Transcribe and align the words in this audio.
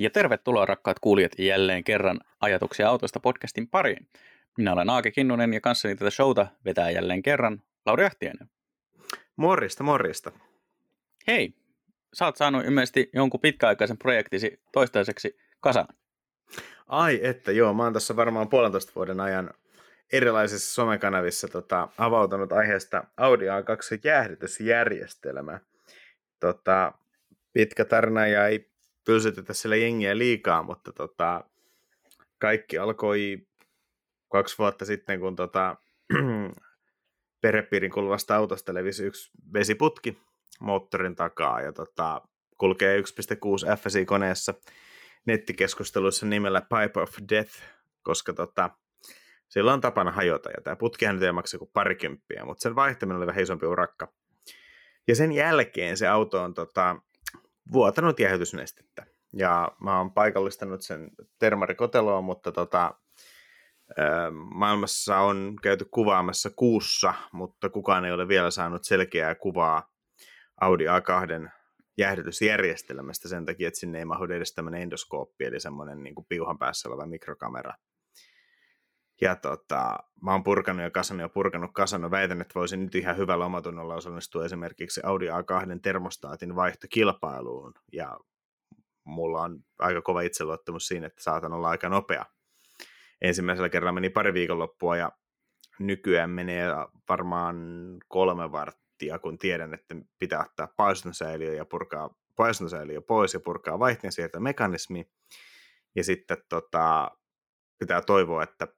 Ja 0.00 0.10
tervetuloa 0.10 0.66
rakkaat 0.66 0.98
kuulijat 1.00 1.32
jälleen 1.38 1.84
kerran 1.84 2.20
Ajatuksia 2.40 2.88
autosta 2.88 3.20
podcastin 3.20 3.68
pariin. 3.68 4.08
Minä 4.58 4.72
olen 4.72 4.90
Aake 4.90 5.10
Kinnunen 5.10 5.54
ja 5.54 5.60
kanssani 5.60 5.96
tätä 5.96 6.10
showta 6.10 6.46
vetää 6.64 6.90
jälleen 6.90 7.22
kerran 7.22 7.62
Lauri 7.86 8.04
Ahtiainen. 8.04 8.50
Morrista, 9.36 9.84
morrista. 9.84 10.32
Hei, 11.26 11.54
sä 12.12 12.24
oot 12.24 12.36
saanut 12.36 12.64
ilmeisesti 12.64 13.10
jonkun 13.12 13.40
pitkäaikaisen 13.40 13.98
projektisi 13.98 14.60
toistaiseksi 14.72 15.38
kasaan. 15.60 15.94
Ai 16.86 17.20
että, 17.22 17.52
joo, 17.52 17.74
mä 17.74 17.82
oon 17.82 17.92
tässä 17.92 18.16
varmaan 18.16 18.48
puolentoista 18.48 18.92
vuoden 18.94 19.20
ajan 19.20 19.50
erilaisissa 20.12 20.74
somekanavissa 20.74 21.48
tota, 21.48 21.88
avautunut 21.98 22.52
aiheesta 22.52 23.04
Audi 23.16 23.44
A2 23.44 24.00
jäähdytysjärjestelmä. 24.04 25.60
Tota, 26.40 26.92
pitkä 27.52 27.84
tarina 27.84 28.26
ja 28.26 28.46
ei 28.46 28.69
pylsytetä 29.04 29.54
sillä 29.54 29.76
jengiä 29.76 30.18
liikaa, 30.18 30.62
mutta 30.62 30.92
tota, 30.92 31.44
kaikki 32.38 32.78
alkoi 32.78 33.46
kaksi 34.32 34.58
vuotta 34.58 34.84
sitten, 34.84 35.20
kun 35.20 35.36
tota, 35.36 35.76
perhepiirin 37.42 37.90
kuluvasta 37.90 38.36
autosta 38.36 38.74
levisi 38.74 39.04
yksi 39.04 39.30
vesiputki 39.52 40.18
moottorin 40.60 41.16
takaa 41.16 41.60
ja 41.60 41.72
tota, 41.72 42.20
kulkee 42.58 43.00
1.6 43.00 43.04
FSI-koneessa 43.76 44.54
nettikeskusteluissa 45.26 46.26
nimellä 46.26 46.60
Pipe 46.60 47.00
of 47.00 47.16
Death, 47.28 47.52
koska 48.02 48.32
tota, 48.32 48.70
sillä 49.48 49.72
on 49.72 49.80
tapana 49.80 50.10
hajota, 50.10 50.50
ja 50.50 50.62
tämä 50.64 50.76
putkihan 50.76 51.14
nyt 51.14 51.24
ei 51.24 51.32
maksa 51.32 51.58
kuin 51.58 51.70
parikymppiä, 51.72 52.44
mutta 52.44 52.62
sen 52.62 52.76
vaihtaminen 52.76 53.16
oli 53.16 53.26
vähän 53.26 53.42
isompi 53.42 53.66
urakka. 53.66 54.12
Ja 55.08 55.16
sen 55.16 55.32
jälkeen 55.32 55.96
se 55.96 56.08
auto 56.08 56.42
on 56.42 56.54
tota, 56.54 56.96
vuotanut 57.72 58.20
jäähdytysnestettä. 58.20 59.06
Ja 59.32 59.72
mä 59.80 59.98
oon 59.98 60.12
paikallistanut 60.12 60.82
sen 60.82 61.10
termarikoteloon, 61.38 62.24
mutta 62.24 62.52
tota, 62.52 62.94
maailmassa 64.54 65.18
on 65.18 65.56
käyty 65.62 65.84
kuvaamassa 65.90 66.50
kuussa, 66.56 67.14
mutta 67.32 67.70
kukaan 67.70 68.04
ei 68.04 68.12
ole 68.12 68.28
vielä 68.28 68.50
saanut 68.50 68.84
selkeää 68.84 69.34
kuvaa 69.34 69.92
Audi 70.60 70.84
A2 70.84 71.50
jäähdytysjärjestelmästä 71.98 73.28
sen 73.28 73.46
takia, 73.46 73.68
että 73.68 73.80
sinne 73.80 73.98
ei 73.98 74.04
mahdu 74.04 74.32
edes 74.32 74.54
tämmöinen 74.54 74.82
endoskooppi, 74.82 75.44
eli 75.44 75.60
semmoinen 75.60 76.02
niin 76.02 76.14
piuhan 76.28 76.58
päässä 76.58 76.88
oleva 76.88 77.06
mikrokamera. 77.06 77.74
Ja 79.20 79.36
tota, 79.36 79.98
mä 80.22 80.32
oon 80.32 80.44
purkanut 80.44 80.82
ja 80.82 80.90
kasannut 80.90 81.22
ja 81.22 81.28
purkanut 81.28 81.70
kasannut. 81.74 82.10
Väitän, 82.10 82.40
että 82.40 82.54
voisin 82.54 82.84
nyt 82.84 82.94
ihan 82.94 83.16
hyvällä 83.16 83.44
omatunnolla 83.44 83.94
osallistua 83.94 84.44
esimerkiksi 84.44 85.00
Audi 85.04 85.26
A2 85.28 85.80
termostaatin 85.82 86.56
vaihtokilpailuun. 86.56 87.74
Ja 87.92 88.18
mulla 89.04 89.42
on 89.42 89.64
aika 89.78 90.02
kova 90.02 90.20
itseluottamus 90.20 90.88
siinä, 90.88 91.06
että 91.06 91.22
saatan 91.22 91.52
olla 91.52 91.68
aika 91.68 91.88
nopea. 91.88 92.24
Ensimmäisellä 93.22 93.68
kerralla 93.68 93.92
meni 93.92 94.10
pari 94.10 94.34
viikonloppua 94.34 94.96
ja 94.96 95.12
nykyään 95.78 96.30
menee 96.30 96.66
varmaan 97.08 97.56
kolme 98.08 98.52
varttia, 98.52 99.18
kun 99.18 99.38
tiedän, 99.38 99.74
että 99.74 99.94
pitää 100.18 100.44
ottaa 100.44 100.68
paistonsäiliö 100.76 101.54
ja 101.54 101.64
purkaa 101.64 102.14
paistonsäiliö 102.36 103.00
pois 103.00 103.34
ja 103.34 103.40
purkaa 103.40 103.78
mekanismi. 104.38 105.10
Ja 105.94 106.04
sitten 106.04 106.38
tota, 106.48 107.10
pitää 107.78 108.02
toivoa, 108.02 108.42
että 108.42 108.68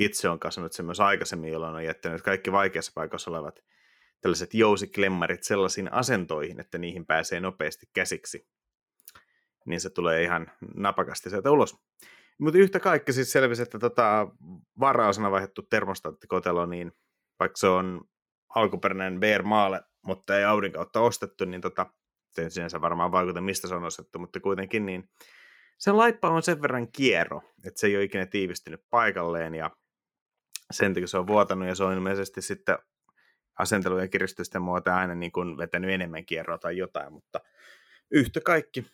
itse 0.00 0.28
on 0.28 0.40
kasvanut 0.40 0.72
sen 0.72 0.86
myös 0.86 1.00
aikaisemmin, 1.00 1.52
jolloin 1.52 1.74
on 1.74 1.84
jättänyt 1.84 2.22
kaikki 2.22 2.52
vaikeassa 2.52 2.92
paikassa 2.94 3.30
olevat 3.30 3.60
tällaiset 4.20 4.54
jousiklemmarit 4.54 5.42
sellaisiin 5.42 5.92
asentoihin, 5.92 6.60
että 6.60 6.78
niihin 6.78 7.06
pääsee 7.06 7.40
nopeasti 7.40 7.86
käsiksi. 7.94 8.48
Niin 9.66 9.80
se 9.80 9.90
tulee 9.90 10.22
ihan 10.22 10.52
napakasti 10.74 11.30
sieltä 11.30 11.50
ulos. 11.50 11.76
Mutta 12.38 12.58
yhtä 12.58 12.80
kaikki 12.80 13.12
siis 13.12 13.32
selvisi, 13.32 13.62
että 13.62 13.78
tota, 13.78 14.28
varaosana 14.80 15.30
vaihdettu 15.30 15.62
termostaattikotelo, 15.62 16.66
niin 16.66 16.92
vaikka 17.40 17.56
se 17.56 17.66
on 17.66 18.00
alkuperäinen 18.54 19.20
BR 19.20 19.42
Maale, 19.42 19.80
mutta 20.02 20.38
ei 20.38 20.44
Audin 20.44 20.72
kautta 20.72 21.00
ostettu, 21.00 21.44
niin 21.44 21.60
tota, 21.60 21.86
se 22.32 22.50
sinänsä 22.50 22.80
varmaan 22.80 23.12
vaikuta, 23.12 23.40
mistä 23.40 23.68
se 23.68 23.74
on 23.74 23.84
ostettu, 23.84 24.18
mutta 24.18 24.40
kuitenkin 24.40 24.86
niin 24.86 25.10
se 25.78 25.92
laippa 25.92 26.30
on 26.30 26.42
sen 26.42 26.62
verran 26.62 26.92
kierro, 26.92 27.42
että 27.64 27.80
se 27.80 27.86
ei 27.86 27.96
ole 27.96 28.04
ikinä 28.04 28.26
tiivistynyt 28.26 28.80
paikalleen 28.90 29.54
ja 29.54 29.70
sen 30.70 30.94
takia 30.94 31.06
se 31.06 31.18
on 31.18 31.26
vuotanut 31.26 31.68
ja 31.68 31.74
se 31.74 31.84
on 31.84 31.92
ilmeisesti 31.92 32.42
sitten 32.42 32.78
asentelu- 33.58 33.98
ja 33.98 34.08
kiristysten 34.08 34.62
muuta 34.62 34.96
aina 34.96 35.14
niin 35.14 35.32
kuin 35.32 35.56
vetänyt 35.56 35.90
enemmän 35.90 36.26
kierroa 36.26 36.58
tai 36.58 36.76
jotain, 36.76 37.12
mutta 37.12 37.40
yhtä 38.10 38.40
kaikki, 38.40 38.86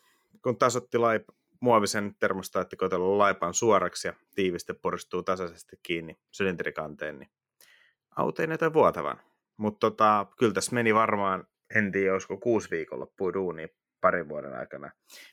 kun 0.42 0.58
tasotti 0.58 0.98
laip, 0.98 1.24
muovisen 1.60 2.14
termostaattikotelun 2.18 3.18
laipan 3.18 3.54
suoraksi 3.54 4.08
ja 4.08 4.14
tiiviste 4.34 4.74
poristuu 4.74 5.22
tasaisesti 5.22 5.76
kiinni 5.82 6.18
sylinterikanteen, 6.30 7.18
niin 7.18 7.30
auto 8.16 8.42
ei 8.42 8.48
näytä 8.48 8.72
vuotavan. 8.72 9.20
Mutta 9.56 9.90
tota, 9.90 10.26
kyllä 10.38 10.52
tässä 10.52 10.74
meni 10.74 10.94
varmaan, 10.94 11.46
en 11.74 11.92
tiedä, 11.92 12.12
olisiko 12.12 12.36
kuusi 12.36 12.70
viikonloppua 12.70 13.32
duuni 13.32 13.68
parin 14.00 14.28
vuoden 14.28 14.54
aikana 14.54 14.90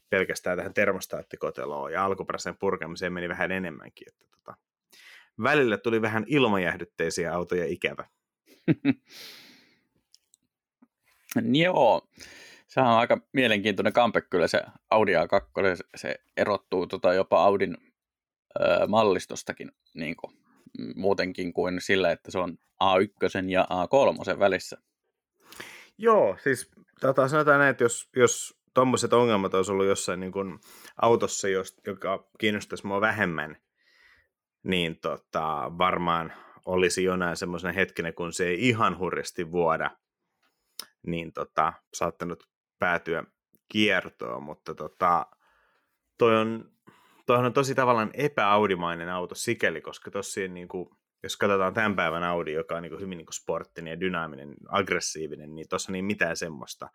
pelkästään 0.10 0.58
tähän 0.58 0.74
termostaattikoteloon 0.74 1.94
ja 1.94 2.06
alkuperäiseen 2.06 2.58
purkamiseen 2.58 3.14
meni 3.14 3.30
vähän 3.30 3.52
enemmänkin. 3.52 4.08
Että 4.08 4.26
tota, 4.32 4.56
välillä 5.44 5.78
tuli 5.78 6.02
vähän 6.02 6.26
ilmajähdytteisiä 6.28 7.34
autoja 7.34 7.66
ikävä. 7.66 8.08
Joo, 11.64 12.08
se 12.68 12.80
on 12.80 12.88
aika 12.88 13.18
mielenkiintoinen 13.34 13.94
kampe 13.94 14.22
kyllä 14.22 14.48
se 14.48 14.62
Audi 14.92 15.14
A2, 15.14 15.18
se 15.96 16.16
erottuu 16.38 16.88
tota 16.88 17.14
jopa 17.14 17.44
Audin 17.44 17.78
ö, 18.60 18.88
mallistostakin 18.88 19.72
niin 19.94 20.16
kuin, 20.16 20.38
muutenkin 20.96 21.54
kuin 21.54 21.82
sillä, 21.82 22.12
että 22.12 22.32
se 22.32 22.40
on 22.40 22.58
A1 22.84 23.50
ja 23.50 23.68
A3 23.72 24.40
välissä. 24.40 24.78
Joo, 25.98 26.38
siis 26.44 26.72
tota, 27.02 27.28
sanotaan 27.28 27.60
näin, 27.60 27.72
että 27.72 27.84
jos, 27.84 28.10
jos 28.16 28.58
tuommoiset 28.74 29.14
ongelmat 29.14 29.54
olisi 29.54 29.72
ollut 29.72 29.86
jossain 29.86 30.20
niin 30.20 30.32
kuin 30.32 30.60
autossa, 31.02 31.48
joka 31.88 32.28
kiinnostaisi 32.40 32.88
mua 32.88 33.02
vähemmän, 33.02 33.58
niin 34.64 35.00
tota, 35.00 35.72
varmaan 35.78 36.34
olisi 36.66 37.04
jonain 37.04 37.38
semmoisena 37.38 37.74
hetkenä, 37.74 38.12
kun 38.12 38.34
se 38.34 38.48
ei 38.48 38.70
ihan 38.70 38.98
hurjasti 38.98 39.52
vuoda, 39.52 39.92
niin 41.08 41.34
tota, 41.34 41.74
saattanut 41.94 42.44
päätyä 42.80 43.24
kiertoon, 43.72 44.44
mutta 44.44 44.76
tota, 44.76 45.26
toi 46.18 46.38
on, 46.38 46.72
toi 47.26 47.38
on 47.38 47.54
tosi 47.54 47.76
tavallaan 47.76 48.12
epäaudimainen 48.14 49.10
auto 49.10 49.36
sikäli, 49.36 49.82
koska 49.82 50.12
tosiaan 50.12 50.54
niin 50.54 50.68
kuin, 50.68 50.90
jos 51.24 51.38
katsotaan 51.38 51.74
tämän 51.74 51.96
päivän 51.96 52.24
Audi, 52.24 52.54
joka 52.54 52.76
on 52.76 52.82
niin 52.82 52.92
kuin 52.92 53.02
hyvin 53.02 53.18
niin 53.18 53.26
kuin 53.26 53.34
sporttinen 53.34 53.92
ja 53.92 54.00
dynaaminen, 54.00 54.54
aggressiivinen, 54.70 55.56
niin 55.56 55.70
tuossa 55.70 55.92
niin 55.92 56.06
mitään 56.06 56.38
semmoista. 56.38 56.90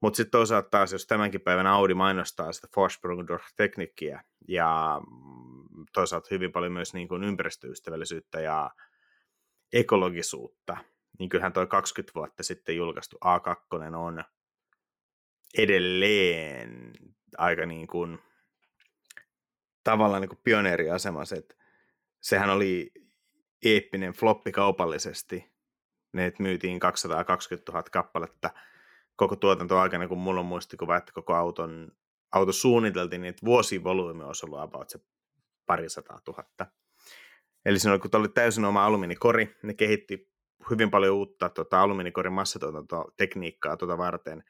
Mutta 0.00 0.16
sitten 0.16 0.30
toisaalta 0.30 0.68
taas, 0.70 0.92
jos 0.92 1.06
tämänkin 1.06 1.40
päivän 1.40 1.66
Audi 1.66 1.94
mainostaa 1.94 2.52
sitä 2.52 2.68
Vorsprung-teknikkiä 2.76 4.22
ja 4.48 5.00
toisaalta 5.92 6.28
hyvin 6.30 6.52
paljon 6.52 6.72
myös 6.72 6.94
niin 6.94 7.08
kuin 7.08 7.24
ympäristöystävällisyyttä 7.24 8.40
ja 8.40 8.70
ekologisuutta, 9.72 10.76
niin 11.18 11.28
kyllähän 11.28 11.52
toi 11.52 11.66
20 11.66 12.14
vuotta 12.14 12.42
sitten 12.42 12.76
julkaistu 12.76 13.18
A2 13.24 13.96
on 13.96 14.24
edelleen 15.58 16.92
aika 17.38 17.66
niin 17.66 17.86
kuin, 17.86 18.18
tavallaan 19.84 20.20
niin 20.20 20.28
kuin 20.28 20.40
pioneeriasemassa, 20.44 21.36
että 21.36 21.54
sehän 22.20 22.50
oli 22.50 22.92
eeppinen 23.64 24.12
floppi 24.12 24.52
kaupallisesti. 24.52 25.52
Ne 26.12 26.32
myytiin 26.38 26.80
220 26.80 27.72
000 27.72 27.82
kappaletta 27.82 28.50
koko 29.16 29.36
tuotantoaikana, 29.36 30.08
kun 30.08 30.18
mulla 30.18 30.40
on 30.40 30.46
muistikuva, 30.46 30.96
että 30.96 31.12
koko 31.12 31.34
auton, 31.34 31.92
auto 32.32 32.52
suunniteltiin, 32.52 33.22
niin 33.22 33.34
vuosivolyymi 33.44 34.24
olisi 34.24 34.46
ollut 34.46 34.60
about 34.60 34.88
se 34.88 34.98
parisataa 35.66 36.20
tuhatta. 36.24 36.66
Eli 37.64 37.78
oli, 37.90 37.98
kun 37.98 38.10
oli 38.14 38.28
täysin 38.28 38.64
oma 38.64 38.84
alumiinikori, 38.84 39.56
ne 39.62 39.74
kehitti 39.74 40.32
hyvin 40.70 40.90
paljon 40.90 41.16
uutta 41.16 41.48
tota, 41.48 41.82
alumiinikorin 41.82 42.32
massatuotantotekniikkaa 42.32 43.76
tuota 43.76 43.98
varten. 43.98 44.44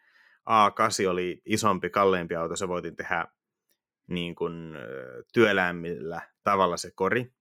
A8 0.50 1.08
oli 1.10 1.42
isompi, 1.46 1.90
kalleimpi 1.90 2.36
auto, 2.36 2.56
se 2.56 2.68
voitiin 2.68 2.96
tehdä 2.96 3.26
niin 4.06 4.34
kuin, 4.34 4.74
työlämmillä 5.32 6.20
tavalla 6.44 6.76
se 6.76 6.90
kori. 6.94 7.32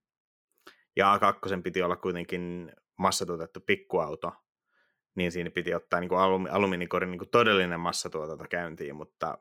Ja 0.95 1.17
A2 1.17 1.61
piti 1.63 1.81
olla 1.81 1.95
kuitenkin 1.95 2.71
massatuotettu 2.97 3.59
pikkuauto, 3.59 4.33
niin 5.15 5.31
siinä 5.31 5.49
piti 5.49 5.73
ottaa 5.75 5.99
niin 5.99 6.09
kuin 6.09 6.19
alumi, 6.19 6.49
alumiinikorin 6.49 7.11
niin 7.11 7.19
kuin 7.19 7.29
todellinen 7.29 7.79
massatuotanto 7.79 8.45
käyntiin, 8.49 8.95
mutta 8.95 9.37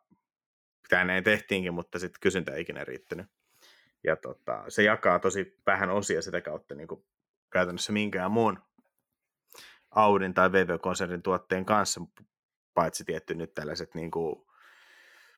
tämä 0.88 1.04
näin 1.04 1.24
tehtiinkin, 1.24 1.74
mutta 1.74 1.98
sitten 1.98 2.20
kysyntä 2.20 2.52
ei 2.52 2.60
ikinä 2.60 2.84
riittänyt. 2.84 3.26
Ja 4.04 4.16
tota, 4.16 4.64
se 4.68 4.82
jakaa 4.82 5.18
tosi 5.18 5.60
vähän 5.66 5.90
osia 5.90 6.22
sitä 6.22 6.40
kautta 6.40 6.74
niin 6.74 6.88
kuin 6.88 7.04
käytännössä 7.50 7.92
minkään 7.92 8.30
muun 8.30 8.58
Audin 9.90 10.34
tai 10.34 10.52
VV-konsernin 10.52 11.22
tuotteen 11.22 11.64
kanssa, 11.64 12.00
paitsi 12.74 13.04
tietty 13.04 13.34
nyt 13.34 13.54
tällaiset 13.54 13.94
niin 13.94 14.10
kuin 14.10 14.46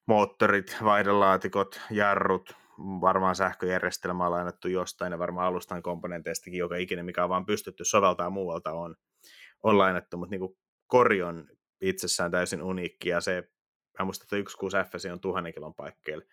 moottorit, 0.07 0.77
vaihdelaatikot, 0.85 1.81
jarrut, 1.91 2.57
varmaan 2.79 3.35
sähköjärjestelmä 3.35 4.27
on 4.27 4.31
lainattu 4.31 4.69
jostain 4.69 5.13
ja 5.13 5.19
varmaan 5.19 5.47
alustan 5.47 5.83
komponenteistakin 5.83 6.59
joka 6.59 6.77
ikinen, 6.77 7.05
mikä 7.05 7.25
on 7.25 7.31
vaan 7.31 7.47
pystytty 7.47 7.85
soveltaa 7.85 8.31
muualta 8.31 8.73
on, 8.73 8.97
on 9.63 9.79
lainattu, 9.79 10.17
mutta 10.17 10.37
niin 10.37 10.57
kori 10.87 11.23
on 11.23 11.49
itsessään 11.81 12.31
täysin 12.31 12.63
uniikki 12.63 13.09
ja 13.09 13.21
se, 13.21 13.51
mä 13.99 14.05
muistan, 14.05 14.25
että 14.25 14.51
16 14.61 14.85
F 14.85 15.13
on 15.13 15.21
tuhannen 15.21 15.55
kilon 15.55 15.75
paikkeilla. 15.75 16.25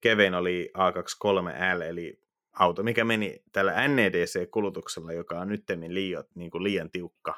Kevein 0.00 0.34
oli 0.34 0.72
A23L, 0.78 1.82
eli 1.82 2.22
auto, 2.52 2.82
mikä 2.82 3.04
meni 3.04 3.42
tällä 3.52 3.88
NEDC-kulutuksella, 3.88 5.12
joka 5.12 5.40
on 5.40 5.48
nyt 5.48 5.64
liian, 5.88 6.24
niin 6.34 6.50
kuin 6.50 6.64
liian 6.64 6.90
tiukka 6.90 7.34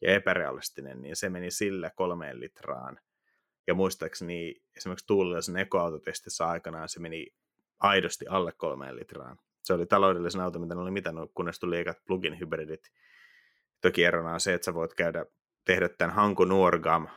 ja 0.00 0.14
epärealistinen, 0.14 1.02
niin 1.02 1.16
se 1.16 1.28
meni 1.28 1.50
sillä 1.50 1.90
kolmeen 1.90 2.40
litraan. 2.40 3.00
Ja 3.66 3.74
muistaakseni 3.74 4.62
esimerkiksi 4.76 5.06
Tuulilaisen 5.06 5.56
ekoautotestissä 5.56 6.48
aikanaan 6.48 6.88
se 6.88 7.00
meni 7.00 7.26
aidosti 7.78 8.26
alle 8.28 8.52
kolmeen 8.52 8.96
litraan. 8.96 9.38
Se 9.62 9.72
oli 9.72 9.86
taloudellisen 9.86 10.40
auto, 10.40 10.58
mitä 10.58 10.74
ne 10.74 10.80
oli 10.80 10.90
mitannut, 10.90 11.30
kunnes 11.34 11.58
tuli 11.58 11.78
ekat 11.78 11.98
plugin 12.06 12.40
hybridit. 12.40 12.90
Toki 13.80 14.04
erona 14.04 14.34
on 14.34 14.40
se, 14.40 14.54
että 14.54 14.64
sä 14.64 14.74
voit 14.74 14.94
käydä 14.94 15.26
tehdä 15.64 15.88
tämän 15.88 16.14
Hanko 16.14 16.44
Nuorgam 16.44 17.08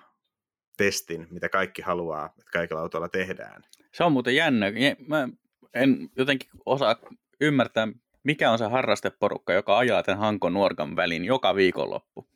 testin, 0.78 1.28
mitä 1.32 1.50
kaikki 1.50 1.82
haluaa, 1.82 2.26
että 2.26 2.52
kaikilla 2.54 2.82
autoilla 2.82 3.10
tehdään. 3.10 3.62
Se 3.92 4.04
on 4.04 4.12
muuten 4.12 4.36
jännä. 4.36 4.66
Mä 5.08 5.30
en 5.74 6.10
jotenkin 6.16 6.50
osaa 6.66 6.96
ymmärtää, 7.42 7.88
mikä 8.24 8.52
on 8.52 8.58
se 8.58 8.66
harrasteporukka, 8.66 9.54
joka 9.54 9.78
ajaa 9.78 10.04
tämän 10.04 10.20
Hanko 10.20 10.50
Nuorgam 10.50 10.96
välin 10.96 11.26
joka 11.26 11.56
viikonloppu. 11.56 12.28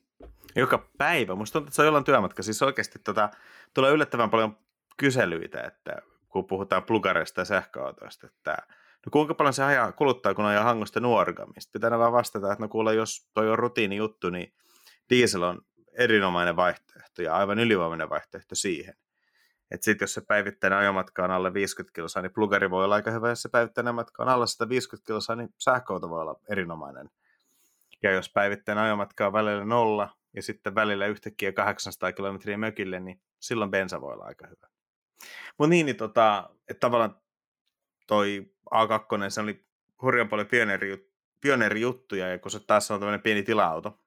Joka 0.55 0.89
päivä. 0.97 1.35
Musta 1.35 1.53
tuntuu, 1.53 1.67
että 1.67 1.75
se 1.75 1.81
on 1.81 1.85
jollain 1.85 2.05
työmatka. 2.05 2.43
Siis 2.43 2.61
oikeasti 2.61 2.99
tota, 2.99 3.29
tulee 3.73 3.91
yllättävän 3.91 4.29
paljon 4.29 4.57
kyselyitä, 4.97 5.61
että 5.61 6.01
kun 6.29 6.45
puhutaan 6.45 6.83
plugareista 6.83 7.41
ja 7.41 7.45
sähköautoista, 7.45 8.27
että 8.27 8.57
no 9.05 9.09
kuinka 9.11 9.33
paljon 9.33 9.53
se 9.53 9.63
ajaa, 9.63 9.91
kuluttaa, 9.91 10.33
kun 10.33 10.45
ajaa 10.45 10.63
hangosta 10.63 10.99
nuorgamista. 10.99 11.71
Pitää 11.73 11.99
vaan 11.99 12.13
vastata, 12.13 12.51
että 12.51 12.63
no 12.63 12.67
kuule, 12.67 12.95
jos 12.95 13.29
toi 13.33 13.49
on 13.49 13.59
rutiini 13.59 13.95
juttu, 13.95 14.29
niin 14.29 14.53
diesel 15.09 15.43
on 15.43 15.61
erinomainen 15.97 16.55
vaihtoehto 16.55 17.21
ja 17.21 17.35
aivan 17.35 17.59
ylivoimainen 17.59 18.09
vaihtoehto 18.09 18.55
siihen. 18.55 18.95
Että 19.71 19.85
sitten 19.85 20.03
jos 20.03 20.13
se 20.13 20.21
päivittäinen 20.21 20.79
ajomatka 20.79 21.23
on 21.23 21.31
alle 21.31 21.53
50 21.53 21.95
kilosa, 21.95 22.21
niin 22.21 22.33
plugari 22.33 22.69
voi 22.69 22.85
olla 22.85 22.95
aika 22.95 23.11
hyvä, 23.11 23.29
jos 23.29 23.41
se 23.41 23.49
päivittäinen 23.49 23.95
matka 23.95 24.23
on 24.23 24.29
alle 24.29 24.47
150 24.47 25.07
kilosa, 25.07 25.35
niin 25.35 25.49
sähköauto 25.59 26.09
voi 26.09 26.21
olla 26.21 26.39
erinomainen. 26.49 27.09
Ja 28.03 28.11
jos 28.11 28.29
päivittäinen 28.29 28.83
ajomatka 28.83 29.27
on 29.27 29.33
välillä 29.33 29.65
nolla 29.65 30.09
ja 30.33 30.41
sitten 30.43 30.75
välillä 30.75 31.05
yhtäkkiä 31.05 31.51
800 31.51 32.11
kilometriä 32.11 32.57
mökille, 32.57 32.99
niin 32.99 33.21
silloin 33.39 33.71
bensa 33.71 34.01
voi 34.01 34.13
olla 34.13 34.25
aika 34.25 34.47
hyvä. 34.47 34.67
Mutta 35.57 35.69
niin, 35.69 35.85
niin 35.85 35.95
tota, 35.95 36.49
että 36.67 36.79
tavallaan 36.79 37.15
toi 38.07 38.51
A2, 38.73 39.29
se 39.29 39.41
oli 39.41 39.65
hurjan 40.01 40.29
paljon 40.29 40.47
pioneeri, 40.47 41.11
pioneerijuttuja, 41.41 42.27
ja 42.27 42.39
kun 42.39 42.51
se 42.51 42.59
taas 42.59 42.91
on 42.91 42.99
tämmöinen 42.99 43.21
pieni 43.21 43.43
tila-auto, 43.43 43.99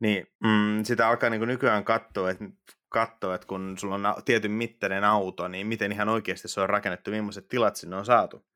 niin 0.00 0.26
mm, 0.40 0.84
sitä 0.84 1.08
alkaa 1.08 1.30
niin 1.30 1.48
nykyään 1.48 1.84
katsoa, 1.84 2.30
että 2.30 2.44
katsoa, 2.88 3.34
että 3.34 3.46
kun 3.46 3.78
sulla 3.78 3.94
on 3.94 4.22
tietyn 4.24 4.50
mittainen 4.50 5.04
auto, 5.04 5.48
niin 5.48 5.66
miten 5.66 5.92
ihan 5.92 6.08
oikeasti 6.08 6.48
se 6.48 6.60
on 6.60 6.68
rakennettu, 6.68 7.10
millaiset 7.10 7.48
tilat 7.48 7.76
sinne 7.76 7.96
on 7.96 8.04
saatu. 8.04 8.46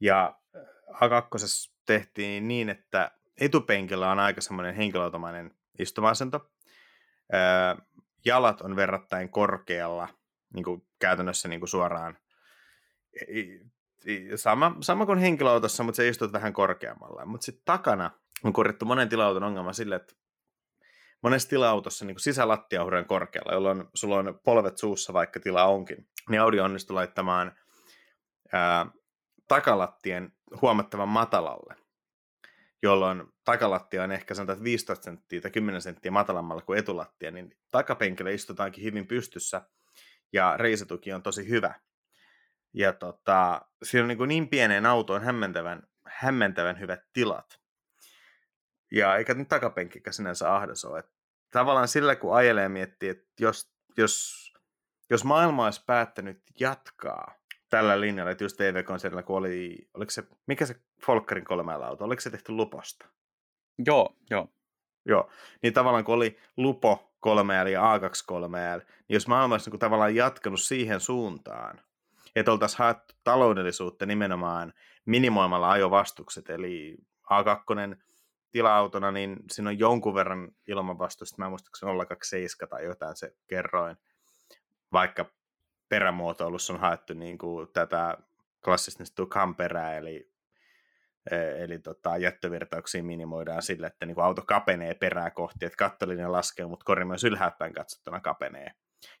Ja 0.00 0.38
A2 0.90 1.72
tehtiin 1.86 2.48
niin, 2.48 2.68
että 2.68 3.10
etupenkillä 3.40 4.10
on 4.10 4.18
aika 4.18 4.40
semmoinen 4.40 4.74
henkilöautomainen 4.74 5.54
istuma-asento. 5.78 6.50
Jalat 8.24 8.60
on 8.60 8.76
verrattain 8.76 9.28
korkealla 9.28 10.08
niin 10.54 10.64
kuin 10.64 10.86
käytännössä 10.98 11.48
niin 11.48 11.60
kuin 11.60 11.68
suoraan 11.68 12.18
sama, 14.36 14.76
sama 14.80 15.06
kuin 15.06 15.18
henkilöautossa, 15.18 15.82
mutta 15.82 15.96
se 15.96 16.08
istut 16.08 16.32
vähän 16.32 16.52
korkeammalla. 16.52 17.26
Mutta 17.26 17.44
sitten 17.44 17.64
takana 17.64 18.10
on 18.44 18.52
korjattu 18.52 18.84
monen 18.84 19.08
tilauton 19.08 19.42
ongelma 19.42 19.72
sille, 19.72 19.96
että 19.96 20.14
monessa 21.22 21.48
tila-autossa 21.48 22.04
niin 22.04 22.20
sisälattia 22.20 22.82
on 22.82 23.04
korkealla, 23.06 23.52
jolloin 23.52 23.84
sulla 23.94 24.16
on 24.16 24.40
polvet 24.44 24.78
suussa, 24.78 25.12
vaikka 25.12 25.40
tila 25.40 25.64
onkin. 25.64 26.08
Niin 26.30 26.40
Audi 26.40 26.60
onnistui 26.60 26.94
laittamaan 26.94 27.52
ää, 28.52 28.86
takalattien 29.48 30.32
huomattavan 30.62 31.08
matalalle, 31.08 31.74
jolloin 32.82 33.22
takalattia 33.44 34.02
on 34.02 34.12
ehkä 34.12 34.34
sanotaan 34.34 34.64
15 34.64 35.04
senttiä 35.04 35.40
tai 35.40 35.50
10 35.50 35.82
senttiä 35.82 36.10
matalammalla 36.10 36.62
kuin 36.62 36.78
etulattia, 36.78 37.30
niin 37.30 37.56
takapenkillä 37.70 38.30
istutaankin 38.30 38.84
hyvin 38.84 39.06
pystyssä– 39.06 39.62
ja 40.32 40.56
reisatuki 40.56 41.12
on 41.12 41.22
tosi 41.22 41.48
hyvä. 41.48 41.74
Ja 42.76 42.92
tota, 42.92 43.62
siinä 43.82 44.04
on 44.04 44.08
niin, 44.08 44.18
kuin 44.18 44.28
niin 44.28 44.48
pieneen 44.48 44.86
autoon 44.86 45.22
hämmentävän, 45.22 45.82
hämmentävän 46.06 46.80
hyvät 46.80 47.00
tilat. 47.12 47.60
Ja 48.92 49.16
eikä 49.16 49.34
nyt 49.34 49.48
takapenkkikä 49.48 50.12
sinänsä 50.12 50.54
ahdas 50.54 50.84
ole. 50.84 50.98
Että 50.98 51.12
tavallaan 51.52 51.88
sillä, 51.88 52.16
kun 52.16 52.36
ajelee 52.36 52.68
miettii, 52.68 53.08
että 53.08 53.26
jos, 53.40 53.72
jos, 53.96 54.52
jos 55.10 55.24
maailma 55.24 55.64
olisi 55.64 55.84
päättänyt 55.86 56.42
jatkaa 56.60 57.34
tällä 57.70 58.00
linjalla, 58.00 58.30
että 58.30 58.44
just 58.44 58.56
TV-konsertilla, 58.56 59.22
kun 59.22 59.36
oli, 59.36 59.88
oliko 59.94 60.10
se, 60.10 60.24
mikä 60.46 60.66
se 60.66 60.80
Folkkarin 61.06 61.44
kolmella 61.44 61.86
auto, 61.86 62.04
oliko 62.04 62.20
se 62.20 62.30
tehty 62.30 62.52
Luposta? 62.52 63.06
Joo, 63.86 64.16
joo. 64.30 64.48
Joo, 65.08 65.30
niin 65.62 65.72
tavallaan 65.72 66.04
kun 66.04 66.14
oli 66.14 66.38
Lupo 66.56 67.12
3L 67.26 67.68
ja 67.68 67.96
A2 67.96 68.02
3L, 68.32 68.78
niin 68.78 69.14
jos 69.14 69.28
maailma 69.28 69.54
olisi 69.54 69.70
niin 69.70 69.78
tavallaan 69.78 70.14
jatkanut 70.14 70.60
siihen 70.60 71.00
suuntaan, 71.00 71.80
että 72.36 72.52
oltaisiin 72.52 72.78
haettu 72.78 73.14
taloudellisuutta 73.24 74.06
nimenomaan 74.06 74.72
minimoimalla 75.06 75.70
ajovastukset, 75.70 76.50
eli 76.50 76.96
A2 77.32 77.96
tila-autona, 78.50 79.10
niin 79.10 79.36
siinä 79.50 79.70
on 79.70 79.78
jonkun 79.78 80.14
verran 80.14 80.48
ilmavastusta, 80.68 81.42
mä 81.42 81.48
muistan, 81.48 81.70
se 81.78 81.86
027 82.06 82.68
tai 82.68 82.84
jotain 82.84 83.16
se 83.16 83.32
kerroin, 83.46 83.96
vaikka 84.92 85.30
perämuotoilussa 85.88 86.72
on 86.72 86.80
haettu 86.80 87.14
niin 87.14 87.38
kuin 87.38 87.68
tätä 87.72 88.18
klassista 88.64 89.26
kamperää, 89.28 89.96
eli 89.96 90.36
E, 91.30 91.64
eli 91.64 91.78
tota, 91.78 92.16
jättövirtauksia 92.16 93.02
minimoidaan 93.04 93.62
sille, 93.62 93.86
että 93.86 94.06
niin 94.06 94.20
auto 94.20 94.42
kapenee 94.42 94.94
perää 94.94 95.30
kohti, 95.30 95.66
että 95.66 95.76
kattolinja 95.76 96.32
laskee, 96.32 96.66
mutta 96.66 96.84
kori 96.84 97.04
myös 97.04 97.24
ylhäältäpäin 97.24 97.74
katsottuna 97.74 98.20
kapenee. 98.20 98.70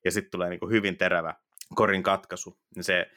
Ja 0.04 0.10
sitten 0.10 0.30
tulee 0.30 0.50
niin 0.50 0.70
hyvin 0.70 0.96
terävä 0.96 1.34
korin 1.74 2.02
katkaisu, 2.02 2.58
niin 2.74 2.84
se 2.84 3.10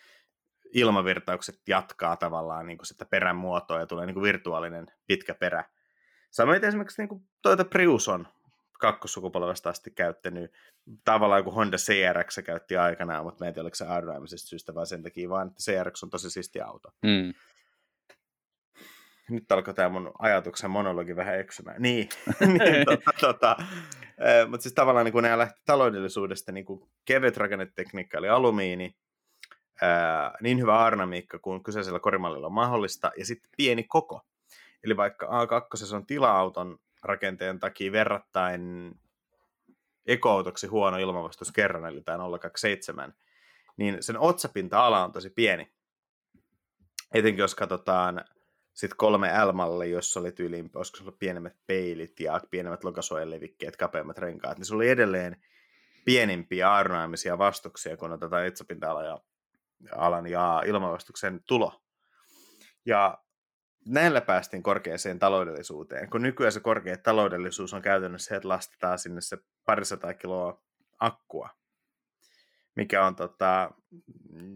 ilmavirtaukset 0.74 1.62
jatkaa 1.68 2.16
tavallaan 2.16 2.68
niin 2.68 2.78
sitä 2.84 3.06
perän 3.06 3.36
muotoa 3.36 3.80
ja 3.80 3.86
tulee 3.86 4.06
niin 4.06 4.22
virtuaalinen 4.22 4.88
pitkä 5.08 5.34
perä. 5.34 5.64
Samoin 6.32 6.66
esimerkiksi 6.66 7.02
niin 7.02 7.28
Toyota 7.42 7.66
Prius 7.66 8.08
on 8.08 8.28
kakkossukupolvesta 8.80 9.70
asti 9.70 9.92
käyttänyt 9.92 10.52
tavallaan 11.04 11.44
kuin 11.44 11.54
Honda 11.54 11.78
CRX 11.78 12.40
käytti 12.46 12.78
aikanaan, 12.78 13.24
mutta 13.24 13.44
mä 13.44 13.48
en 13.48 13.54
tiedä, 13.54 13.64
oliko 13.64 14.28
se 14.28 14.38
syystä, 14.38 14.76
vaan 14.76 14.88
sen 14.88 15.04
takia 15.04 15.30
vaan, 15.30 15.48
että 15.48 15.64
CRX 15.64 16.04
on 16.04 16.10
tosi 16.10 16.30
siisti 16.30 16.62
auto. 16.62 16.90
Mm 17.04 17.34
nyt 19.30 19.52
alkoi 19.52 19.74
tämä 19.74 19.90
mun 19.90 20.12
ajatuksen 20.20 20.72
monologi 20.72 21.16
vähän 21.16 21.40
eksymään. 21.40 21.82
Niin, 21.90 22.10
niin 22.40 22.86
tota, 22.86 23.12
tota, 23.22 23.56
mutta 24.50 24.64
siis 24.64 24.76
tavallaan 24.76 25.06
niin 25.06 25.14
kun 25.14 25.24
nämä 25.24 25.38
lähti 25.38 25.62
taloudellisuudesta, 25.66 26.52
niin 26.52 26.66
kuin 26.66 26.90
kevyt 27.06 27.38
rakennetekniikka 27.38 28.18
eli 28.18 28.30
alumiini, 28.30 28.96
ää, 29.82 30.32
niin 30.42 30.60
hyvä 30.60 30.80
aerodynamiikka 30.80 31.40
kuin 31.40 31.64
kyseisellä 31.64 32.00
korimallilla 32.00 32.48
on 32.48 32.54
mahdollista, 32.54 33.12
ja 33.18 33.26
sitten 33.26 33.50
pieni 33.58 33.84
koko. 33.84 34.22
Eli 34.84 34.98
vaikka 34.98 35.26
A2 35.26 35.96
on 35.96 36.06
tila-auton 36.06 36.78
rakenteen 37.04 37.60
takia 37.60 37.92
verrattain 37.92 38.92
ekoautoksi 40.06 40.68
huono 40.68 40.98
ilmavastus 40.98 41.52
kerran, 41.52 41.86
eli 41.86 42.02
tämä 42.02 42.18
027, 42.40 43.14
niin 43.78 44.04
sen 44.04 44.20
otsapinta-ala 44.20 45.04
on 45.04 45.12
tosi 45.12 45.30
pieni. 45.30 45.72
Etenkin 47.14 47.42
jos 47.42 47.56
katsotaan 47.56 48.26
sitten 48.80 48.98
kolme 48.98 49.46
L-malli, 49.46 49.92
jossa 49.92 50.20
oli 50.20 50.32
tyyliin, 50.32 50.70
olisiko 50.76 50.98
sulla 50.98 51.12
pienemmät 51.20 51.56
peilit 51.68 52.20
ja 52.20 52.42
pienemmät 52.52 52.84
lokasuojelevikkeet, 52.84 53.78
kapeammat 53.78 54.18
renkaat, 54.18 54.58
niin 54.58 54.66
sulla 54.66 54.80
oli 54.80 54.90
edelleen 54.90 55.44
pienimpiä 56.06 56.74
aeronaamisia 56.74 57.38
vastuksia, 57.38 57.98
kun 57.98 58.12
otetaan 58.12 58.48
itsepinta-alan 58.48 59.06
ja, 59.06 59.20
alan 59.92 60.28
ja 60.28 60.64
ilmavastuksen 60.66 61.44
tulo. 61.48 61.82
Ja 62.86 63.18
näillä 63.86 64.22
päästiin 64.22 64.64
korkeaseen 64.64 65.20
taloudellisuuteen, 65.20 66.10
kun 66.10 66.22
nykyään 66.22 66.52
se 66.52 66.60
korkea 66.60 66.98
taloudellisuus 66.98 67.74
on 67.74 67.82
käytännössä 67.82 68.28
se, 68.28 68.36
että 68.36 68.48
lastetaan 68.48 69.00
sinne 69.00 69.22
se 69.22 69.38
parisataa 69.66 70.14
kiloa 70.14 70.64
akkua, 71.00 71.50
mikä 72.76 73.06
on 73.06 73.16
tota, 73.16 73.72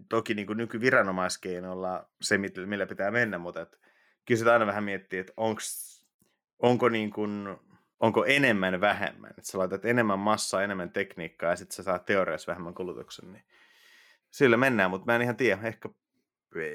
toki 0.09 0.33
niin 0.33 0.47
kuin 0.47 0.57
nykyviranomaiskeinolla 0.57 2.09
se, 2.21 2.37
millä 2.65 2.85
pitää 2.85 3.11
mennä, 3.11 3.37
mutta 3.37 3.61
et 3.61 3.83
kyllä 4.25 4.39
sitä 4.39 4.53
aina 4.53 4.65
vähän 4.65 4.83
miettii, 4.83 5.19
että 5.19 5.33
onks, 5.37 6.01
onko, 6.59 6.89
niin 6.89 7.11
kuin, 7.11 7.57
onko 7.99 8.25
enemmän 8.25 8.81
vähemmän. 8.81 9.29
Että 9.29 9.51
sä 9.51 9.57
laitat 9.57 9.85
enemmän 9.85 10.19
massaa, 10.19 10.63
enemmän 10.63 10.91
tekniikkaa 10.91 11.49
ja 11.49 11.55
sitten 11.55 11.75
sä 11.75 11.83
saat 11.83 12.05
teoriassa 12.05 12.51
vähemmän 12.51 12.73
kulutuksen. 12.73 13.33
Niin 13.33 13.43
sillä 14.31 14.57
mennään, 14.57 14.89
mutta 14.89 15.05
mä 15.05 15.15
en 15.15 15.21
ihan 15.21 15.37
tiedä. 15.37 15.61
Ehkä, 15.63 15.89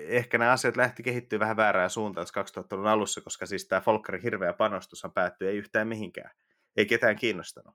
ehkä 0.09 0.39
nämä 0.39 0.53
asiat 0.53 0.77
lähti 0.77 1.03
kehittyä 1.03 1.39
vähän 1.39 1.57
väärään 1.57 1.91
suuntaan 1.91 2.27
2000-luvun 2.27 2.87
alussa, 2.87 3.21
koska 3.21 3.47
siis 3.47 3.69
tämä 3.69 3.81
Folkkarin 3.81 4.23
hirveä 4.23 4.53
panostushan 4.53 5.13
päättyi 5.13 5.49
ei 5.49 5.57
yhtään 5.57 5.89
mihinkään. 5.89 6.31
Ei 6.77 6.87
ketään 6.87 7.17
kiinnostanut. 7.17 7.75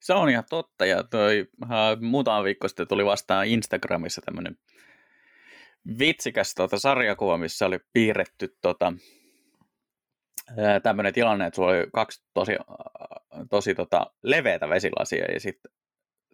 Se 0.00 0.14
on 0.14 0.30
ihan 0.30 0.44
totta, 0.50 0.86
ja 0.86 1.02
toi 1.02 1.48
uh, 1.62 1.68
muutama 2.00 2.44
viikko 2.44 2.68
sitten 2.68 2.88
tuli 2.88 3.04
vastaan 3.04 3.46
Instagramissa 3.46 4.20
tämmöinen 4.24 4.58
vitsikäs 5.98 6.54
tota, 6.54 6.78
sarjakuva, 6.78 7.38
missä 7.38 7.66
oli 7.66 7.78
piirretty 7.92 8.56
tota, 8.62 8.92
tämmöinen 10.82 11.14
tilanne, 11.14 11.46
että 11.46 11.56
sulla 11.56 11.68
oli 11.68 11.86
kaksi 11.92 12.22
tosi, 12.34 12.52
tosi 13.50 13.74
tota, 13.74 14.10
leveätä 14.22 14.68
vesilasia 14.68 15.32
ja 15.32 15.40
sitten 15.40 15.72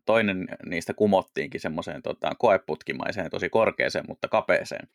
toinen 0.07 0.49
niistä 0.67 0.95
kumottiinkin 0.95 1.61
semmoiseen 1.61 2.03
tota, 2.03 2.35
koeputkimaiseen, 2.39 3.31
tosi 3.31 3.49
korkeaseen, 3.49 4.05
mutta 4.09 4.29
kapeeseen. 4.29 4.89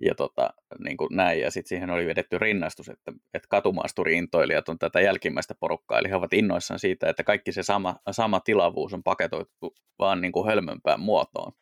Ja 0.00 0.14
tota, 0.14 0.50
niin 0.84 0.96
kuin 0.96 1.16
näin, 1.16 1.40
ja 1.40 1.50
sitten 1.50 1.68
siihen 1.68 1.90
oli 1.90 2.06
vedetty 2.06 2.38
rinnastus, 2.38 2.88
että, 2.88 3.12
että 3.34 3.48
katumaasturi-intoilijat 3.48 4.68
on 4.68 4.78
tätä 4.78 5.00
jälkimmäistä 5.00 5.54
porukkaa, 5.60 5.98
eli 5.98 6.08
he 6.08 6.16
ovat 6.16 6.32
innoissaan 6.32 6.80
siitä, 6.80 7.10
että 7.10 7.24
kaikki 7.24 7.52
se 7.52 7.62
sama, 7.62 7.96
sama 8.10 8.40
tilavuus 8.40 8.94
on 8.94 9.02
paketoitu 9.02 9.74
vaan 9.98 10.20
niin 10.20 10.32
kuin 10.32 10.46
hölmömpään 10.46 11.00
muotoon 11.00 11.52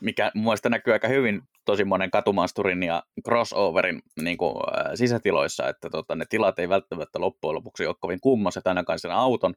mikä 0.00 0.32
mielestä 0.34 0.68
näkyy 0.68 0.92
aika 0.92 1.08
hyvin 1.08 1.42
tosi 1.64 1.84
monen 1.84 2.10
katumaasturin 2.10 2.82
ja 2.82 3.02
crossoverin 3.24 4.02
niin 4.22 4.36
kuin, 4.36 4.54
äh, 4.56 4.92
sisätiloissa, 4.94 5.68
että 5.68 5.90
tota, 5.90 6.14
ne 6.14 6.24
tilat 6.28 6.58
ei 6.58 6.68
välttämättä 6.68 7.20
loppujen 7.20 7.54
lopuksi 7.54 7.86
ole 7.86 7.94
kovin 8.00 8.20
kummoset 8.20 8.66
ainakaan 8.66 8.98
sen 8.98 9.10
auton 9.10 9.54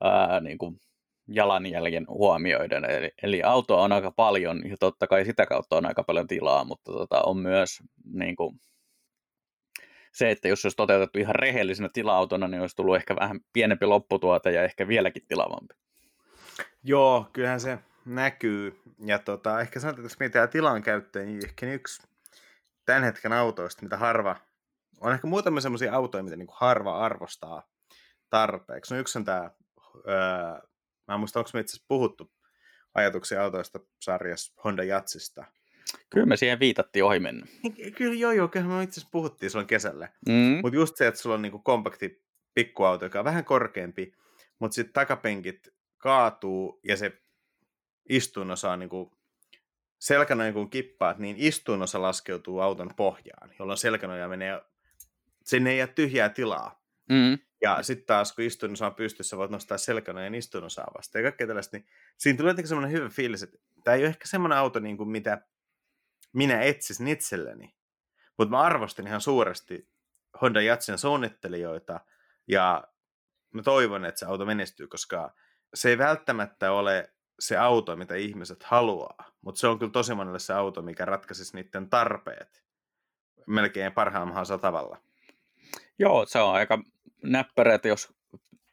ää, 0.00 0.40
niin 0.40 0.58
kuin 0.58 0.80
jalanjäljen 1.28 2.06
huomioiden. 2.08 2.84
Eli, 2.84 3.10
eli 3.22 3.42
autoa 3.42 3.82
on 3.82 3.92
aika 3.92 4.10
paljon 4.10 4.62
ja 4.70 4.76
totta 4.80 5.06
kai 5.06 5.24
sitä 5.24 5.46
kautta 5.46 5.76
on 5.76 5.86
aika 5.86 6.02
paljon 6.02 6.26
tilaa, 6.26 6.64
mutta 6.64 6.92
tota, 6.92 7.22
on 7.22 7.38
myös 7.38 7.78
niin 8.14 8.36
kuin, 8.36 8.60
se, 10.12 10.30
että 10.30 10.48
jos 10.48 10.64
olisi 10.64 10.76
toteutettu 10.76 11.18
ihan 11.18 11.34
rehellisenä 11.34 11.88
tila-autona, 11.92 12.48
niin 12.48 12.60
olisi 12.60 12.76
tullut 12.76 12.96
ehkä 12.96 13.16
vähän 13.16 13.40
pienempi 13.52 13.86
lopputuote 13.86 14.52
ja 14.52 14.64
ehkä 14.64 14.88
vieläkin 14.88 15.22
tilavampi. 15.28 15.74
Joo, 16.84 17.26
kyllähän 17.32 17.60
se 17.60 17.78
näkyy. 18.04 18.80
Ja 19.06 19.18
tota, 19.18 19.60
ehkä 19.60 19.80
sanotaan, 19.80 20.00
että 20.04 20.12
jos 20.14 20.18
mietitään 20.18 20.48
tilan 20.48 20.82
käyttöön, 20.82 21.26
niin 21.26 21.46
ehkä 21.46 21.72
yksi 21.72 22.02
tämän 22.84 23.04
hetken 23.04 23.32
autoista, 23.32 23.82
mitä 23.82 23.96
harva, 23.96 24.36
on 25.00 25.12
ehkä 25.12 25.26
muutamia 25.26 25.60
sellaisia 25.60 25.94
autoja, 25.94 26.24
mitä 26.24 26.36
niin 26.36 26.46
kuin 26.46 26.56
harva 26.60 26.98
arvostaa 26.98 27.68
tarpeeksi. 28.30 28.94
No 28.94 29.00
yksi 29.00 29.18
on 29.18 29.24
tämä, 29.24 29.50
öö, 30.08 30.68
mä 31.08 31.14
en 31.14 31.20
muista, 31.20 31.38
onko 31.38 31.50
me 31.54 31.60
itse 31.60 31.70
asiassa 31.70 31.86
puhuttu 31.88 32.32
ajatuksia 32.94 33.42
autoista 33.42 33.80
sarjassa 34.00 34.54
Honda 34.64 34.84
Jatsista. 34.84 35.44
Kyllä 36.10 36.26
me 36.26 36.36
siihen 36.36 36.60
viitattiin 36.60 37.04
ohi 37.04 37.20
mennä. 37.20 37.46
Kyllä 37.96 38.14
joo 38.14 38.32
joo, 38.32 38.48
kyllä 38.48 38.66
me 38.66 38.82
itse 38.82 39.00
asiassa 39.00 39.12
puhuttiin 39.12 39.50
silloin 39.50 39.66
kesällä. 39.66 40.08
Mm. 40.28 40.58
Mutta 40.62 40.76
just 40.76 40.96
se, 40.96 41.06
että 41.06 41.20
sulla 41.20 41.34
on 41.34 41.42
niinku 41.42 41.58
kompakti 41.58 42.24
pikkuauto, 42.54 43.04
joka 43.04 43.18
on 43.18 43.24
vähän 43.24 43.44
korkeampi, 43.44 44.14
mutta 44.58 44.74
sitten 44.74 44.92
takapenkit 44.92 45.68
kaatuu 45.98 46.80
ja 46.84 46.96
se 46.96 47.21
istuinosa 48.08 48.72
on 48.72 48.78
niin 48.78 48.88
kuin, 48.88 49.10
selkänoja 49.98 50.52
kun 50.52 50.70
kippaat, 50.70 51.18
niin 51.18 51.36
istuinosa 51.38 52.02
laskeutuu 52.02 52.60
auton 52.60 52.90
pohjaan, 52.96 53.50
jolloin 53.58 53.78
selkänoja 53.78 54.28
menee, 54.28 54.62
sinne 55.44 55.70
ei 55.70 55.78
jää 55.78 55.86
tyhjää 55.86 56.28
tilaa. 56.28 56.82
Mm. 57.08 57.38
Ja 57.62 57.82
sitten 57.82 58.06
taas, 58.06 58.32
kun 58.32 58.44
istuinosa 58.44 58.86
on 58.86 58.94
pystyssä, 58.94 59.36
voit 59.36 59.50
nostaa 59.50 59.78
selkänojan 59.78 60.34
istuinosaa 60.34 60.90
vasta 60.98 61.18
ja 61.18 61.22
kaikkea 61.22 61.46
tällaista, 61.46 61.76
niin 61.76 61.86
siinä 62.18 62.36
tulee 62.36 62.50
jotenkin 62.50 62.68
semmoinen 62.68 62.92
hyvä 62.92 63.08
fiilis, 63.08 63.42
että 63.42 63.58
tämä 63.84 63.94
ei 63.94 64.02
ole 64.02 64.08
ehkä 64.08 64.28
semmoinen 64.28 64.58
auto, 64.58 64.80
niin 64.80 64.96
kuin 64.96 65.08
mitä 65.08 65.46
minä 66.32 66.62
etsisin 66.62 67.08
itselleni. 67.08 67.74
Mutta 68.38 68.50
mä 68.50 68.60
arvostin 68.60 69.06
ihan 69.06 69.20
suuresti 69.20 69.88
Honda 70.42 70.62
Jatsin 70.62 70.98
suunnittelijoita 70.98 72.00
ja 72.48 72.84
mä 73.50 73.62
toivon, 73.62 74.04
että 74.04 74.18
se 74.18 74.26
auto 74.26 74.46
menestyy, 74.46 74.86
koska 74.86 75.34
se 75.74 75.88
ei 75.88 75.98
välttämättä 75.98 76.72
ole 76.72 77.12
se 77.40 77.56
auto, 77.56 77.96
mitä 77.96 78.14
ihmiset 78.14 78.62
haluaa, 78.62 79.32
mutta 79.40 79.58
se 79.58 79.66
on 79.66 79.78
kyllä 79.78 79.92
tosi 79.92 80.14
monelle 80.14 80.38
se 80.38 80.52
auto, 80.52 80.82
mikä 80.82 81.04
ratkaisisi 81.04 81.56
niiden 81.56 81.90
tarpeet 81.90 82.64
melkein 83.46 83.92
parhaimmalla 83.92 84.58
tavalla. 84.58 84.98
Joo, 85.98 86.26
se 86.26 86.38
on 86.38 86.54
aika 86.54 86.82
näppärä, 87.22 87.74
että 87.74 87.88
jos 87.88 88.14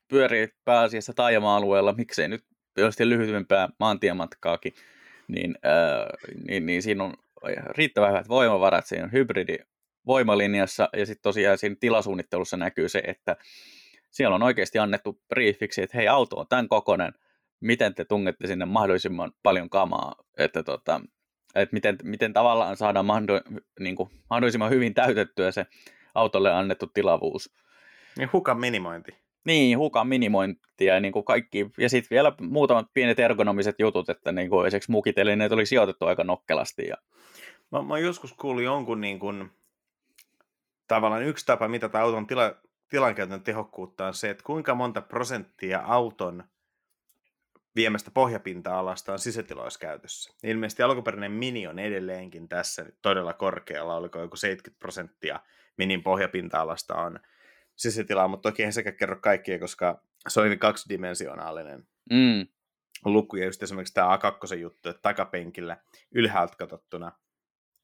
pyörii 0.08 0.48
pääasiassa 0.66 1.14
taajama-alueella, 1.14 1.94
miksei 1.94 2.28
nyt 2.28 2.46
tietysti 2.74 3.10
lyhyempää 3.10 3.70
maantiematkaakin, 3.80 4.74
niin, 5.28 5.58
äh, 5.66 6.32
niin, 6.48 6.66
niin 6.66 6.82
siinä 6.84 7.04
on 7.04 7.14
riittävän 7.78 8.10
hyvät 8.10 8.30
voimavarat, 8.30 8.86
siinä 8.86 9.04
on 9.04 9.12
hybridi 9.12 9.58
voimalinjassa, 10.06 10.90
ja 10.94 11.06
sitten 11.06 11.24
tosiaan 11.24 11.58
siinä 11.58 11.76
tilasuunnittelussa 11.80 12.58
näkyy 12.58 12.90
se, 12.90 13.04
että 13.08 13.36
siellä 14.12 14.36
on 14.36 14.44
oikeasti 14.44 14.80
annettu 14.80 15.22
briefiksi, 15.28 15.82
että 15.82 15.98
hei, 15.98 16.08
auto 16.08 16.36
on 16.36 16.48
tämän 16.48 16.68
kokoinen, 16.68 17.14
miten 17.60 17.96
te 17.96 18.06
tungette 18.06 18.48
sinne 18.48 18.66
mahdollisimman 18.66 19.32
paljon 19.44 19.70
kamaa, 19.70 20.16
että, 20.38 20.64
tota, 20.64 21.02
että 21.56 21.74
miten, 21.74 21.98
miten 22.04 22.34
tavallaan 22.34 22.78
saadaan 22.78 23.06
mahdo, 23.06 23.42
niin 23.80 23.96
kuin, 23.96 24.10
mahdollisimman 24.30 24.70
hyvin 24.70 24.94
täytettyä 24.94 25.52
se 25.52 25.66
autolle 26.16 26.54
annettu 26.54 26.88
tilavuus. 26.88 27.54
Niin 28.18 28.30
hukan 28.34 28.60
minimointi. 28.60 29.12
Niin, 29.46 29.78
hukan 29.78 30.08
minimointi 30.08 30.86
ja 30.86 31.00
niin 31.00 31.12
kuin 31.12 31.26
kaikki, 31.26 31.72
ja 31.78 31.90
sitten 31.90 32.16
vielä 32.16 32.34
muutamat 32.42 32.88
pienet 32.94 33.20
ergonomiset 33.20 33.76
jutut, 33.80 34.10
että 34.10 34.32
niin 34.32 34.50
kuin 34.50 34.68
esimerkiksi 34.68 34.92
mukitelineet 34.92 35.52
oli 35.52 35.66
sijoitettu 35.66 36.06
aika 36.06 36.24
nokkelasti. 36.24 36.88
Ja... 36.88 36.96
Mä, 37.72 37.82
mä 37.82 38.00
joskus 38.00 38.34
kuulin 38.34 38.66
jonkun 38.66 39.02
niin 39.02 39.20
kuin, 39.20 39.52
tavallaan 40.88 41.24
yksi 41.24 41.46
tapa 41.46 41.68
mitata 41.68 42.02
auton 42.02 42.28
tila, 42.28 42.56
tilankäytön 42.90 43.42
tehokkuutta 43.42 44.08
on 44.08 44.14
se, 44.14 44.30
että 44.30 44.44
kuinka 44.44 44.76
monta 44.76 45.02
prosenttia 45.02 45.82
auton 45.86 46.44
viemästä 47.80 48.12
pohjapinta-alasta 48.12 49.12
on 49.12 49.20
sisätiloissa 49.20 49.80
käytössä. 49.80 50.34
Ilmeisesti 50.44 50.84
alkuperäinen 50.84 51.32
Mini 51.32 51.68
on 51.68 51.80
edelleenkin 51.80 52.50
tässä 52.50 52.86
todella 53.02 53.34
korkealla, 53.34 53.96
oliko 53.96 54.20
joku 54.20 54.36
70 54.36 54.80
prosenttia 54.80 55.40
Minin 55.78 56.04
pohjapinta-alasta 56.04 56.96
on 56.96 57.20
sisätilaa, 57.76 58.28
mutta 58.28 58.50
toki 58.50 58.64
ei 58.64 58.72
sekä 58.72 58.92
kerro 58.92 59.20
kaikkia, 59.22 59.60
koska 59.60 60.04
se 60.28 60.40
on 60.40 60.46
hyvin 60.46 60.60
kaksidimensionaalinen 60.60 61.88
mm. 62.12 62.48
luku, 63.06 63.36
ja 63.36 63.46
just 63.46 63.64
esimerkiksi 63.64 63.94
tämä 63.94 64.18
A2 64.18 64.56
juttu, 64.56 64.90
että 64.90 65.02
takapenkillä 65.02 65.78
ylhäältä 66.12 66.56
katsottuna 66.58 67.12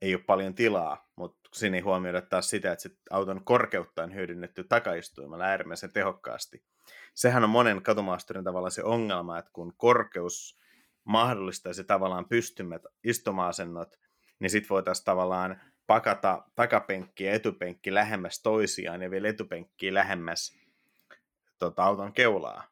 ei 0.05 0.15
ole 0.15 0.23
paljon 0.23 0.55
tilaa, 0.55 1.09
mutta 1.15 1.49
siinä 1.53 1.77
ei 1.77 1.81
huomioida 1.81 2.21
taas 2.21 2.49
sitä, 2.49 2.71
että 2.71 2.83
sit 2.83 2.99
auton 3.09 3.45
korkeutta 3.45 4.03
on 4.03 4.15
hyödynnetty 4.15 4.63
takaistuimella 4.63 5.43
äärimmäisen 5.43 5.93
tehokkaasti 5.93 6.63
sehän 7.15 7.43
on 7.43 7.49
monen 7.49 7.81
katumaasturin 7.81 8.43
tavalla 8.43 8.69
se 8.69 8.83
ongelma, 8.83 9.39
että 9.39 9.51
kun 9.53 9.73
korkeus 9.77 10.59
mahdollistaisi 11.03 11.83
tavallaan 11.83 12.29
pystymät 12.29 12.81
istuma-asennot, 13.03 13.99
niin 14.39 14.49
sitten 14.49 14.69
voitaisiin 14.69 15.05
tavallaan 15.05 15.61
pakata 15.87 16.43
takapenkki 16.55 17.23
ja 17.23 17.33
etupenkki 17.33 17.93
lähemmäs 17.93 18.41
toisiaan 18.41 19.01
ja 19.01 19.11
vielä 19.11 19.27
etupenkkiä 19.27 19.93
lähemmäs 19.93 20.57
tota, 21.59 21.83
auton 21.83 22.13
keulaa. 22.13 22.63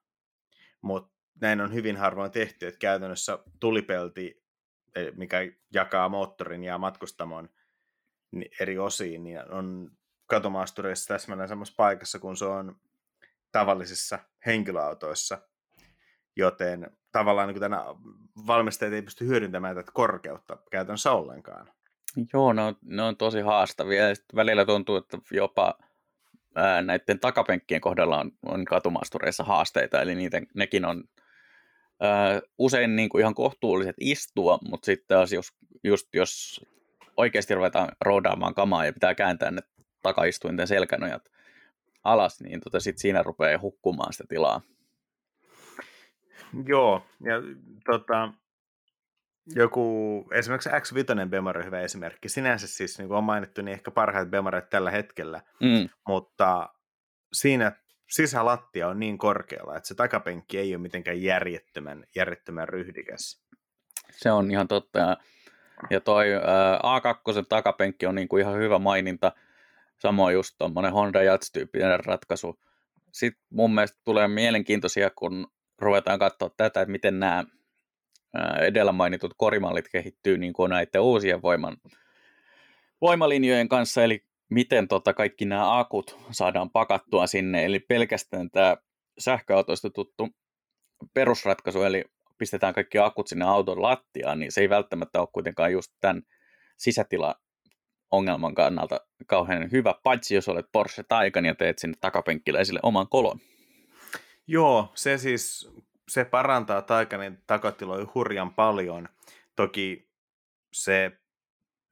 Mutta 0.81 1.13
näin 1.41 1.61
on 1.61 1.73
hyvin 1.73 1.97
harvoin 1.97 2.31
tehty, 2.31 2.67
että 2.67 2.79
käytännössä 2.79 3.39
tulipelti, 3.59 4.42
mikä 5.15 5.37
jakaa 5.73 6.09
moottorin 6.09 6.63
ja 6.63 6.77
matkustamon 6.77 7.49
eri 8.59 8.77
osiin, 8.77 9.23
niin 9.23 9.51
on 9.51 9.91
katumaastureissa 10.27 11.13
täsmälleen 11.13 11.49
samassa 11.49 11.73
paikassa, 11.77 12.19
kun 12.19 12.37
se 12.37 12.45
on 12.45 12.75
tavallisissa 13.51 14.19
henkilöautoissa, 14.45 15.37
joten 16.35 16.97
tavallaan 17.11 17.47
niin 17.47 17.59
tänä 17.59 17.85
valmistajat 18.47 18.93
ei 18.93 19.01
pysty 19.01 19.27
hyödyntämään 19.27 19.75
tätä 19.75 19.91
korkeutta 19.93 20.57
käytännössä 20.71 21.11
ollenkaan. 21.11 21.69
Joo, 22.33 22.53
ne 22.53 22.61
on, 22.61 22.75
ne 22.81 23.01
on 23.01 23.17
tosi 23.17 23.41
haastavia. 23.41 24.09
Ja 24.09 24.15
välillä 24.35 24.65
tuntuu, 24.65 24.95
että 24.95 25.17
jopa 25.31 25.77
ää, 26.55 26.81
näiden 26.81 27.19
takapenkkien 27.19 27.81
kohdalla 27.81 28.19
on, 28.19 28.31
on 28.45 28.65
katumaastureissa 28.65 29.43
haasteita, 29.43 30.01
eli 30.01 30.15
niitä, 30.15 30.41
nekin 30.53 30.85
on 30.85 31.03
usein 32.57 32.95
niin 32.95 33.09
kuin 33.09 33.19
ihan 33.19 33.35
kohtuulliset 33.35 33.95
istua, 33.99 34.59
mutta 34.69 34.85
sitten 34.85 35.07
taas 35.07 35.33
jos, 35.33 35.47
just 35.83 36.07
jos 36.13 36.61
oikeasti 37.17 37.55
ruvetaan 37.55 37.89
roodaamaan 38.01 38.55
kamaa 38.55 38.85
ja 38.85 38.93
pitää 38.93 39.15
kääntää 39.15 39.51
ne 39.51 39.61
takaistuinten 40.01 40.67
selkänojat 40.67 41.31
alas, 42.03 42.41
niin 42.41 42.61
tota 42.61 42.79
sit 42.79 42.97
siinä 42.97 43.23
rupeaa 43.23 43.61
hukkumaan 43.61 44.13
sitä 44.13 44.23
tilaa. 44.29 44.61
Joo, 46.65 47.05
ja 47.23 47.33
tota, 47.85 48.33
joku, 49.55 50.27
esimerkiksi 50.31 50.69
X5 50.69 51.29
Bemari 51.29 51.59
on 51.59 51.65
hyvä 51.65 51.81
esimerkki. 51.81 52.29
Sinänsä 52.29 52.67
siis, 52.67 52.97
niin 52.97 53.07
kuin 53.07 53.17
on 53.17 53.23
mainittu, 53.23 53.61
niin 53.61 53.73
ehkä 53.73 53.91
parhaat 53.91 54.29
Bemarit 54.29 54.69
tällä 54.69 54.91
hetkellä, 54.91 55.41
mm. 55.61 55.89
mutta 56.07 56.69
siinä 57.33 57.71
sisälattia 58.09 58.87
on 58.87 58.99
niin 58.99 59.17
korkealla, 59.17 59.77
että 59.77 59.87
se 59.87 59.95
takapenkki 59.95 60.59
ei 60.59 60.75
ole 60.75 60.81
mitenkään 60.81 61.21
järjettömän, 61.21 62.03
järjettömän 62.15 62.69
ryhdikäs. 62.69 63.43
Se 64.11 64.31
on 64.31 64.51
ihan 64.51 64.67
totta. 64.67 65.17
Ja, 65.89 65.99
toi 66.01 66.33
ää, 66.33 66.77
A2 66.77 67.45
takapenkki 67.49 68.05
on 68.05 68.15
niinku 68.15 68.37
ihan 68.37 68.57
hyvä 68.57 68.79
maininta. 68.79 69.31
Samoin 69.99 70.33
just 70.33 70.55
tuommoinen 70.57 70.93
Honda 70.93 71.23
Jazz-tyyppinen 71.23 72.05
ratkaisu. 72.05 72.59
Sitten 73.11 73.43
mun 73.49 73.75
mielestä 73.75 74.01
tulee 74.03 74.27
mielenkiintoisia, 74.27 75.09
kun 75.09 75.47
ruvetaan 75.79 76.19
katsoa 76.19 76.49
tätä, 76.49 76.81
että 76.81 76.91
miten 76.91 77.19
nämä 77.19 77.43
edellä 78.59 78.91
mainitut 78.91 79.33
korimallit 79.37 79.89
kehittyy 79.89 80.37
niin 80.37 80.53
kuin 80.53 80.69
näiden 80.69 81.01
uusien 81.01 81.41
voiman, 81.41 81.77
voimalinjojen 83.01 83.69
kanssa, 83.69 84.03
eli 84.03 84.25
miten 84.49 84.87
tota 84.87 85.13
kaikki 85.13 85.45
nämä 85.45 85.79
akut 85.79 86.17
saadaan 86.31 86.69
pakattua 86.69 87.27
sinne, 87.27 87.65
eli 87.65 87.79
pelkästään 87.79 88.49
tämä 88.51 88.77
sähköautoista 89.19 89.89
tuttu 89.89 90.29
perusratkaisu, 91.13 91.83
eli 91.83 92.03
pistetään 92.37 92.73
kaikki 92.73 92.97
akut 92.97 93.27
sinne 93.27 93.45
auton 93.45 93.81
lattiaan, 93.81 94.39
niin 94.39 94.51
se 94.51 94.61
ei 94.61 94.69
välttämättä 94.69 95.19
ole 95.19 95.27
kuitenkaan 95.33 95.71
just 95.71 95.91
tämän 96.01 96.21
sisätila 96.77 97.35
ongelman 98.11 98.55
kannalta 98.55 98.99
kauhean 99.27 99.71
hyvä, 99.71 99.93
paitsi 100.03 100.35
jos 100.35 100.49
olet 100.49 100.65
Porsche 100.71 101.03
Taycan 101.07 101.45
ja 101.45 101.55
teet 101.55 101.79
sinne 101.79 101.97
takapenkkiläisille 102.01 102.79
oman 102.83 103.07
kolon. 103.09 103.39
Joo, 104.47 104.91
se 104.95 105.17
siis 105.17 105.71
se 106.09 106.25
parantaa 106.25 106.81
Taycanin 106.81 107.37
takatiloja 107.47 108.07
hurjan 108.15 108.53
paljon. 108.53 109.09
Toki 109.55 110.09
se 110.73 111.11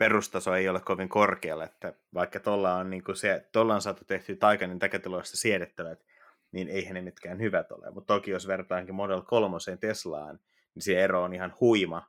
perustaso 0.01 0.55
ei 0.55 0.69
ole 0.69 0.79
kovin 0.79 1.09
korkealla, 1.09 1.63
että 1.63 1.93
vaikka 2.13 2.39
tuolla 2.39 2.75
on, 2.75 2.89
niin 2.89 3.03
se, 3.13 3.49
tuolla 3.51 3.75
on 3.75 3.81
saatu 3.81 4.05
tehty 4.05 4.35
Taycanin 4.35 4.79
takatiloista 4.79 5.37
siedettävät, 5.37 6.05
niin 6.51 6.67
eihän 6.69 6.93
ne 6.93 7.01
mitkään 7.01 7.39
hyvät 7.39 7.71
ole. 7.71 7.91
Mutta 7.91 8.13
toki 8.13 8.31
jos 8.31 8.47
vertaankin 8.47 8.95
Model 8.95 9.21
3 9.21 9.57
Teslaan, 9.79 10.39
niin 10.75 10.83
se 10.83 11.03
ero 11.03 11.23
on 11.23 11.33
ihan 11.33 11.53
huima. 11.59 12.07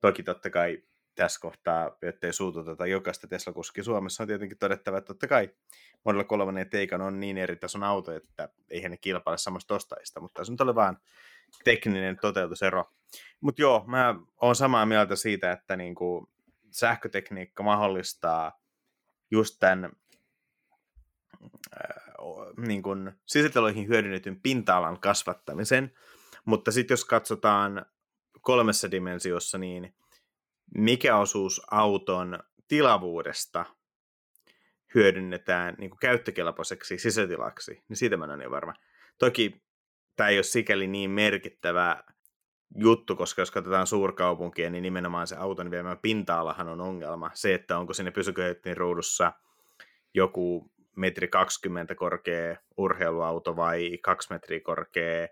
Toki 0.00 0.22
totta 0.22 0.50
kai 0.50 0.82
tässä 1.14 1.40
kohtaa, 1.40 1.96
ettei 2.02 2.32
suututeta 2.32 2.86
jokaista 2.86 3.28
Tesla-kuskia 3.28 3.84
Suomessa, 3.84 4.22
on 4.22 4.26
tietenkin 4.26 4.58
todettava, 4.58 4.98
että 4.98 5.08
totta 5.08 5.26
kai 5.26 5.50
Model 6.04 6.24
3 6.24 6.66
ja 6.90 7.04
on 7.04 7.20
niin 7.20 7.38
eri 7.38 7.56
tason 7.56 7.82
auto, 7.82 8.12
että 8.12 8.48
eihän 8.70 8.90
ne 8.90 8.96
kilpaile 8.96 9.38
samasta 9.38 9.74
ostajista, 9.74 10.20
mutta 10.20 10.44
se 10.44 10.52
nyt 10.52 10.60
oli 10.60 10.74
vaan 10.74 10.98
tekninen 11.64 12.18
toteutusero. 12.20 12.84
Mutta 13.40 13.62
joo, 13.62 13.84
mä 13.86 14.14
oon 14.40 14.56
samaa 14.56 14.86
mieltä 14.86 15.16
siitä, 15.16 15.52
että 15.52 15.76
niinku 15.76 16.28
sähkötekniikka 16.70 17.62
mahdollistaa 17.62 18.60
just 19.30 19.56
tämän 19.60 19.92
niin 22.66 22.82
kuin 22.82 23.12
sisätiloihin 23.26 23.88
hyödynnetyn 23.88 24.40
pinta-alan 24.40 25.00
kasvattamisen, 25.00 25.92
mutta 26.44 26.72
sitten 26.72 26.92
jos 26.92 27.04
katsotaan 27.04 27.86
kolmessa 28.40 28.90
dimensiossa, 28.90 29.58
niin 29.58 29.94
mikä 30.74 31.16
osuus 31.16 31.62
auton 31.70 32.38
tilavuudesta 32.68 33.64
hyödynnetään 34.94 35.74
niin 35.78 35.90
kuin 35.90 35.98
käyttökelpoiseksi 35.98 36.98
sisätilaksi, 36.98 37.84
niin 37.88 37.96
siitä 37.96 38.16
mä 38.16 38.24
en 38.24 38.30
ole 38.30 38.38
niin 38.38 38.50
varma. 38.50 38.74
Toki 39.18 39.62
tämä 40.16 40.28
ei 40.28 40.36
ole 40.36 40.42
sikäli 40.42 40.86
niin 40.86 41.10
merkittävä 41.10 42.04
juttu, 42.74 43.16
koska 43.16 43.42
jos 43.42 43.50
katsotaan 43.50 43.86
suurkaupunkia, 43.86 44.70
niin 44.70 44.82
nimenomaan 44.82 45.26
se 45.26 45.36
auton 45.36 45.70
viemä 45.70 45.96
pinta-alahan 45.96 46.68
on 46.68 46.80
ongelma. 46.80 47.30
Se, 47.34 47.54
että 47.54 47.78
onko 47.78 47.94
sinne 47.94 48.10
pysyköitin 48.10 48.76
ruudussa 48.76 49.32
joku 50.14 50.70
metri 50.96 51.28
20 51.28 51.94
korkea 51.94 52.56
urheiluauto 52.76 53.56
vai 53.56 53.98
kaksi 54.02 54.32
metriä 54.32 54.60
korkea 54.60 55.28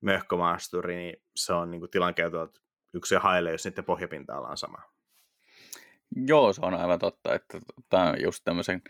möhkömaasturi, 0.00 0.96
niin 0.96 1.22
se 1.36 1.52
on 1.52 1.70
niin 1.70 1.90
tilankäytöltä 1.90 2.60
yksi 2.94 3.14
haile, 3.14 3.52
jos 3.52 3.64
niiden 3.64 3.84
pohjapinta-ala 3.84 4.48
on 4.48 4.56
sama. 4.56 4.82
Joo, 6.26 6.52
se 6.52 6.60
on 6.64 6.74
aivan 6.74 6.98
totta, 6.98 7.34
että 7.34 7.60
tämä 7.88 8.10
on 8.10 8.22
just 8.22 8.44
tämmöisen 8.44 8.82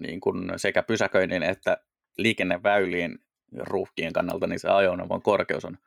niin 0.00 0.20
kuin 0.20 0.52
sekä 0.56 0.82
pysäköinnin 0.82 1.42
että 1.42 1.76
liikenneväylien 2.18 3.18
ruuhkien 3.58 4.12
kannalta, 4.12 4.46
niin 4.46 4.58
se 4.58 4.68
ajoneuvon 4.68 5.22
korkeus 5.22 5.64
on 5.64 5.78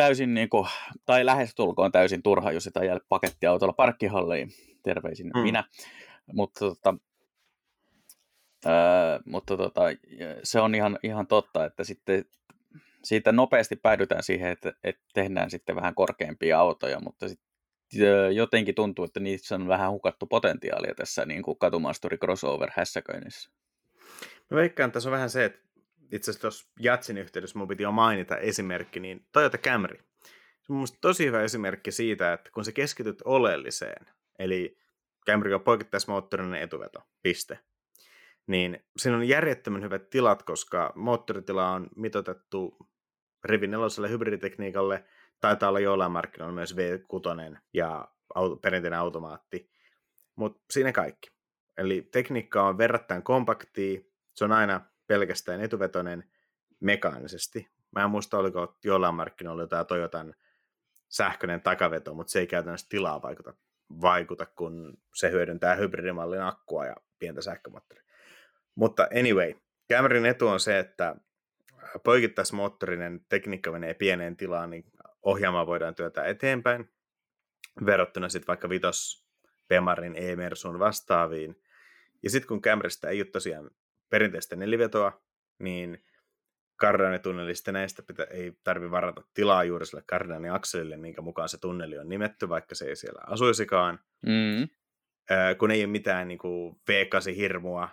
täysin, 0.00 0.34
niin 0.34 0.48
kuin, 0.48 0.68
tai 1.06 1.26
lähestulkoon 1.26 1.92
täysin 1.92 2.22
turha, 2.22 2.52
jos 2.52 2.64
sitä 2.64 2.84
jää 2.84 2.98
pakettiautolla 3.08 3.72
parkkihalliin. 3.72 4.52
Terveisin 4.82 5.30
mm. 5.34 5.40
minä. 5.40 5.64
Mutta, 6.32 6.60
tota, 6.60 6.94
ää, 8.66 9.20
mutta 9.26 9.56
tota, 9.56 9.80
se 10.42 10.60
on 10.60 10.74
ihan, 10.74 10.98
ihan 11.02 11.26
totta, 11.26 11.64
että 11.64 11.84
sitten 11.84 12.24
siitä 13.04 13.32
nopeasti 13.32 13.76
päädytään 13.76 14.22
siihen, 14.22 14.50
että, 14.50 14.72
että 14.84 15.02
tehdään 15.14 15.50
sitten 15.50 15.76
vähän 15.76 15.94
korkeampia 15.94 16.58
autoja, 16.58 17.00
mutta 17.00 17.28
sitten 17.28 18.36
jotenkin 18.36 18.74
tuntuu, 18.74 19.04
että 19.04 19.20
niissä 19.20 19.54
on 19.54 19.68
vähän 19.68 19.90
hukattu 19.90 20.26
potentiaalia 20.26 20.94
tässä 20.94 21.26
niin 21.26 21.42
kuin 21.42 21.58
katumaasturi 21.58 22.18
crossover 22.18 22.70
hässäköinnissä. 22.76 23.50
Mä 24.50 24.56
veikkaan, 24.56 24.88
että 24.88 24.94
tässä 24.94 25.08
on 25.08 25.12
vähän 25.12 25.30
se, 25.30 25.44
että 25.44 25.69
itse 26.12 26.30
asiassa 26.30 26.40
tuossa 26.40 26.72
Jatsin 26.80 27.18
yhteydessä 27.18 27.58
mun 27.58 27.68
piti 27.68 27.82
jo 27.82 27.92
mainita 27.92 28.36
esimerkki, 28.36 29.00
niin 29.00 29.26
Toyota 29.32 29.58
Camry. 29.58 29.96
Se 30.62 30.72
on 30.72 30.86
tosi 31.00 31.26
hyvä 31.26 31.42
esimerkki 31.42 31.92
siitä, 31.92 32.32
että 32.32 32.50
kun 32.54 32.64
sä 32.64 32.72
keskityt 32.72 33.22
oleelliseen, 33.24 34.06
eli 34.38 34.78
Camry 35.26 35.54
on 35.54 35.60
poikittaismoottorinen 35.60 36.62
etuveto, 36.62 37.00
piste, 37.22 37.58
niin 38.46 38.84
siinä 38.96 39.16
on 39.16 39.28
järjettömän 39.28 39.82
hyvät 39.82 40.10
tilat, 40.10 40.42
koska 40.42 40.92
moottoritila 40.96 41.70
on 41.70 41.88
mitotettu 41.96 42.76
rivi 43.44 43.66
neloselle 43.66 44.10
hybriditekniikalle, 44.10 45.04
taitaa 45.40 45.68
olla 45.68 45.80
jollain 45.80 46.12
markkinoilla 46.12 46.54
myös 46.54 46.76
V6 46.76 47.58
ja 47.74 48.08
auto, 48.34 48.56
perinteinen 48.56 48.98
automaatti, 48.98 49.70
mutta 50.36 50.62
siinä 50.70 50.92
kaikki. 50.92 51.30
Eli 51.76 52.08
tekniikka 52.12 52.62
on 52.62 52.78
verrattain 52.78 53.22
kompaktia, 53.22 54.00
se 54.34 54.44
on 54.44 54.52
aina 54.52 54.80
pelkästään 55.10 55.60
etuvetoinen 55.60 56.24
mekaanisesti. 56.80 57.68
Mä 57.96 58.04
en 58.04 58.10
muista, 58.10 58.38
oliko 58.38 58.78
jollain 58.84 59.14
markkinoilla 59.14 59.62
jotain 59.62 59.86
Toyotan 59.86 60.34
sähköinen 61.08 61.60
takaveto, 61.60 62.14
mutta 62.14 62.30
se 62.30 62.38
ei 62.38 62.46
käytännössä 62.46 62.86
tilaa 62.88 63.22
vaikuta, 63.22 63.54
vaikuta 64.00 64.46
kun 64.46 64.98
se 65.14 65.30
hyödyntää 65.30 65.74
hybridimallin 65.74 66.42
akkua 66.42 66.86
ja 66.86 66.96
pientä 67.18 67.42
sähkömoottoria. 67.42 68.04
Mutta 68.74 69.08
anyway, 69.18 69.54
Camryn 69.92 70.26
etu 70.26 70.48
on 70.48 70.60
se, 70.60 70.78
että 70.78 71.16
poikittaismoottorinen 72.04 73.20
tekniikka 73.28 73.72
menee 73.72 73.94
pieneen 73.94 74.36
tilaan, 74.36 74.70
niin 74.70 74.84
ohjaamaan 75.22 75.66
voidaan 75.66 75.94
työtä 75.94 76.24
eteenpäin, 76.24 76.90
verrattuna 77.86 78.28
sitten 78.28 78.46
vaikka 78.46 78.68
Vitos, 78.68 79.26
Pemarin, 79.68 80.16
E-Mersun 80.16 80.78
vastaaviin. 80.78 81.62
Ja 82.22 82.30
sitten 82.30 82.48
kun 82.48 82.62
Camrystä 82.62 83.08
ei 83.08 83.20
ole 83.20 83.30
tosiaan 83.30 83.70
perinteistä 84.10 84.56
nelivetoa, 84.56 85.22
niin 85.58 86.04
kardanitunnelista 86.76 87.72
näistä 87.72 88.02
pitä, 88.02 88.24
ei 88.24 88.52
tarvi 88.64 88.90
varata 88.90 89.22
tilaa 89.34 89.64
juuri 89.64 89.86
sille 89.86 90.02
akselille, 90.52 90.96
minkä 90.96 91.22
mukaan 91.22 91.48
se 91.48 91.58
tunneli 91.58 91.98
on 91.98 92.08
nimetty, 92.08 92.48
vaikka 92.48 92.74
se 92.74 92.84
ei 92.84 92.96
siellä 92.96 93.20
asuisikaan. 93.26 93.98
Mm. 94.26 94.62
Äh, 95.30 95.56
kun 95.58 95.70
ei 95.70 95.84
ole 95.84 95.92
mitään 95.92 96.28
niin 96.28 96.38
kuin 96.38 96.80
V8-hirmua, 96.90 97.88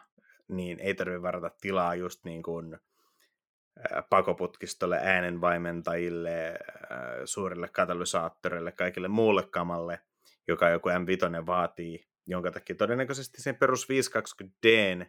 niin 0.47 0.79
ei 0.79 0.95
tarvitse 0.95 1.21
varata 1.21 1.51
tilaa 1.61 1.95
just 1.95 2.25
niin 2.25 2.43
kuin 2.43 2.77
pakoputkistolle, 4.09 4.99
äänenvaimentajille, 5.03 6.59
suurille 7.25 7.67
katalysaattoreille, 7.67 8.71
kaikille 8.71 9.07
muulle 9.07 9.43
kamalle, 9.51 9.99
joka 10.47 10.69
joku 10.69 10.89
M5 10.89 11.45
vaatii, 11.45 12.07
jonka 12.27 12.51
takia 12.51 12.75
todennäköisesti 12.75 13.41
sen 13.41 13.55
perus 13.55 13.87
520D 13.89 15.05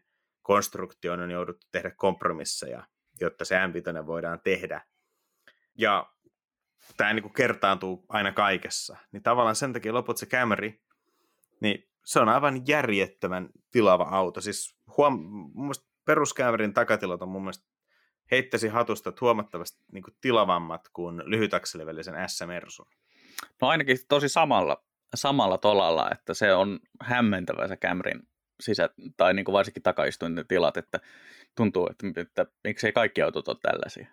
konstruktioon 0.49 1.21
on 1.21 1.31
jouduttu 1.31 1.67
tehdä 1.73 1.91
kompromisseja, 1.91 2.87
jotta 3.21 3.45
se 3.45 3.57
M5 3.57 4.07
voidaan 4.07 4.41
tehdä. 4.45 4.85
Ja 5.79 6.13
tämä 6.97 7.13
niin 7.13 7.33
kertaantuu 7.33 8.07
aina 8.09 8.33
kaikessa. 8.33 8.97
Niin 9.13 9.23
tavallaan 9.23 9.57
sen 9.57 9.73
takia 9.73 9.95
loput 9.95 10.17
se 10.17 10.27
Camry, 10.27 10.73
niin 11.61 11.89
se 12.05 12.21
on 12.21 12.29
aivan 12.29 12.67
järjettömän 12.67 13.49
tilava 13.71 14.05
auto. 14.05 14.41
Siis 14.41 14.77
huom- 14.97 15.51
mun 15.55 15.75
peruskäyverin 16.05 16.75
takatilat 16.75 17.23
on 17.23 17.29
mun 17.29 17.43
mielestä 17.43 17.69
heittäisi 18.31 18.69
hatusta 18.69 19.13
huomattavasti 19.21 19.85
niin 19.93 20.03
kuin 20.03 20.17
tilavammat 20.21 20.89
kuin 20.93 21.23
lyhytakselivälisen 21.25 22.15
S-Mersun. 22.29 22.87
No 23.63 23.69
ainakin 23.69 23.99
tosi 24.09 24.29
samalla, 24.29 24.85
samalla 25.15 25.59
tolalla, 25.59 26.11
että 26.11 26.35
se 26.35 26.55
on 26.55 26.81
hämmentävä 27.01 27.69
se 27.69 27.77
Camryn 27.77 28.23
sisä, 28.61 28.91
tai 29.17 29.35
niin 29.35 29.45
kuin 29.45 29.53
varsinkin 29.53 29.83
takaistuinten 29.83 30.47
tilat, 30.47 30.77
että 30.77 31.01
tuntuu, 31.57 31.89
että, 31.91 32.21
että 32.21 32.47
miksei 32.65 32.93
kaikki 32.93 33.23
autot 33.23 33.49
ole 33.49 33.57
tällaisia. 33.63 34.07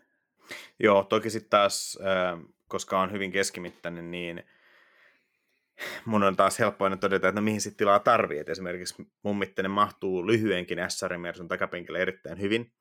Joo, 0.80 1.04
toki 1.04 1.30
sitten 1.30 1.50
taas, 1.50 2.00
koska 2.68 3.00
on 3.00 3.12
hyvin 3.12 3.32
keskimittainen, 3.32 4.12
niin 4.12 4.44
mun 6.06 6.24
on 6.24 6.36
taas 6.36 6.60
helppo 6.60 6.84
aina 6.84 6.98
todeta, 6.98 7.28
että 7.28 7.42
no 7.42 7.44
mihin 7.44 7.62
sitten 7.62 7.78
tilaa 7.78 8.00
tarvii. 8.00 8.40
Et 8.40 8.50
esimerkiksi 8.50 9.08
mun 9.24 9.40
mittainen 9.40 9.72
mahtuu 9.72 10.28
lyhyenkin 10.28 10.80
SR 10.88 11.18
Mersun 11.18 11.48
takapenkille 11.48 12.00
erittäin 12.00 12.42
hyvin, 12.42 12.74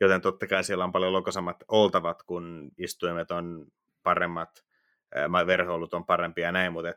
joten 0.00 0.20
totta 0.20 0.46
kai 0.46 0.64
siellä 0.64 0.84
on 0.84 0.92
paljon 0.92 1.12
lokosammat 1.12 1.64
oltavat, 1.68 2.22
kun 2.22 2.70
istuimet 2.78 3.30
on 3.30 3.66
paremmat, 4.02 4.64
verhoilut 5.46 5.94
on 5.94 6.06
parempia 6.06 6.46
ja 6.46 6.52
näin, 6.52 6.72
mutta 6.72 6.92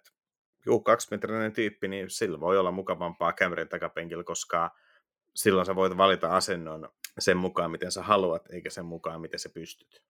juu, 0.68 0.80
kaksimetrinen 0.80 1.54
tyyppi, 1.54 1.88
niin 1.88 2.10
sillä 2.10 2.40
voi 2.40 2.58
olla 2.58 2.72
mukavampaa 2.72 3.34
Camryn 3.34 3.70
takapenkillä, 3.70 4.24
koska 4.24 4.76
silloin 5.36 5.66
sä 5.66 5.76
voit 5.76 5.98
valita 5.98 6.36
asennon 6.36 6.90
sen 7.20 7.38
mukaan, 7.38 7.72
miten 7.72 7.92
sä 7.92 8.04
haluat, 8.04 8.52
eikä 8.52 8.70
sen 8.70 8.86
mukaan, 8.86 9.22
miten 9.22 9.40
sä 9.40 9.50
pystyt. 9.50 10.04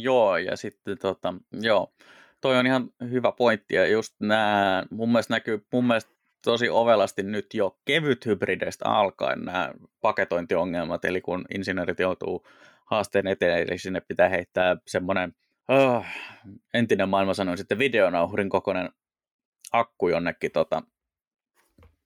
Joo, 0.00 0.36
ja 0.36 0.56
sitten 0.56 0.98
tota, 0.98 1.34
joo, 1.52 1.92
toi 2.40 2.56
on 2.56 2.66
ihan 2.66 2.90
hyvä 3.10 3.32
pointti, 3.32 3.74
ja 3.74 3.86
just 3.86 4.14
nämä, 4.20 4.84
mun 4.90 5.08
mielestä 5.08 5.34
näkyy 5.34 5.66
mun 5.72 5.86
mielestä 5.86 6.10
tosi 6.44 6.68
ovelasti 6.68 7.22
nyt 7.22 7.54
jo 7.54 7.78
kevyt 7.84 8.26
hybrideistä 8.26 8.88
alkaen 8.88 9.44
nämä 9.44 9.72
paketointiongelmat, 10.00 11.04
eli 11.04 11.20
kun 11.20 11.44
insinöörit 11.54 11.98
joutuu 11.98 12.46
haasteen 12.84 13.26
eteen, 13.26 13.68
eli 13.68 13.78
sinne 13.78 14.00
pitää 14.00 14.28
heittää 14.28 14.76
semmoinen, 14.86 15.34
oh, 15.68 16.04
entinen 16.74 17.08
maailma 17.08 17.34
sanoi 17.34 17.58
sitten 17.58 17.78
videonauhurin 17.78 18.48
kokoinen 18.48 18.90
akku 19.72 20.08
jonnekin, 20.08 20.52
tota, 20.52 20.82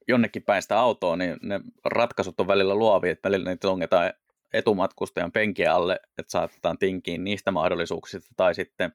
jonnekin 0.09 0.42
päin 0.42 0.62
sitä 0.62 0.79
autoa, 0.79 1.16
niin 1.16 1.37
ne 1.42 1.61
ratkaisut 1.85 2.40
on 2.40 2.47
välillä 2.47 2.75
luovia, 2.75 3.12
että 3.12 3.29
välillä 3.29 3.51
niitä 3.51 3.71
ongetaan 3.71 4.12
etumatkustajan 4.53 5.33
penkiä 5.33 5.75
alle, 5.75 6.01
että 6.18 6.31
saatetaan 6.31 6.79
tinkiin 6.79 7.25
niistä 7.25 7.51
mahdollisuuksista, 7.51 8.35
tai 8.37 8.55
sitten 8.55 8.92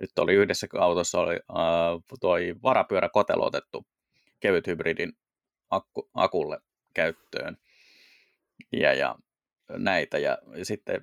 nyt 0.00 0.18
oli 0.18 0.34
yhdessä 0.34 0.66
autossa 0.78 1.20
oli 1.20 1.34
äh, 1.34 2.18
toi 2.20 2.54
varapyörä 2.62 3.08
kotelotettu 3.08 3.86
kevyt 4.40 4.66
hybridin 4.66 5.12
akku, 5.70 6.10
akulle 6.14 6.58
käyttöön 6.94 7.56
ja, 8.72 8.94
ja 8.94 9.14
näitä. 9.76 10.18
Ja 10.18 10.38
sitten 10.62 11.02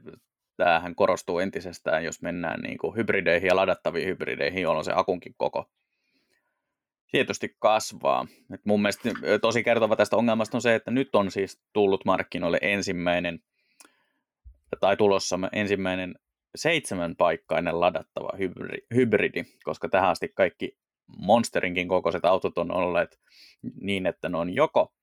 tämähän 0.65 0.95
korostuu 0.95 1.39
entisestään, 1.39 2.03
jos 2.03 2.21
mennään 2.21 2.59
niin 2.59 2.77
kuin 2.77 2.95
hybrideihin 2.95 3.47
ja 3.47 3.55
ladattaviin 3.55 4.07
hybrideihin, 4.07 4.61
jolloin 4.61 4.85
se 4.85 4.91
akunkin 4.95 5.33
koko 5.37 5.69
tietysti 7.11 7.55
kasvaa. 7.59 8.27
Et 8.53 8.61
mun 8.65 8.81
mielestä 8.81 9.09
tosi 9.41 9.63
kertova 9.63 9.95
tästä 9.95 10.17
ongelmasta 10.17 10.57
on 10.57 10.61
se, 10.61 10.75
että 10.75 10.91
nyt 10.91 11.15
on 11.15 11.31
siis 11.31 11.61
tullut 11.73 12.05
markkinoille 12.05 12.57
ensimmäinen, 12.61 13.39
tai 14.79 14.97
tulossa 14.97 15.39
ensimmäinen 15.51 16.15
seitsemän 16.55 17.15
paikkainen 17.15 17.79
ladattava 17.79 18.29
hybridi, 18.95 19.43
koska 19.63 19.89
tähän 19.89 20.09
asti 20.09 20.31
kaikki 20.35 20.77
Monsterinkin 21.17 21.87
kokoiset 21.87 22.25
autot 22.25 22.57
on 22.57 22.71
olleet 22.71 23.19
niin, 23.81 24.05
että 24.05 24.29
ne 24.29 24.37
on 24.37 24.55
joko 24.55 24.93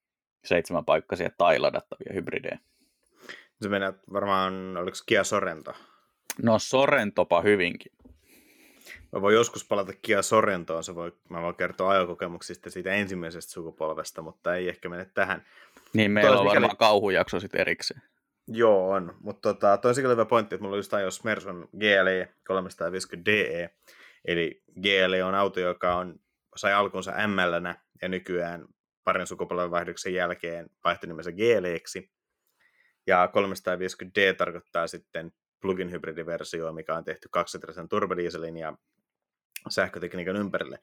seitsemänpaikkaisia 0.44 1.31
tai 1.38 1.59
ladattavia 1.59 2.12
hybridejä. 2.14 2.59
Se 3.62 3.68
menee 3.68 3.92
varmaan, 4.12 4.77
oliko 4.77 4.97
Kia 5.07 5.25
Sorento? 5.25 5.75
No 6.42 6.59
Sorentopa 6.59 7.40
hyvinkin. 7.40 7.92
Mä 9.12 9.21
voin 9.21 9.35
joskus 9.35 9.64
palata 9.64 9.92
Kia 10.03 10.23
Sorentoon, 10.23 10.85
se 10.85 10.94
voi, 10.94 11.12
mä 11.29 11.42
voin 11.42 11.55
kertoa 11.55 11.90
ajokokemuksista 11.90 12.71
siitä 12.71 12.92
ensimmäisestä 12.92 13.53
sukupolvesta, 13.53 14.23
mutta 14.23 14.55
ei 14.55 14.68
ehkä 14.68 14.88
mene 14.88 15.05
tähän. 15.14 15.47
Niin, 15.92 16.11
meillä 16.11 16.29
Tois, 16.29 16.40
on 16.40 16.47
varmaan 16.47 16.62
mikäli... 16.62 16.79
kauhujakso 16.79 17.40
sitten 17.40 17.61
erikseen. 17.61 18.03
Joo, 18.47 18.90
on. 18.90 19.14
Mutta 19.21 19.55
tota, 19.55 19.77
toi 19.77 19.92
on 20.05 20.11
hyvä 20.11 20.25
pointti, 20.25 20.55
että 20.55 20.62
mulla 20.62 20.75
oli 20.75 20.79
just 20.79 20.94
ajos 20.94 21.25
Mersun 21.25 21.68
GLE 21.79 22.29
350 22.47 23.31
DE, 23.31 23.71
Eli 24.25 24.62
GL 24.83 25.27
on 25.27 25.35
auto, 25.35 25.61
joka 25.61 25.94
on, 25.94 26.21
sai 26.57 26.73
alkunsa 26.73 27.12
ml 27.27 27.75
ja 28.03 28.09
nykyään 28.09 28.66
parin 29.05 29.27
sukupolven 29.27 29.71
vaihdoksen 29.71 30.14
jälkeen 30.14 30.71
vaihtoi 30.85 31.09
nimensä 31.09 31.33
GLEksi. 31.33 32.11
Ja 33.09 33.27
350D 33.27 34.37
tarkoittaa 34.37 34.87
sitten 34.87 35.33
plug-in 35.61 35.90
hybridiversio, 35.90 36.73
mikä 36.73 36.94
on 36.94 37.05
tehty 37.05 37.29
kaksitrasen 37.31 37.88
turbodieselin 37.88 38.57
ja 38.57 38.77
sähkötekniikan 39.68 40.37
ympärille. 40.37 40.79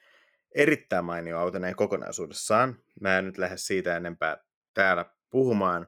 Erittäin 0.56 1.06
mainio 1.06 1.40
auto 1.40 1.60
näin 1.60 1.76
kokonaisuudessaan. 1.76 2.76
Mä 3.02 3.18
en 3.18 3.26
nyt 3.26 3.38
lähde 3.38 3.58
siitä 3.58 3.98
enempää 3.98 4.38
täällä 4.74 5.06
puhumaan, 5.30 5.88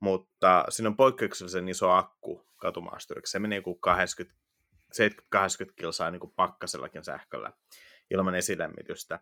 mutta 0.00 0.64
siinä 0.68 0.88
on 0.88 0.96
poikkeuksellisen 0.96 1.68
iso 1.68 1.90
akku 1.90 2.46
katumaasturiksi. 2.56 3.30
Se 3.30 3.38
menee 3.38 3.58
joku 3.58 3.74
80 3.74 4.40
70-80 4.94 5.72
kilsaa 5.76 6.10
niin 6.10 6.20
kuin 6.20 6.32
pakkasellakin 6.36 7.04
sähköllä 7.04 7.52
ilman 8.10 8.34
esilämmitystä. 8.34 9.20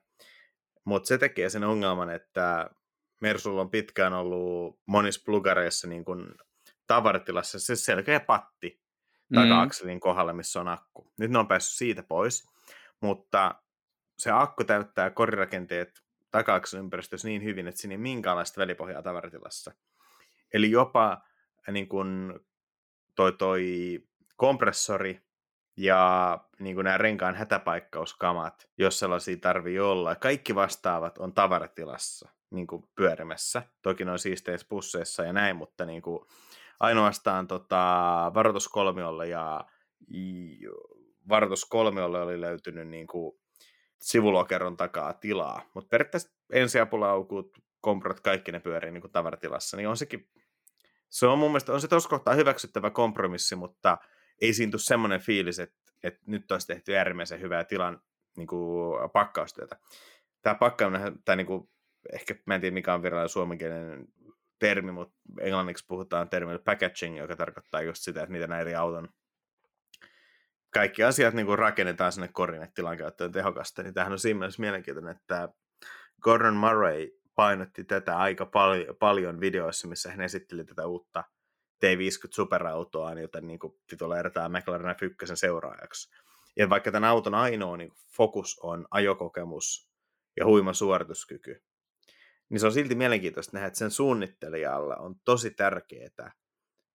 Mutta 0.85 1.07
se 1.07 1.19
tekee 1.19 1.49
sen 1.49 1.65
ongelman, 1.65 2.11
että 2.11 2.71
Mersulla 3.21 3.61
on 3.61 3.71
pitkään 3.71 4.13
ollut 4.13 4.81
monissa 4.87 5.23
plugareissa 5.25 5.89
niin 5.89 6.05
kuin 6.05 6.35
tavaratilassa 6.87 7.59
se 7.61 7.77
selkeä 7.77 8.21
patti 8.21 8.81
taka-akselin 9.35 9.97
mm. 9.97 10.01
kohdalla, 10.01 10.33
missä 10.33 10.61
on 10.61 10.69
akku. 10.69 11.13
Nyt 11.19 11.31
ne 11.31 11.39
on 11.39 11.49
päässyt 11.49 11.79
siitä 11.79 12.03
pois, 12.03 12.49
mutta 13.01 13.55
se 14.19 14.31
akku 14.31 14.65
täyttää 14.65 15.11
korirakenteet 15.11 16.03
taka 16.31 16.61
ympäristössä 16.79 17.29
niin 17.29 17.45
hyvin, 17.45 17.69
että 17.69 17.81
siinä 17.81 17.95
ei 17.95 17.99
minkäänlaista 17.99 18.61
välipohjaa 18.61 19.03
tavaratilassa. 19.03 19.73
Eli 20.55 20.71
jopa 20.71 21.23
niin 21.73 21.89
kuin 21.89 22.41
toi, 23.15 23.33
toi 23.33 23.99
kompressori 24.37 25.28
ja 25.79 26.39
niin 26.59 26.75
kuin 26.75 26.85
nämä 26.85 26.99
renkaan 26.99 27.35
hätäpaikkauskamat, 27.35 28.69
jos 28.79 28.99
sellaisia 28.99 29.37
tarvii 29.37 29.81
olla. 29.81 30.15
Kaikki 30.15 30.55
vastaavat 30.55 31.19
on 31.19 31.35
tavaratilassa 31.35 32.29
niin 32.51 32.67
kuin 32.67 32.85
pyörimässä. 32.95 33.63
Toki 33.83 34.05
ne 34.05 34.11
on 34.11 34.19
siisteissä 34.19 34.67
pusseissa 34.71 35.23
ja 35.23 35.33
näin, 35.33 35.57
mutta 35.57 35.85
niin 35.85 36.03
kuin 36.03 36.27
ainoastaan 36.81 37.47
tota, 37.47 37.77
varoituskolmiolle 38.35 39.29
ja 39.29 39.65
varoituskolmiolle 41.29 42.21
oli 42.21 42.41
löytynyt 42.41 42.89
niin 42.89 43.07
kuin 43.07 43.39
sivulokeron 43.99 44.77
takaa 44.77 45.13
tilaa. 45.13 45.63
Mutta 45.75 45.89
periaatteessa 45.89 46.31
ensiapulaukut, 46.53 47.59
komprot, 47.81 48.21
kaikki 48.21 48.53
ne 48.53 48.61
pyörii 48.61 48.91
niin 48.91 49.01
kuin 49.01 49.13
tavaratilassa, 49.13 49.77
niin 49.77 49.89
on 49.89 49.97
sekin, 49.97 50.29
se 51.09 51.27
on 51.27 51.39
mun 51.39 51.51
mielestä, 51.51 51.73
on 51.73 51.81
se 51.81 51.89
tuossa 51.89 52.09
kohtaa 52.09 52.35
hyväksyttävä 52.35 52.91
kompromissi, 52.91 53.57
mutta 53.57 53.99
ei 54.41 54.55
siinä 54.55 54.71
tule 54.71 54.81
semmoinen 54.81 55.21
fiilis, 55.21 55.59
että, 55.59 55.77
että 56.03 56.21
nyt 56.27 56.51
olisi 56.51 56.67
tehty 56.67 56.97
äärimmäisen 56.97 57.41
hyvää 57.41 57.65
tilan 57.65 58.01
niin 58.37 58.47
kuin 58.47 59.11
pakkaustyötä. 59.13 59.77
Tämä 60.43 60.55
pakkaaminen, 60.55 61.23
tai 61.25 61.37
niin 61.37 61.47
kuin, 61.47 61.71
ehkä 62.13 62.35
mä 62.47 62.55
en 62.55 62.61
tiedä 62.61 62.75
mikä 62.75 62.95
on 62.95 63.03
virallinen 63.03 63.29
suomenkielinen 63.29 64.07
termi, 64.59 64.93
mutta 64.93 65.15
englanniksi 65.41 65.85
puhutaan 65.89 66.29
termillä 66.29 66.59
packaging, 66.59 67.19
joka 67.19 67.37
tarkoittaa 67.37 67.83
just 67.83 68.03
sitä, 68.03 68.23
että 68.23 68.33
miten 68.33 68.53
eri 68.53 68.75
auton 68.75 69.09
kaikki 70.71 71.05
asiat 71.05 71.35
niin 71.35 71.47
kuin 71.47 71.59
rakennetaan 71.59 72.13
sinne 72.13 72.29
korin, 72.33 72.63
että 72.63 72.75
tilan 72.75 72.97
käyttöön 72.97 73.33
tehokasta. 73.33 73.83
Niin 73.83 73.95
tämähän 73.95 74.13
on 74.13 74.19
siinä 74.19 74.39
mielessä 74.39 74.61
mielenkiintoinen, 74.61 75.17
että 75.17 75.49
Gordon 76.23 76.57
Murray 76.57 77.09
painotti 77.35 77.85
tätä 77.85 78.19
aika 78.19 78.47
pal- 78.47 78.95
paljon 78.99 79.41
videoissa, 79.41 79.89
missä 79.89 80.11
hän 80.11 80.21
esitteli 80.21 80.65
tätä 80.65 80.87
uutta– 80.87 81.25
T50 81.85 82.29
superautoa, 82.31 83.13
joten 83.13 83.47
niin 83.47 83.59
kuin 83.59 83.79
tituleerataan 83.87 84.53
McLaren 84.53 84.97
F1 84.97 85.37
seuraajaksi. 85.37 86.11
Ja 86.57 86.71
vaikka 86.71 86.93
tämän 86.93 87.11
auton 87.11 87.35
ainoa 87.35 87.77
niin 87.77 87.93
fokus 88.17 88.59
on 88.63 88.87
ajokokemus 88.91 89.91
ja 90.37 90.47
huima 90.47 90.73
suorituskyky, 90.73 91.63
niin 92.49 92.61
se 92.61 92.67
on 92.67 92.73
silti 92.73 92.95
mielenkiintoista 92.95 93.57
nähdä, 93.57 93.67
että 93.67 93.79
sen 93.79 93.91
suunnittelijalla 93.91 94.97
on 94.97 95.15
tosi 95.25 95.51
tärkeää 95.51 96.33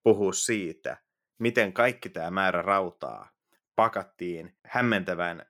puhua 0.03 0.33
siitä, 0.33 0.97
miten 1.39 1.73
kaikki 1.73 2.09
tämä 2.09 2.31
määrä 2.31 2.61
rautaa 2.61 3.29
pakattiin 3.75 4.57
hämmentävän 4.65 5.45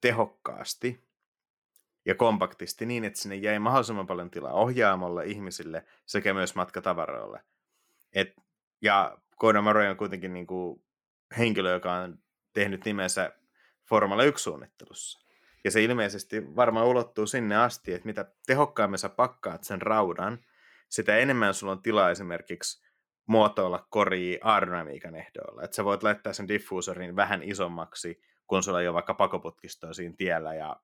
tehokkaasti 0.00 1.08
ja 2.04 2.14
kompaktisti 2.14 2.86
niin, 2.86 3.04
että 3.04 3.20
sinne 3.20 3.36
jäi 3.36 3.58
mahdollisimman 3.58 4.06
paljon 4.06 4.30
tilaa 4.30 4.52
ohjaamolle, 4.52 5.24
ihmisille 5.24 5.84
sekä 6.06 6.34
myös 6.34 6.54
matkatavaroille. 6.54 7.42
Et 8.12 8.41
ja 8.82 9.18
Gordon 9.38 9.64
Murray 9.64 9.88
on 9.88 9.96
kuitenkin 9.96 10.32
niin 10.32 10.46
kuin 10.46 10.82
henkilö, 11.38 11.72
joka 11.72 11.92
on 11.94 12.18
tehnyt 12.52 12.84
nimensä 12.84 13.32
Formula 13.88 14.22
1-suunnittelussa. 14.22 15.22
Ja 15.64 15.70
se 15.70 15.82
ilmeisesti 15.82 16.56
varmaan 16.56 16.86
ulottuu 16.86 17.26
sinne 17.26 17.56
asti, 17.56 17.92
että 17.92 18.06
mitä 18.06 18.32
tehokkaammin 18.46 18.98
sä 18.98 19.08
pakkaat 19.08 19.64
sen 19.64 19.82
raudan, 19.82 20.38
sitä 20.88 21.16
enemmän 21.16 21.54
sulla 21.54 21.72
on 21.72 21.82
tilaa 21.82 22.10
esimerkiksi 22.10 22.86
muotoilla 23.26 23.86
koria 23.90 24.38
aerodynamiikan 24.42 25.14
ehdoilla. 25.16 25.62
Että 25.62 25.74
sä 25.74 25.84
voit 25.84 26.02
laittaa 26.02 26.32
sen 26.32 26.48
diffuusorin 26.48 27.16
vähän 27.16 27.42
isommaksi, 27.42 28.20
kun 28.46 28.62
sulla 28.62 28.80
ei 28.80 28.88
ole 28.88 28.94
vaikka 28.94 29.14
pakoputkistoa 29.14 29.92
siinä 29.92 30.14
tiellä, 30.18 30.54
ja 30.54 30.76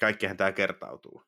kaikkihan 0.00 0.36
tämä 0.36 0.52
kertautuu. 0.52 1.22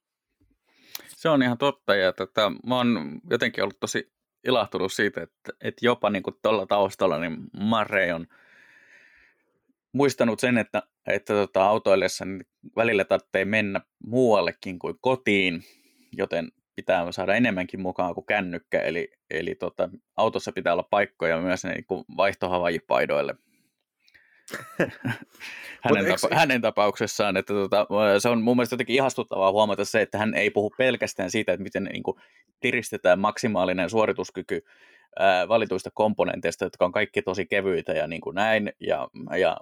Se 1.08 1.28
on 1.28 1.42
ihan 1.42 1.58
totta, 1.58 1.94
ja 1.94 2.12
tota, 2.12 2.52
mä 2.66 2.76
oon 2.76 3.20
jotenkin 3.30 3.64
ollut 3.64 3.80
tosi 3.80 4.12
ilahtunut 4.44 4.92
siitä, 4.92 5.22
että, 5.22 5.52
että 5.60 5.86
jopa 5.86 6.10
niin 6.10 6.22
tuolla 6.42 6.66
taustalla 6.66 7.18
niin 7.18 7.36
Marre 7.60 8.14
on 8.14 8.26
muistanut 9.92 10.40
sen, 10.40 10.58
että, 10.58 10.82
että 11.06 11.34
tota, 11.34 11.64
autoillessa 11.64 12.24
niin 12.24 12.46
välillä 12.76 13.04
tarvitsee 13.04 13.44
mennä 13.44 13.80
muuallekin 14.06 14.78
kuin 14.78 14.94
kotiin, 15.00 15.62
joten 16.12 16.52
pitää 16.76 17.12
saada 17.12 17.34
enemmänkin 17.34 17.80
mukaan 17.80 18.14
kuin 18.14 18.26
kännykkä, 18.26 18.80
eli, 18.80 19.12
eli 19.30 19.54
tota, 19.54 19.88
autossa 20.16 20.52
pitää 20.52 20.72
olla 20.72 20.88
paikkoja 20.90 21.40
myös 21.40 21.64
niin 21.64 21.84
kuin 21.84 22.04
vaihtohavajipaidoille. 22.16 23.34
hänen, 25.84 26.04
tapa- 26.04 26.34
hänen 26.34 26.60
tapauksessaan, 26.60 27.36
että 27.36 27.54
tota, 27.54 27.86
se 28.18 28.28
on 28.28 28.42
mun 28.42 28.56
mielestä 28.56 28.74
jotenkin 28.74 28.96
ihastuttavaa 28.96 29.52
huomata 29.52 29.84
se, 29.84 30.02
että 30.02 30.18
hän 30.18 30.34
ei 30.34 30.50
puhu 30.50 30.70
pelkästään 30.78 31.30
siitä, 31.30 31.52
että 31.52 31.62
miten 31.62 31.84
niin 31.84 32.02
kuin, 32.02 32.16
tiristetään 32.60 33.18
maksimaalinen 33.18 33.90
suorituskyky 33.90 34.64
ää, 35.18 35.48
valituista 35.48 35.90
komponenteista, 35.94 36.64
jotka 36.64 36.84
on 36.84 36.92
kaikki 36.92 37.22
tosi 37.22 37.46
kevyitä 37.46 37.92
ja 37.92 38.06
niin 38.06 38.20
kuin 38.20 38.34
näin, 38.34 38.72
ja, 38.80 39.08
ja 39.38 39.56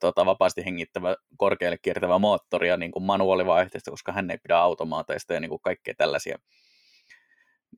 tota, 0.00 0.26
vapaasti 0.26 0.64
hengittävä, 0.64 1.16
korkealle 1.36 1.78
kiertävä 1.78 2.18
moottori 2.18 2.68
ja 2.68 2.76
niin 2.76 2.92
kuin 2.92 3.02
manuaalivaihteista, 3.02 3.90
koska 3.90 4.12
hän 4.12 4.30
ei 4.30 4.38
pidä 4.38 4.58
automaateista 4.58 5.34
ja 5.34 5.40
niin 5.40 5.48
kuin 5.48 5.62
kaikkea 5.62 5.94
tällaisia 5.98 6.38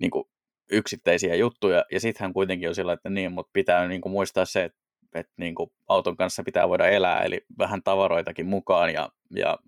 niin 0.01 0.11
kuin 0.11 0.25
yksittäisiä 0.71 1.35
juttuja, 1.35 1.85
ja 1.93 2.01
sitten 2.01 2.25
hän 2.25 2.33
kuitenkin 2.33 2.69
on 2.69 2.75
sillä, 2.75 2.93
että 2.93 3.11
niin, 3.11 3.33
mutta 3.33 3.51
pitää 3.53 3.89
niin 3.89 4.01
kuin 4.01 4.13
muistaa 4.13 4.45
se, 4.45 4.65
että, 4.65 4.84
että 5.15 5.33
niin 5.37 5.55
kuin 5.55 5.71
auton 5.89 6.17
kanssa 6.17 6.43
pitää 6.43 6.69
voida 6.69 6.87
elää, 6.87 7.23
eli 7.23 7.47
vähän 7.59 7.83
tavaroitakin 7.83 8.47
mukaan, 8.47 8.93
ja, 8.93 9.11
ja 9.31 9.59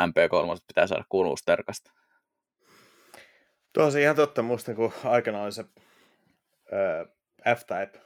MP3 0.00 0.58
pitää 0.66 0.86
saada 0.86 1.04
kuuluvuusterkasta. 1.08 1.92
On 3.78 3.98
ihan 3.98 4.16
totta. 4.16 4.42
Muistan, 4.42 4.76
kun 4.76 4.92
aikana 5.04 5.42
oli 5.42 5.52
se 5.52 5.64
äh, 6.72 7.56
F-Type, 7.56 8.00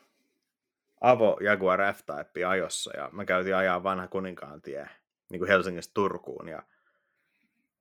Avo 1.01 1.39
Jaguar 1.41 1.81
F-Type 1.81 2.45
ajossa, 2.45 2.97
ja 2.97 3.09
mä 3.13 3.25
käytiin 3.25 3.57
ajaa 3.57 3.83
vanha 3.83 4.09
kuninkaan 4.09 4.63
tie 4.63 4.89
niin 5.31 5.41
kuin 5.41 5.49
Helsingistä 5.49 5.95
Turkuun, 5.95 6.49
ja 6.49 6.63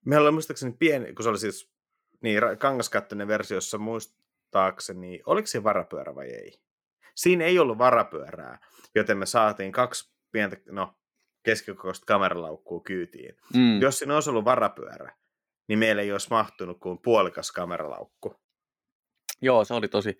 meillä 0.05 0.23
oli 0.23 0.31
muistaakseni 0.31 0.75
pieni, 0.79 1.13
kun 1.13 1.23
se 1.23 1.29
oli 1.29 1.37
siis 1.37 1.71
niin, 2.21 2.41
kangaskattoinen 2.57 3.27
versiossa 3.27 3.77
muistaakseni, 3.77 5.21
oliko 5.25 5.47
se 5.47 5.63
varapyörä 5.63 6.15
vai 6.15 6.27
ei? 6.27 6.64
Siinä 7.15 7.45
ei 7.45 7.59
ollut 7.59 7.77
varapyörää, 7.77 8.59
joten 8.95 9.17
me 9.17 9.25
saatiin 9.25 9.71
kaksi 9.71 10.15
pientä, 10.31 10.57
no, 10.69 10.95
keskikokoista 11.43 12.05
kameralaukkuu 12.05 12.79
kyytiin. 12.79 13.37
Mm. 13.53 13.81
Jos 13.81 13.99
siinä 13.99 14.13
olisi 14.13 14.29
ollut 14.29 14.45
varapyörä, 14.45 15.15
niin 15.67 15.79
meillä 15.79 16.01
ei 16.01 16.11
olisi 16.11 16.29
mahtunut 16.29 16.79
kuin 16.79 16.99
puolikas 17.03 17.51
kameralaukku. 17.51 18.35
Joo, 19.41 19.65
se 19.65 19.73
oli 19.73 19.87
tosi 19.87 20.17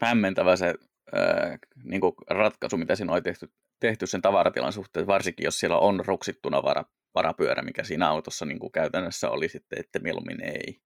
hämmentävä 0.00 0.56
se 0.56 0.74
äh, 1.16 1.58
niin 1.84 2.00
ratkaisu, 2.30 2.76
mitä 2.76 2.96
siinä 2.96 3.12
oli 3.12 3.22
tehty, 3.22 3.52
tehty 3.82 4.06
sen 4.06 4.22
tavaratilan 4.22 4.72
suhteen, 4.72 5.06
varsinkin 5.06 5.44
jos 5.44 5.58
siellä 5.58 5.78
on 5.78 6.02
ruksittuna 6.06 6.62
vara, 6.62 6.84
varapyörä, 7.14 7.62
mikä 7.62 7.84
siinä 7.84 8.08
autossa 8.08 8.44
niin 8.44 8.58
kuin 8.58 8.72
käytännössä 8.72 9.30
oli 9.30 9.48
sitten, 9.48 9.80
että 9.80 9.98
mieluummin 9.98 10.44
ei. 10.44 10.80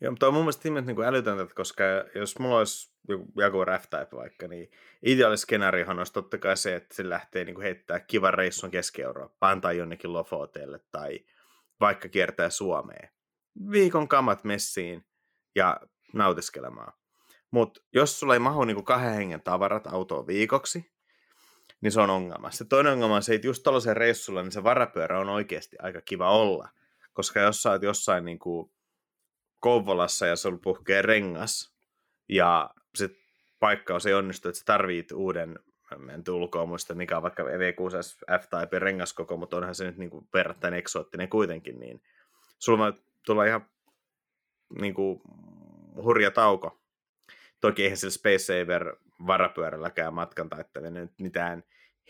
Joo, 0.00 0.10
mutta 0.10 0.26
on 0.26 0.34
mun 0.34 0.42
mielestä 0.42 0.70
niin 0.70 0.96
kuin 0.96 1.08
älytöntä, 1.08 1.54
koska 1.54 1.84
jos 2.14 2.38
mulla 2.38 2.58
olisi 2.58 2.92
joku 3.08 3.32
Jaguar 3.36 3.68
F-Type 3.68 4.16
vaikka, 4.16 4.48
niin 4.48 4.70
ideaaliskenaariohan 5.06 5.98
olisi 5.98 6.12
totta 6.12 6.38
kai 6.38 6.56
se, 6.56 6.76
että 6.76 6.94
se 6.94 7.08
lähtee 7.08 7.44
niin 7.44 7.54
kuin 7.54 7.62
heittää 7.62 8.00
kivan 8.00 8.34
reissun 8.34 8.70
Keski-Eurooppaan 8.70 9.60
tai 9.60 9.76
jonnekin 9.76 10.12
Lofoteelle 10.12 10.80
tai 10.90 11.18
vaikka 11.80 12.08
kiertää 12.08 12.50
Suomeen. 12.50 13.08
Viikon 13.70 14.08
kamat 14.08 14.44
messiin 14.44 15.04
ja 15.54 15.80
nautiskelemaan. 16.12 16.92
Mutta 17.50 17.80
jos 17.94 18.20
sulla 18.20 18.34
ei 18.34 18.40
mahu 18.40 18.64
niinku 18.64 18.82
kahden 18.82 19.14
hengen 19.14 19.42
tavarat 19.42 19.86
autoon 19.86 20.26
viikoksi, 20.26 20.91
niin 21.82 21.92
se 21.92 22.00
on 22.00 22.10
ongelma. 22.10 22.50
Se 22.50 22.64
toinen 22.64 22.92
ongelma 22.92 23.16
on 23.16 23.22
se, 23.22 23.34
että 23.34 23.46
just 23.46 23.62
tällaisen 23.62 23.96
reissulla, 23.96 24.42
niin 24.42 24.52
se 24.52 24.64
varapyörä 24.64 25.20
on 25.20 25.28
oikeasti 25.28 25.76
aika 25.78 26.00
kiva 26.00 26.30
olla. 26.30 26.68
Koska 27.12 27.40
jos 27.40 27.62
sä 27.62 27.70
oot 27.70 27.82
jossain 27.82 28.24
niinku 28.24 28.72
Kouvolassa 29.60 30.26
ja 30.26 30.36
sulla 30.36 30.58
puhkee 30.62 31.02
rengas, 31.02 31.74
ja 32.28 32.70
se 32.94 33.10
paikkaus 33.58 34.06
ei 34.06 34.14
onnistu, 34.14 34.48
että 34.48 34.58
sä 34.58 34.64
tarvit 34.64 35.12
uuden, 35.12 35.58
en 36.14 36.34
ulkoa 36.34 36.66
muista 36.66 36.94
mikä 36.94 37.16
on 37.16 37.22
vaikka 37.22 37.42
V6 37.42 37.48
F-Type 38.40 38.78
rengaskoko, 38.78 39.36
mutta 39.36 39.56
onhan 39.56 39.74
se 39.74 39.84
nyt 39.84 39.96
niinku 39.96 40.28
verrattain 40.34 40.74
eksoottinen 40.74 41.28
kuitenkin, 41.28 41.80
niin 41.80 42.02
sulla 42.58 42.92
tulla 43.26 43.44
ihan 43.44 43.66
niinku 44.80 45.22
hurja 45.94 46.30
tauko 46.30 46.82
Toki 47.62 47.82
eihän 47.82 47.96
sillä 47.96 48.10
Space 48.10 48.38
Saver 48.38 48.96
varapyörälläkään 49.26 50.14
matkan 50.14 50.48
taittaminen 50.48 51.02
nyt 51.02 51.20
mitään 51.20 51.62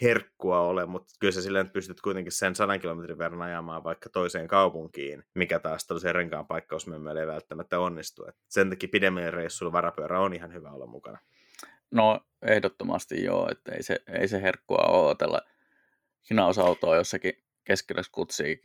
herkkua 0.02 0.60
ole, 0.60 0.86
mutta 0.86 1.14
kyllä 1.20 1.32
sä 1.32 1.42
sillä 1.42 1.64
pystyt 1.64 2.00
kuitenkin 2.00 2.32
sen 2.32 2.54
100 2.54 2.78
kilometrin 2.78 3.18
verran 3.18 3.42
ajamaan 3.42 3.84
vaikka 3.84 4.08
toiseen 4.08 4.48
kaupunkiin, 4.48 5.24
mikä 5.34 5.58
taas 5.58 5.86
tällaisen 5.86 6.14
renkaan 6.14 6.46
paikkausmyymmälle 6.46 7.20
ei 7.20 7.26
välttämättä 7.26 7.78
onnistu. 7.80 8.24
Et 8.28 8.36
sen 8.48 8.70
takia 8.70 8.88
pidemmille 8.92 9.30
reissuilla 9.30 9.72
varapyörä 9.72 10.20
on 10.20 10.34
ihan 10.34 10.52
hyvä 10.52 10.70
olla 10.70 10.86
mukana. 10.86 11.18
No 11.90 12.20
ehdottomasti 12.42 13.24
joo, 13.24 13.48
että 13.50 13.72
ei 13.72 13.82
se, 13.82 13.98
ei 14.08 14.28
se 14.28 14.42
herkkua 14.42 14.84
ole 14.88 15.10
otella 15.10 15.40
hinausautoa 16.30 16.96
jossakin 16.96 17.32
keskellä 17.64 18.02
kutsii 18.12 18.60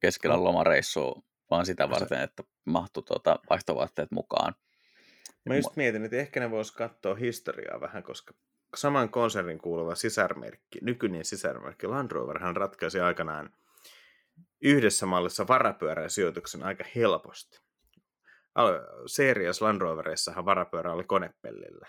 keskellä 0.00 0.36
mm. 0.36 0.44
lomareissua, 0.44 1.22
vaan 1.50 1.66
sitä 1.66 1.90
varten, 1.90 2.20
että 2.20 2.42
mahtuu 2.64 3.02
tuota 3.02 3.38
vaihtovaatteet 3.50 4.10
mukaan. 4.10 4.54
Mä 5.46 5.56
just 5.56 5.76
mietin, 5.76 6.04
että 6.04 6.16
ehkä 6.16 6.40
ne 6.40 6.50
vois 6.50 6.72
katsoa 6.72 7.14
historiaa 7.14 7.80
vähän, 7.80 8.02
koska 8.02 8.34
saman 8.74 9.08
konsernin 9.08 9.58
kuuluva 9.58 9.94
sisärmerkki, 9.94 10.78
nykyinen 10.82 11.24
sisärmerkki 11.24 11.86
Land 11.86 12.10
Roverhan 12.10 12.56
ratkaisi 12.56 13.00
aikanaan 13.00 13.50
yhdessä 14.60 15.06
mallissa 15.06 15.48
varapyöräsijoituksen 15.48 16.62
aika 16.62 16.84
helposti. 16.96 17.60
Serias 19.06 19.62
Land 19.62 19.80
Rovereissahan 19.80 20.44
varapyörä 20.44 20.92
oli 20.92 21.04
konepellillä. 21.04 21.88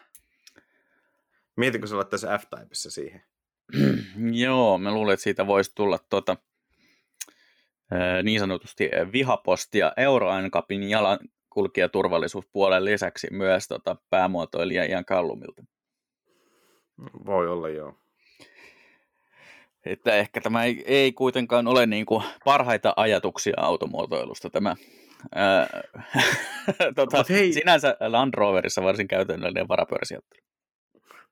Mietitkö 1.56 1.88
sä 1.88 2.04
tässä 2.10 2.38
F-Typeissa 2.38 2.92
siihen? 2.92 3.24
Joo, 4.44 4.78
mä 4.78 4.92
luulen, 4.94 5.14
että 5.14 5.24
siitä 5.24 5.48
voisi 5.48 5.72
tulla 5.76 6.00
tuota, 6.10 6.38
niin 8.24 8.40
sanotusti 8.40 8.90
vihapostia 9.12 9.94
Euro 9.98 10.42
NCAPin 10.42 10.90
jalan, 10.90 11.20
kulkijaturvallisuuspuolen 11.54 12.86
lisäksi 12.86 13.28
myös 13.32 13.68
tota, 13.68 13.96
päämuotoilija 14.10 14.86
Ian 14.86 15.06
Kallumilta. 15.06 15.64
Voi 17.26 17.48
olla, 17.48 17.70
joo. 17.70 17.94
Että 19.86 20.16
ehkä 20.16 20.42
tämä 20.42 20.64
ei, 20.64 20.84
ei 20.86 21.14
kuitenkaan 21.14 21.68
ole 21.68 21.86
niin 21.86 22.06
kuin 22.06 22.24
parhaita 22.46 22.94
ajatuksia 22.96 23.54
automuotoilusta 23.58 24.50
tämä. 24.50 24.76
Ää, 25.36 25.68
tota, 26.96 27.26
hei. 27.30 27.54
Sinänsä 27.54 27.98
Land 28.00 28.34
Roverissa 28.34 28.84
varsin 28.84 29.08
käytännöllinen 29.08 29.68
varapyöräsijoittelu. 29.68 30.42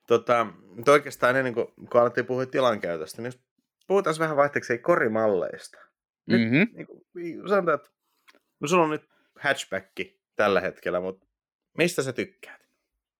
Tota, 0.07 0.47
oikeastaan 0.87 1.35
ennen 1.35 1.53
kuin, 1.53 1.67
kun 1.91 2.01
alettiin 2.01 2.25
puhua 2.25 2.45
tilankäytöstä, 2.45 3.21
niin 3.21 3.33
puhutaan 3.87 4.15
vähän 4.19 4.37
vaihteeksi 4.37 4.77
kurimalleista. 4.77 5.77
Nyt, 6.25 6.41
mm-hmm. 6.41 6.67
niin 6.73 6.87
kuin, 6.87 7.01
sanotaan, 7.49 7.75
että 7.75 7.89
no 8.59 8.67
sulla 8.67 8.83
on 8.83 8.89
nyt 8.89 9.09
hatchbacki 9.39 10.21
tällä 10.35 10.61
hetkellä, 10.61 10.99
mutta 10.99 11.27
mistä 11.77 12.03
sä 12.03 12.13
tykkäät? 12.13 12.61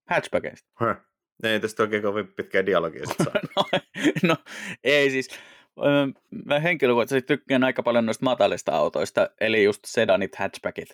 Hatchbackista. 0.09 0.69
Huh. 0.79 0.95
Ei 1.43 1.59
tästä 1.59 1.83
oikein 1.83 2.03
kovin 2.03 2.27
pitkää 2.27 2.65
dialogia 2.65 3.03
no, 3.55 3.63
no, 4.23 4.35
ei 4.83 5.09
siis. 5.09 5.29
Mä 6.45 6.59
henkilökohtaisesti 6.59 7.27
tykkään 7.27 7.63
aika 7.63 7.83
paljon 7.83 8.05
noista 8.05 8.25
matalista 8.25 8.71
autoista, 8.71 9.29
eli 9.41 9.63
just 9.63 9.79
sedanit, 9.85 10.35
hatchbackit. 10.35 10.89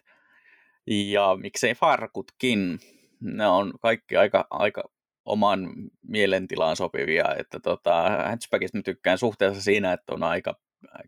Ja 0.87 1.37
miksei 1.41 1.75
farkutkin. 1.75 2.79
Ne 3.21 3.47
on 3.47 3.73
kaikki 3.81 4.17
aika, 4.17 4.47
aika 4.49 4.83
oman 5.25 5.73
mielentilaan 6.07 6.75
sopivia. 6.75 7.35
Että 7.37 7.59
tota, 7.59 8.09
hatchbackista 8.09 8.77
mä 8.77 8.81
tykkään 8.81 9.17
suhteessa 9.17 9.61
siinä, 9.61 9.93
että 9.93 10.13
on 10.13 10.23
aika 10.23 10.59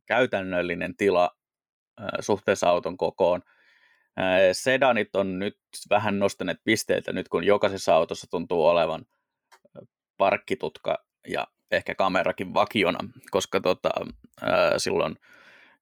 käytännöllinen 0.06 0.98
tila 0.98 1.30
suhteessa 2.20 2.70
auton 2.70 2.98
kokoon– 2.98 3.42
Sedanit 4.52 5.16
on 5.16 5.40
nyt 5.40 5.58
vähän 5.90 6.20
nostaneet 6.20 6.60
pisteitä 6.64 7.14
nyt, 7.14 7.30
kun 7.30 7.44
jokaisessa 7.44 7.96
autossa 7.96 8.28
tuntuu 8.30 8.66
olevan 8.66 9.06
parkkitutka 10.18 11.06
ja 11.28 11.48
ehkä 11.72 11.96
kamerakin 11.96 12.54
vakiona, 12.54 13.00
koska 13.32 13.60
tota, 13.62 13.90
silloin 14.78 15.16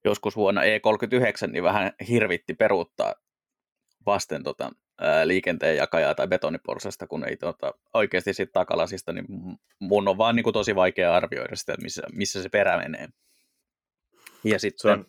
joskus 0.04 0.36
vuonna 0.36 0.62
E39 0.62 1.52
niin 1.52 1.64
vähän 1.64 1.92
hirvitti 2.10 2.54
peruuttaa 2.54 3.14
vasten 4.06 4.44
tota, 4.44 4.72
liikenteen 5.24 5.78
jakajaa 5.78 6.16
tai 6.16 6.28
betoniporsasta, 6.28 7.08
kun 7.08 7.28
ei 7.28 7.38
tota, 7.38 7.74
oikeasti 7.94 8.34
siitä 8.34 8.52
takalasista, 8.54 9.14
niin 9.14 9.26
mun 9.80 10.08
on 10.08 10.18
vaan 10.18 10.36
niin 10.36 10.44
kuin, 10.44 10.54
tosi 10.54 10.76
vaikea 10.76 11.16
arvioida 11.16 11.56
sitä, 11.56 11.76
missä, 11.82 12.02
missä 12.14 12.44
se 12.44 12.50
perä 12.50 12.78
menee. 12.78 13.08
Ja 14.44 14.60
sitten, 14.60 14.82
se 14.82 14.90
on... 14.90 15.06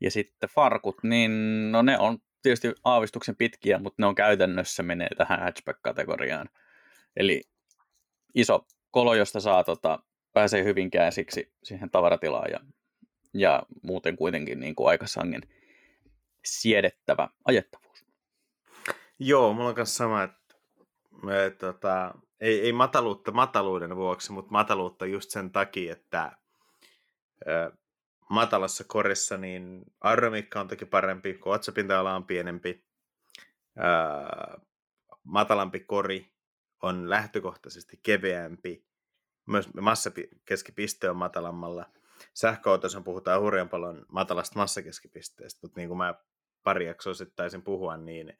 Ja 0.00 0.10
sitten 0.10 0.50
farkut, 0.54 1.02
niin 1.02 1.32
no 1.72 1.82
ne 1.82 1.98
on 1.98 2.18
tietysti 2.42 2.74
aavistuksen 2.84 3.36
pitkiä, 3.36 3.78
mutta 3.78 4.02
ne 4.02 4.06
on 4.06 4.14
käytännössä 4.14 4.82
menee 4.82 5.08
tähän 5.16 5.40
hatchback-kategoriaan. 5.40 6.48
Eli 7.16 7.42
iso 8.34 8.66
kolo, 8.90 9.14
josta 9.14 9.40
saa, 9.40 9.64
tota, 9.64 9.98
pääsee 10.32 10.64
hyvin 10.64 10.90
käsiksi 10.90 11.52
siihen 11.62 11.90
tavaratilaan 11.90 12.50
ja, 12.50 12.60
ja 13.34 13.62
muuten 13.82 14.16
kuitenkin 14.16 14.60
niin 14.60 14.74
kuin 14.74 14.88
aika 14.88 15.06
sangen 15.06 15.42
siedettävä 16.44 17.28
ajettavuus. 17.44 18.04
Joo, 19.18 19.52
mulla 19.52 19.68
on 19.68 19.74
kanssa 19.74 19.96
sama, 19.96 20.22
että 20.22 20.54
me, 21.22 21.50
tota, 21.58 22.14
ei, 22.40 22.60
ei 22.60 22.72
mataluutta 22.72 23.32
mataluuden 23.32 23.96
vuoksi, 23.96 24.32
mutta 24.32 24.50
mataluutta 24.50 25.06
just 25.06 25.30
sen 25.30 25.50
takia, 25.50 25.92
että 25.92 26.32
ö, 27.48 27.72
matalassa 28.30 28.84
korissa 28.84 29.36
niin 29.36 29.84
aerodynamiikka 30.00 30.60
on 30.60 30.68
toki 30.68 30.84
parempi, 30.84 31.34
kun 31.34 31.54
otsapinta-ala 31.54 32.14
on 32.14 32.24
pienempi, 32.24 32.84
ö, 33.78 34.60
matalampi 35.24 35.80
kori 35.80 36.32
on 36.82 37.10
lähtökohtaisesti 37.10 38.00
keveämpi, 38.02 38.86
myös 39.46 39.74
massakeskipiste 39.74 41.10
on 41.10 41.16
matalammalla. 41.16 41.86
Sähköautossa 42.34 43.00
puhutaan 43.00 43.40
hurjan 43.40 43.68
paljon 43.68 44.06
matalasta 44.08 44.58
massakeskipisteestä, 44.58 45.60
mutta 45.62 45.80
niin 45.80 45.88
kuin 45.88 45.98
mä 45.98 46.14
pari 46.62 46.86
jaksoa 46.86 47.14
sitten 47.14 47.62
puhua, 47.62 47.96
niin 47.96 48.38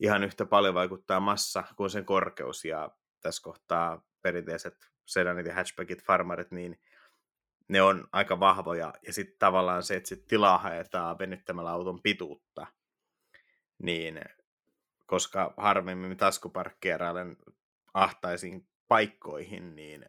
ihan 0.00 0.24
yhtä 0.24 0.46
paljon 0.46 0.74
vaikuttaa 0.74 1.20
massa 1.20 1.64
kuin 1.76 1.90
sen 1.90 2.04
korkeus, 2.04 2.64
ja 2.64 2.90
tässä 3.20 3.42
kohtaa 3.42 4.06
perinteiset 4.22 4.76
sedanit 5.04 5.46
ja 5.46 5.54
hatchbackit, 5.54 6.02
farmarit, 6.02 6.50
niin 6.50 6.80
ne 7.68 7.82
on 7.82 8.08
aika 8.12 8.40
vahvoja, 8.40 8.94
ja 9.06 9.12
sitten 9.12 9.38
tavallaan 9.38 9.82
se, 9.82 9.96
että 9.96 10.08
sit 10.08 10.26
tilaa 10.26 10.58
haetaan 10.58 11.18
venyttämällä 11.18 11.70
auton 11.70 12.02
pituutta, 12.02 12.66
niin 13.82 14.20
koska 15.06 15.54
harvemmin 15.56 16.16
taskuparkkeerailen 16.16 17.36
ahtaisiin 17.94 18.66
paikkoihin, 18.88 19.76
niin 19.76 20.04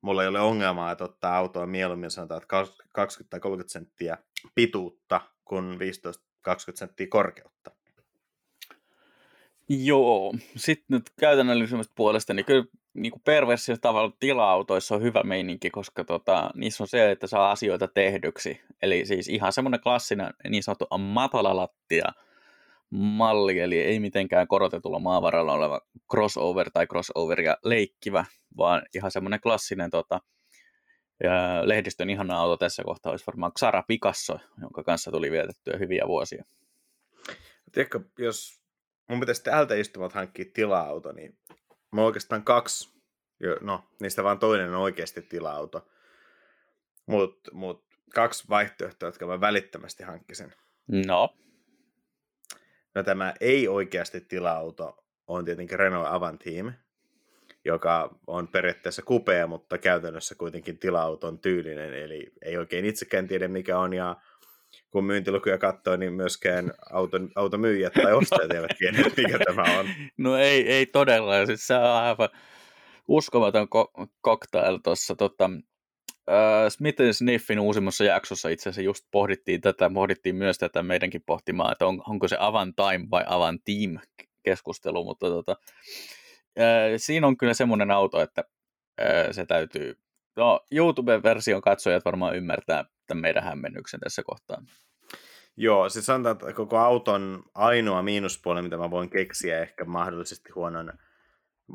mulla 0.00 0.22
ei 0.22 0.28
ole 0.28 0.40
ongelmaa, 0.40 0.92
että 0.92 1.04
ottaa 1.04 1.36
autoa 1.36 1.66
mieluummin 1.66 2.10
sanotaan, 2.10 2.42
että 2.42 2.64
20 2.92 3.30
tai 3.30 3.40
30 3.40 3.72
senttiä 3.72 4.18
pituutta 4.54 5.20
kuin 5.44 5.74
15-20 5.74 5.78
senttiä 6.74 7.06
korkeutta. 7.10 7.70
Joo, 9.68 10.34
sitten 10.56 10.86
nyt 10.88 11.10
käytännöllisemmästä 11.20 11.92
puolesta, 11.96 12.34
niin 12.34 12.46
kyllä 12.46 12.64
niin 12.94 13.12
kuin 13.12 13.22
perversissä 13.24 13.76
tavalla 13.80 14.16
tila-autoissa 14.20 14.94
on 14.94 15.02
hyvä 15.02 15.22
meininki, 15.22 15.70
koska 15.70 16.04
tota, 16.04 16.50
niissä 16.54 16.84
on 16.84 16.88
se, 16.88 17.10
että 17.10 17.26
saa 17.26 17.50
asioita 17.50 17.88
tehdyksi. 17.88 18.60
Eli 18.82 19.06
siis 19.06 19.28
ihan 19.28 19.52
semmoinen 19.52 19.80
klassinen 19.80 20.34
niin 20.48 20.62
sanottu 20.62 20.86
matala 20.98 21.56
lattia 21.56 22.12
malli, 22.90 23.58
eli 23.58 23.80
ei 23.80 24.00
mitenkään 24.00 24.48
korotetulla 24.48 24.98
maavaralla 24.98 25.52
oleva 25.52 25.80
crossover 26.10 26.70
tai 26.70 26.86
crossoveria 26.86 27.56
leikkivä, 27.64 28.24
vaan 28.56 28.82
ihan 28.94 29.10
semmoinen 29.10 29.40
klassinen 29.40 29.90
tota, 29.90 30.20
ja 31.22 31.62
lehdistön 31.68 32.10
ihana 32.10 32.38
auto 32.38 32.56
tässä 32.56 32.82
kohtaa 32.84 33.10
olisi 33.10 33.26
varmaan 33.26 33.52
Xara 33.58 33.82
Picasso, 33.88 34.38
jonka 34.60 34.82
kanssa 34.82 35.10
tuli 35.10 35.30
vietettyä 35.30 35.76
hyviä 35.78 36.04
vuosia. 36.06 36.44
Tiedätkö, 37.72 38.00
jos 38.18 38.60
mun 39.08 39.20
pitäisi 39.20 39.42
täältä 39.42 39.74
istumat 39.74 40.12
hankkia 40.12 40.44
tila-auto, 40.54 41.12
niin 41.12 41.38
mä 41.92 42.02
oikeastaan 42.02 42.44
kaksi, 42.44 42.94
no 43.60 43.84
niistä 44.00 44.24
vaan 44.24 44.38
toinen 44.38 44.70
on 44.74 44.82
oikeasti 44.82 45.22
tila-auto, 45.22 45.88
mutta 47.06 47.50
mut, 47.54 47.84
kaksi 48.14 48.44
vaihtoehtoa, 48.48 49.08
jotka 49.08 49.26
mä 49.26 49.40
välittömästi 49.40 50.02
hankkisin. 50.02 50.52
No. 51.06 51.36
No 52.94 53.02
tämä 53.02 53.34
ei 53.40 53.68
oikeasti 53.68 54.20
tila-auto 54.20 55.04
on 55.26 55.44
tietenkin 55.44 55.78
Renault 55.78 56.08
Avantime, 56.10 56.72
joka 57.64 58.18
on 58.26 58.48
periaatteessa 58.48 59.02
kupea, 59.02 59.46
mutta 59.46 59.78
käytännössä 59.78 60.34
kuitenkin 60.34 60.78
tila-auton 60.78 61.38
tyylinen, 61.38 61.94
eli 61.94 62.32
ei 62.42 62.56
oikein 62.56 62.84
itsekään 62.84 63.28
tiedä 63.28 63.48
mikä 63.48 63.78
on, 63.78 63.92
ja 63.92 64.16
kun 64.90 65.04
myyntilukuja 65.04 65.58
katsoo, 65.58 65.96
niin 65.96 66.12
myöskään 66.12 66.72
auton, 66.90 67.30
automyyjät 67.34 67.92
tai 67.92 68.12
ostajat 68.12 68.52
eivät 68.52 68.70
tiedä, 68.78 68.98
mikä 69.16 69.38
tämä 69.38 69.78
on. 69.78 69.86
No 70.18 70.36
ei, 70.36 70.72
ei 70.72 70.86
todella, 70.86 71.46
siis 71.46 71.66
se 71.66 71.74
on 71.74 71.82
aivan 71.82 72.28
uskomaton 73.08 73.68
ko- 73.68 74.06
cocktail 74.24 74.78
tuossa 74.84 75.16
tota, 75.16 75.50
Uh, 76.30 76.68
Smith 76.68 77.02
Sniffin 77.12 77.60
uusimmassa 77.60 78.04
jaksossa 78.04 78.48
itse 78.48 78.68
asiassa 78.68 78.82
just 78.82 79.06
pohdittiin 79.10 79.60
tätä, 79.60 79.90
pohdittiin 79.94 80.36
myös 80.36 80.58
tätä 80.58 80.82
meidänkin 80.82 81.22
pohtimaan, 81.26 81.72
että 81.72 81.86
on, 81.86 82.02
onko 82.08 82.28
se 82.28 82.36
Avan 82.40 82.74
Time 82.74 83.06
vai 83.10 83.24
Avan 83.26 83.58
Team 83.64 83.98
keskustelu, 84.42 85.04
mutta 85.04 85.26
tota, 85.26 85.56
uh, 86.58 86.94
siinä 86.96 87.26
on 87.26 87.36
kyllä 87.36 87.54
semmoinen 87.54 87.90
auto, 87.90 88.20
että 88.20 88.44
uh, 89.00 89.34
se 89.34 89.46
täytyy, 89.46 89.98
no 90.36 90.60
YouTube-version 90.72 91.60
katsojat 91.60 92.04
varmaan 92.04 92.36
ymmärtää 92.36 92.84
tämän 93.10 93.22
meidän 93.22 93.44
hämmennyksen 93.44 94.00
tässä 94.00 94.22
kohtaa. 94.22 94.62
Joo, 95.56 95.88
se 95.88 96.02
sanotaan, 96.02 96.32
että 96.32 96.52
koko 96.52 96.78
auton 96.78 97.42
ainoa 97.54 98.02
miinuspuoli, 98.02 98.62
mitä 98.62 98.76
mä 98.76 98.90
voin 98.90 99.10
keksiä 99.10 99.60
ehkä 99.60 99.84
mahdollisesti 99.84 100.52
huonon 100.54 100.92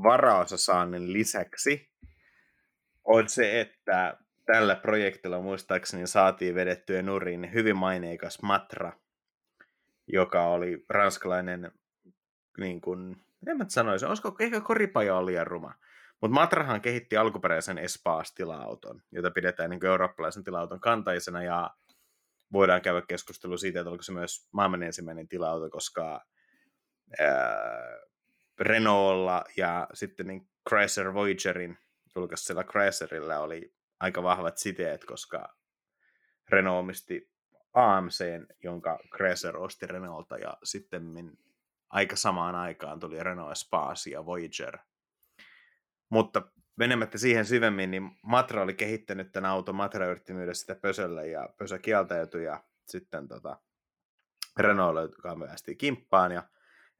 varaosasaannin 0.04 1.14
lisäksi, 1.14 1.92
on 3.04 3.30
se, 3.30 3.62
että 3.62 4.18
tällä 4.46 4.76
projektilla 4.76 5.42
muistaakseni 5.42 6.08
saatiin 6.08 6.56
vedettyä 6.56 7.02
nurin 7.02 7.54
hyvin 7.54 7.78
maineikas 7.78 8.42
Matra, 8.42 8.92
joka 10.08 10.48
oli 10.48 10.86
ranskalainen, 10.90 11.72
niin 12.58 12.82
kuin, 12.82 13.16
en 13.48 13.58
mä 13.58 13.66
sanoisi, 13.68 14.06
olisiko 14.06 14.36
ehkä 14.40 14.62
koripaja 14.62 15.16
oli 15.16 15.32
liian 15.32 15.48
ruma. 15.48 15.74
Mutta 16.22 16.34
Matrahan 16.34 16.82
kehitti 16.82 17.18
alkuperäisen 17.18 17.78
Espaas-tila-auton, 17.78 19.02
jota 19.12 19.32
pidetään 19.32 19.70
niin 19.70 19.86
eurooppalaisen 19.86 20.44
tila-auton 20.44 20.80
kantaisena, 20.80 21.44
ja 21.44 21.72
voidaan 22.54 22.82
käydä 22.82 23.02
keskustelu 23.08 23.58
siitä, 23.58 23.80
että 23.80 23.90
oliko 23.90 24.04
se 24.04 24.12
myös 24.12 24.50
maailman 24.52 24.84
ensimmäinen 24.84 25.28
tila-auto, 25.28 25.70
koska 25.70 26.26
ää, 27.20 28.00
Renaultlla 28.60 29.44
ja 29.58 29.88
sitten 29.94 30.28
niin 30.28 30.50
Chrysler 30.70 31.14
Voyagerin 31.14 31.78
julkaisella 32.16 32.64
Chryslerilla 32.64 33.40
oli 33.40 33.74
aika 34.00 34.24
vahvat 34.24 34.58
siteet, 34.58 35.06
koska 35.06 35.56
Renault 36.50 36.80
omisti 36.80 37.32
AMC, 37.74 38.24
jonka 38.64 39.00
Chrysler 39.16 39.58
osti 39.58 39.88
Renaulta, 39.88 40.38
ja 40.38 40.58
sitten 40.64 41.04
aika 41.90 42.16
samaan 42.16 42.56
aikaan 42.56 43.00
tuli 43.00 43.24
Renault 43.24 43.52
Espace 43.52 44.10
ja 44.10 44.26
Voyager. 44.26 44.78
Mutta 46.10 46.42
menemättä 46.76 47.18
siihen 47.18 47.46
syvemmin, 47.46 47.92
niin 47.92 48.12
Matra 48.22 48.62
oli 48.62 48.74
kehittänyt 48.74 49.32
tämän 49.32 49.52
auton, 49.52 49.76
Matra 49.76 50.06
yritti 50.06 50.34
myydä 50.34 50.54
sitä 50.54 50.76
Pösölle, 50.76 51.28
ja 51.28 51.50
Pösö 51.58 51.80
kieltäytyi, 51.80 52.44
ja 52.44 52.64
sitten 52.88 53.28
tota, 53.28 53.60
Renault 54.60 55.12
päästiin 55.40 55.78
kimppaan, 55.78 56.32
ja 56.32 56.44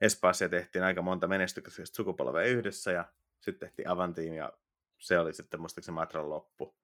Espacia 0.02 0.50
tehtiin 0.50 0.84
aika 0.84 1.02
monta 1.02 1.28
menestyksestä 1.28 1.96
sukupolvea 1.96 2.46
yhdessä, 2.46 2.92
ja 2.92 3.06
sitten 3.40 3.70
tehtiin 3.70 3.90
Avantiin, 3.90 4.34
ja 4.34 4.54
se 5.00 5.20
oli 5.20 5.34
sitten 5.34 5.60
muistaakseni 5.60 5.94
Matran 5.94 6.30
loppu. 6.30 6.76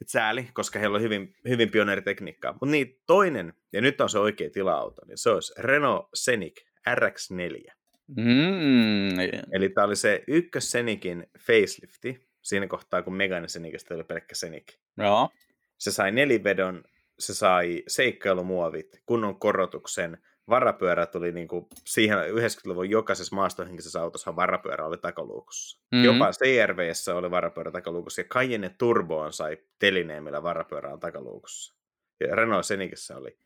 Et 0.00 0.08
sääli, 0.08 0.50
koska 0.52 0.78
heillä 0.78 0.96
on 0.96 1.02
hyvin, 1.02 1.34
hyvin 1.48 1.70
pioneeritekniikkaa. 1.70 2.52
Mutta 2.52 2.66
niin, 2.66 3.02
toinen, 3.06 3.54
ja 3.72 3.80
nyt 3.80 4.00
on 4.00 4.10
se 4.10 4.18
oikea 4.18 4.50
tila-auto, 4.50 5.02
niin 5.06 5.18
se 5.18 5.30
olisi 5.30 5.54
Renault 5.58 6.08
Scenic 6.14 6.60
RX4. 6.90 7.77
Mm. 8.16 9.18
Eli 9.52 9.68
tämä 9.68 9.84
oli 9.84 9.96
se 9.96 10.24
ykkös 10.28 10.68
Scenikin 10.68 11.26
facelifti, 11.38 12.28
siinä 12.42 12.66
kohtaa 12.66 13.02
kun 13.02 13.14
Megane 13.14 13.48
Scenicistä 13.48 13.94
oli 13.94 14.04
pelkkä 14.04 14.34
Scenic. 14.34 14.76
Joo. 14.96 15.30
Se 15.78 15.92
sai 15.92 16.12
nelivedon, 16.12 16.84
se 17.18 17.34
sai 17.34 17.82
seikkailumuovit, 17.88 19.02
kunnon 19.06 19.40
korotuksen, 19.40 20.18
varapyörä 20.48 21.06
tuli 21.06 21.32
niin 21.32 21.48
kuin 21.48 21.66
siihen 21.84 22.18
90-luvun 22.18 22.90
jokaisessa 22.90 23.36
maastohenkisessä 23.36 24.02
autossa 24.02 24.36
varapyörä 24.36 24.86
oli 24.86 24.98
takaluukussa. 24.98 25.80
Mm-hmm. 25.92 26.04
Jopa 26.04 26.30
CRVssä 26.30 27.14
oli 27.14 27.30
varapyörä 27.30 27.70
takaluukussa 27.70 28.20
ja 28.20 28.24
Cayenne 28.24 28.74
Turboon 28.78 29.32
sai 29.32 29.58
telineen, 29.78 30.24
millä 30.24 30.42
varapyörä 30.42 30.92
on 30.92 31.00
takaluukussa. 31.00 31.74
Ja 32.20 32.36
Renault 32.36 32.64
Scenikissä 32.64 33.16
oli. 33.16 33.38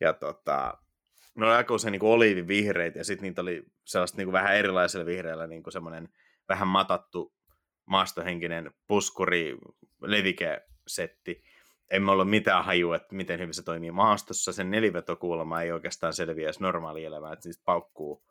Ja 0.00 0.12
tota, 0.12 0.78
ne 1.34 1.46
oli 1.46 1.54
aika 1.54 1.74
usein 1.74 1.92
niin 1.92 2.02
oliivivihreitä 2.02 2.98
ja 2.98 3.04
sitten 3.04 3.22
niitä 3.22 3.40
oli 3.42 3.62
sellaista 3.84 4.16
niin 4.16 4.32
vähän 4.32 4.56
erilaisella 4.56 5.06
vihreällä 5.06 5.46
niin 5.46 5.62
semmoinen 5.68 6.08
vähän 6.48 6.68
matattu 6.68 7.34
maastohenkinen 7.86 8.72
puskuri 8.86 9.58
levikesetti 10.00 11.42
emme 11.90 12.10
ollut 12.10 12.30
mitään 12.30 12.64
hajua, 12.64 12.96
että 12.96 13.14
miten 13.14 13.40
hyvin 13.40 13.54
se 13.54 13.62
toimii 13.62 13.90
maastossa. 13.90 14.52
Sen 14.52 14.70
nelivetokuulma 14.70 15.62
ei 15.62 15.72
oikeastaan 15.72 16.12
selviä 16.12 16.44
edes 16.44 16.60
normaali 16.60 17.04
elämää, 17.04 17.32
että 17.32 17.48
niistä 17.48 17.62
paukkuu 17.64 18.24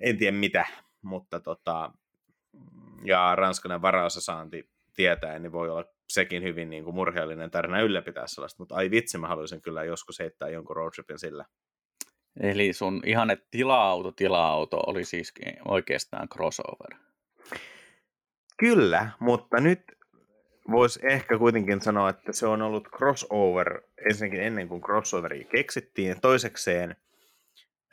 en 0.00 0.18
tiedä 0.18 0.36
mitä, 0.36 0.66
mutta 1.02 1.40
tota, 1.40 1.92
ja 3.04 3.34
ranskalainen 3.34 3.82
varaosasaanti 3.82 4.70
tietää, 4.94 5.38
niin 5.38 5.52
voi 5.52 5.70
olla 5.70 5.84
sekin 6.08 6.42
hyvin 6.42 6.70
niin 6.70 6.84
kuin 6.84 6.94
murheellinen 6.94 7.50
tarina 7.50 7.80
ylläpitää 7.80 8.26
sellaista, 8.26 8.62
mutta 8.62 8.74
ai 8.74 8.90
vitsi, 8.90 9.18
mä 9.18 9.28
haluaisin 9.28 9.62
kyllä 9.62 9.84
joskus 9.84 10.18
heittää 10.18 10.48
jonkun 10.48 10.76
roadtripin 10.76 11.18
sillä. 11.18 11.44
Eli 12.40 12.72
sun 12.72 13.02
ihanne 13.06 13.38
tila-auto, 13.50 14.12
tila-auto 14.12 14.76
oli 14.86 15.04
siis 15.04 15.32
oikeastaan 15.64 16.28
crossover. 16.28 16.98
Kyllä, 18.56 19.10
mutta 19.20 19.60
nyt 19.60 19.80
voisi 20.70 21.00
ehkä 21.10 21.38
kuitenkin 21.38 21.80
sanoa, 21.80 22.10
että 22.10 22.32
se 22.32 22.46
on 22.46 22.62
ollut 22.62 22.88
crossover 22.88 23.82
ensinnäkin 24.08 24.40
ennen 24.40 24.68
kuin 24.68 24.82
crossoveri 24.82 25.44
keksittiin, 25.44 26.20
toisekseen 26.20 26.96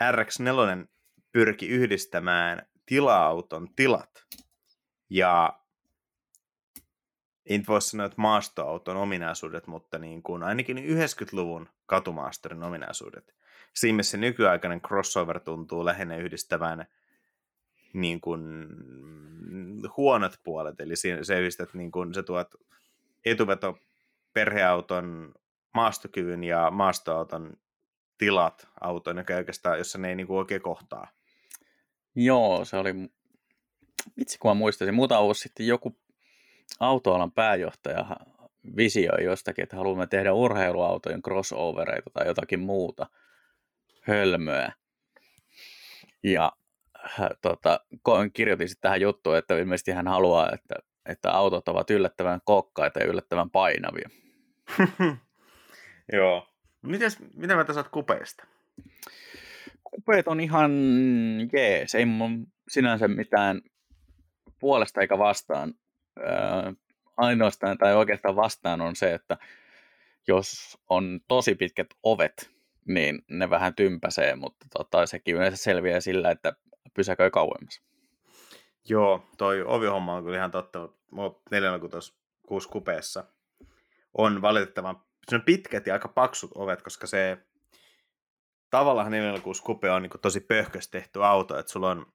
RX4 0.04 0.88
pyrki 1.32 1.68
yhdistämään 1.68 2.68
tila-auton 2.86 3.68
tilat 3.76 4.26
Ja 5.10 5.60
en 7.50 7.64
voi 7.68 7.82
sanoa, 7.82 8.06
että 8.06 8.22
maastoauton 8.22 8.98
ominaisuudet, 8.98 9.68
mutta 9.68 9.98
niin 9.98 10.24
kuin 10.24 10.44
ainakin 10.44 10.78
90-luvun 10.78 11.70
katumaastorin 11.86 12.64
ominaisuudet. 12.64 13.36
Siinä 13.76 14.04
se 14.04 14.18
nykyaikainen 14.18 14.82
crossover 14.82 15.40
tuntuu 15.40 15.86
lähinnä 15.86 16.18
yhdistävän 16.18 16.86
niin 17.94 18.22
kuin, 18.22 18.68
huonot 19.98 20.40
puolet, 20.44 20.80
eli 20.80 20.96
se 20.96 21.40
yhdistät, 21.40 21.74
niin 21.74 21.92
kuin, 21.92 22.14
se 22.14 22.24
tuot 22.24 22.48
etuveto 23.26 23.78
perheauton 24.34 25.34
maastokyvyn 25.74 26.44
ja 26.44 26.72
maastoauton 26.72 27.58
tilat 28.18 28.68
autoon, 28.82 29.18
joka 29.18 29.36
oikeastaan, 29.36 29.78
jossa 29.78 29.98
ne 29.98 30.10
ei 30.10 30.16
niin 30.16 30.28
kuin 30.28 30.38
oikein 30.38 30.62
kohtaa. 30.62 31.08
Joo, 32.16 32.66
se 32.66 32.78
oli, 32.78 32.94
vitsi 34.18 34.40
kun 34.40 34.52
mä 34.52 34.56
muistaisin, 34.56 34.96
muutama 34.96 35.24
vuosi 35.24 35.42
sitten 35.42 35.68
joku 35.68 35.96
autoalan 36.80 37.32
pääjohtaja 37.32 38.06
visioi 38.76 39.24
jostakin, 39.24 39.64
että 39.64 39.76
haluamme 39.76 40.08
tehdä 40.08 40.34
urheiluautojen 40.34 41.22
crossovereita 41.22 42.10
tai 42.10 42.28
jotakin 42.28 42.60
muuta 42.60 43.08
hölmöä. 44.08 44.72
Ja 46.24 46.52
tota, 47.42 47.80
kirjoitin 48.34 48.70
sitten 48.70 48.82
tähän 48.82 49.02
juttuun, 49.02 49.38
että 49.38 49.58
ilmeisesti 49.58 49.92
hän 49.92 50.08
haluaa, 50.08 50.52
että, 50.54 50.76
että 51.06 51.32
autot 51.32 51.68
ovat 51.68 51.90
yllättävän 51.90 52.40
kokkaita 52.46 53.00
ja 53.00 53.06
yllättävän 53.06 53.50
painavia. 53.50 54.10
Joo. 56.14 56.48
Mites, 56.82 57.20
mitä 57.34 57.56
mä 57.56 57.64
tässä 57.64 57.84
kupeista? 57.84 58.48
Kupeet 59.84 60.28
on 60.28 60.40
ihan 60.40 60.72
jees, 61.54 61.96
ei 61.96 62.06
mun 62.06 62.48
sinänsä 62.68 63.08
mitään 63.08 63.62
puolesta 64.60 65.02
eikä 65.02 65.18
vastaan. 65.18 65.74
Öö, 66.20 66.74
ainoastaan 67.18 67.78
tai 67.78 67.96
oikeastaan 67.96 68.36
vastaan 68.36 68.82
on 68.82 68.96
se, 68.96 69.14
että 69.14 69.38
jos 70.28 70.78
on 70.90 71.20
tosi 71.28 71.56
pitkät 71.56 71.88
ovet, 72.04 72.55
niin 72.88 73.22
ne 73.30 73.50
vähän 73.50 73.76
tympäsee, 73.76 74.36
mutta 74.36 74.66
tota, 74.78 75.06
sekin 75.06 75.36
yleensä 75.36 75.58
selviää 75.58 76.00
sillä, 76.00 76.32
että 76.32 76.54
pysäköi 76.94 77.32
kauemmas. 77.32 77.82
Joo, 78.90 79.26
toi 79.38 79.64
ovihomma 79.64 80.14
on 80.14 80.24
kyllä 80.24 80.38
ihan 80.38 80.52
totta. 80.52 80.90
kuusi 82.48 82.70
kupeessa 82.70 83.24
on 84.18 84.42
valitettavan 84.42 85.06
se 85.30 85.36
on 85.36 85.42
pitkät 85.42 85.88
ja 85.88 85.94
aika 85.94 86.08
paksut 86.08 86.52
ovet, 86.56 86.82
koska 86.82 87.08
se 87.08 87.38
tavallaan 88.70 89.12
406 89.12 89.64
kupe 89.64 89.92
on 89.92 90.02
niin 90.02 90.12
tosi 90.22 90.40
pöhkös 90.40 90.88
tehty 90.88 91.24
auto, 91.24 91.60
että 91.60 91.72
sulla 91.72 91.92
on, 91.92 92.06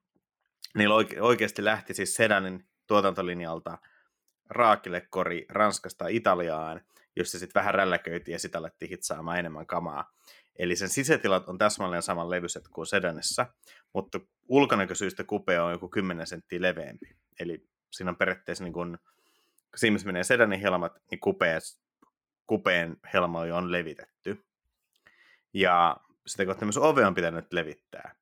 niillä 0.77 0.95
oike, 0.95 1.21
oikeasti 1.21 1.65
lähti 1.65 1.93
siis 1.93 2.15
sedanin 2.15 2.67
tuotantolinjalta 2.87 3.77
raakilekori 4.49 5.45
Ranskasta 5.49 6.07
Italiaan, 6.07 6.81
jossa 7.15 7.39
sitten 7.39 7.59
vähän 7.59 7.73
rälläköitiin 7.73 8.33
ja 8.33 8.39
sitä 8.39 8.57
alettiin 8.57 8.89
hitsaamaan 8.89 9.39
enemmän 9.39 9.67
kamaa. 9.67 10.11
Eli 10.59 10.75
sen 10.75 10.89
sisätilat 10.89 11.49
on 11.49 11.57
täsmälleen 11.57 12.01
saman 12.01 12.29
levyiset 12.29 12.67
kuin 12.67 12.87
sedanissa, 12.87 13.45
mutta 13.93 14.19
ulkonäköisyystä 14.47 15.23
kupe 15.23 15.59
on 15.59 15.71
joku 15.71 15.89
10 15.89 16.27
senttiä 16.27 16.61
leveämpi. 16.61 17.15
Eli 17.39 17.67
siinä 17.91 18.11
on 18.11 18.17
periaatteessa 18.17 18.63
niin 18.63 18.73
kun, 18.73 18.99
kun 19.71 19.79
siinä 19.79 19.97
menee 20.05 20.23
sedanin 20.23 20.59
helmat, 20.59 21.01
niin 21.11 21.19
kupeet 21.19 21.63
kupeen 22.47 22.97
helma 23.13 23.39
on 23.39 23.71
levitetty. 23.71 24.45
Ja 25.53 25.97
sitä 26.27 26.45
kohtaa 26.45 26.65
myös 26.65 26.77
ove 26.77 27.05
on 27.05 27.15
pitänyt 27.15 27.53
levittää. 27.53 28.15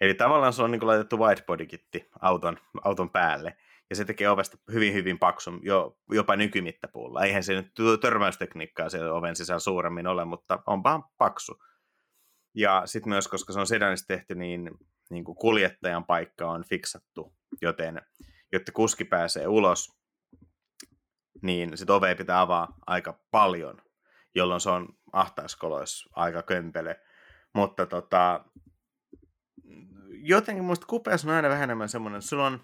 Eli 0.00 0.14
tavallaan 0.14 0.52
se 0.52 0.62
on 0.62 0.70
niin 0.70 0.86
laitettu 0.86 1.18
whitebodykitti 1.18 2.08
auton, 2.20 2.58
auton 2.84 3.10
päälle, 3.10 3.56
ja 3.90 3.96
se 3.96 4.04
tekee 4.04 4.30
ovesta 4.30 4.58
hyvin 4.72 4.94
hyvin 4.94 5.18
paksun, 5.18 5.60
jo, 5.62 5.98
jopa 6.10 6.36
nykymittapuulla. 6.36 7.24
Eihän 7.24 7.42
se 7.42 7.54
nyt 7.54 7.72
törmäystekniikkaa 8.00 8.88
siellä 8.88 9.12
oven 9.12 9.36
sisällä 9.36 9.58
suuremmin 9.58 10.06
ole, 10.06 10.24
mutta 10.24 10.62
onpa 10.66 11.10
paksu. 11.18 11.62
Ja 12.54 12.82
sitten 12.84 13.10
myös, 13.10 13.28
koska 13.28 13.52
se 13.52 13.60
on 13.60 13.66
sedanista 13.66 14.06
tehty, 14.06 14.34
niin, 14.34 14.70
niin 15.10 15.24
kuin 15.24 15.36
kuljettajan 15.36 16.04
paikka 16.04 16.50
on 16.50 16.64
fiksattu, 16.64 17.34
joten 17.62 18.02
jotta 18.52 18.72
kuski 18.72 19.04
pääsee 19.04 19.46
ulos, 19.46 19.92
niin 21.42 21.78
sit 21.78 21.90
ove 21.90 22.14
pitää 22.14 22.40
avaa 22.40 22.76
aika 22.86 23.20
paljon, 23.30 23.82
jolloin 24.34 24.60
se 24.60 24.70
on 24.70 24.88
ahtaiskoloissa 25.12 26.10
aika 26.16 26.42
kömpele. 26.42 27.00
Mutta 27.54 27.86
tota, 27.86 28.44
jotenkin 30.08 30.64
muista 30.64 30.86
kupeessa 30.86 31.28
on 31.28 31.34
aina 31.34 31.48
vähän 31.48 31.64
enemmän 31.64 31.88
semmoinen, 31.88 32.22
sulla 32.22 32.46
on, 32.46 32.60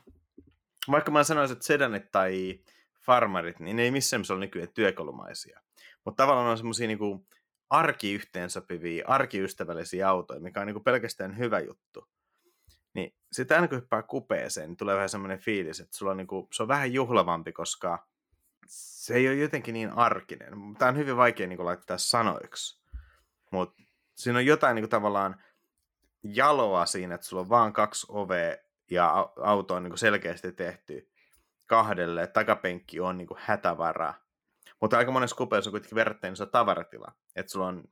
vaikka 0.91 1.11
mä 1.11 1.25
sanoisin, 1.25 1.53
että 1.53 1.67
sedanit 1.67 2.11
tai 2.11 2.61
farmarit, 3.01 3.61
niin 3.61 3.77
ne 3.77 3.83
ei 3.83 3.91
missään 3.91 4.23
ole 4.31 4.41
nykyään 4.41 4.69
työkalumaisia. 4.75 5.61
Mutta 6.05 6.23
tavallaan 6.23 6.49
on 6.49 6.57
semmoisia 6.57 6.87
niinku 6.87 7.27
arkiyhteensopivia, 7.71 9.05
arkiystävällisiä 9.09 10.09
autoja, 10.09 10.41
mikä 10.41 10.61
on 10.61 10.67
niinku 10.67 10.81
pelkästään 10.81 11.39
hyvä 11.39 11.61
juttu. 11.61 12.09
Niin 12.95 13.15
sitten 13.33 13.55
aina 13.55 13.69
kun 13.69 13.79
hyppää 13.79 14.03
kupeeseen, 14.03 14.69
niin 14.69 14.77
tulee 14.77 14.95
vähän 14.95 15.09
semmoinen 15.09 15.39
fiilis, 15.39 15.81
että 15.81 15.97
sulla 15.97 16.11
on 16.11 16.17
niinku, 16.17 16.49
se 16.53 16.63
on 16.63 16.69
vähän 16.69 16.93
juhlavampi, 16.93 17.53
koska 17.53 18.07
se 18.67 19.15
ei 19.15 19.29
ole 19.29 19.37
jotenkin 19.37 19.73
niin 19.73 19.91
arkinen. 19.91 20.53
Tämä 20.79 20.89
on 20.89 20.97
hyvin 20.97 21.17
vaikea 21.17 21.47
niin 21.47 21.57
kuin, 21.57 21.67
laittaa 21.67 21.99
sanoiksi. 21.99 22.81
Mutta 23.53 23.83
siinä 24.15 24.39
on 24.39 24.47
jotain 24.47 24.75
niin 24.75 24.83
kuin, 24.83 24.91
tavallaan 24.91 25.43
jaloa 26.23 26.87
siinä, 26.87 27.15
että 27.15 27.27
sulla 27.27 27.43
on 27.43 27.49
vaan 27.49 27.73
kaksi 27.73 28.07
ovea 28.09 28.57
ja 28.91 29.33
auto 29.43 29.75
on 29.75 29.83
niin 29.83 29.91
kuin, 29.91 29.99
selkeästi 29.99 30.53
tehty 30.53 31.11
kahdelle. 31.67 32.27
Takapenkki 32.27 33.01
on 33.01 33.19
niin 33.19 33.27
kuin, 33.27 33.41
hätävara. 33.43 34.15
Mutta 34.81 34.99
aika 34.99 35.13
monessa 35.13 35.37
kupeessa 35.37 35.71
on 35.71 35.73
kuitenkin 35.73 35.97
verrattain 35.97 36.33
iso 36.33 36.47
tavaratila. 36.47 37.13
Että 37.37 37.53
sulla 37.53 37.67
on, 37.67 37.85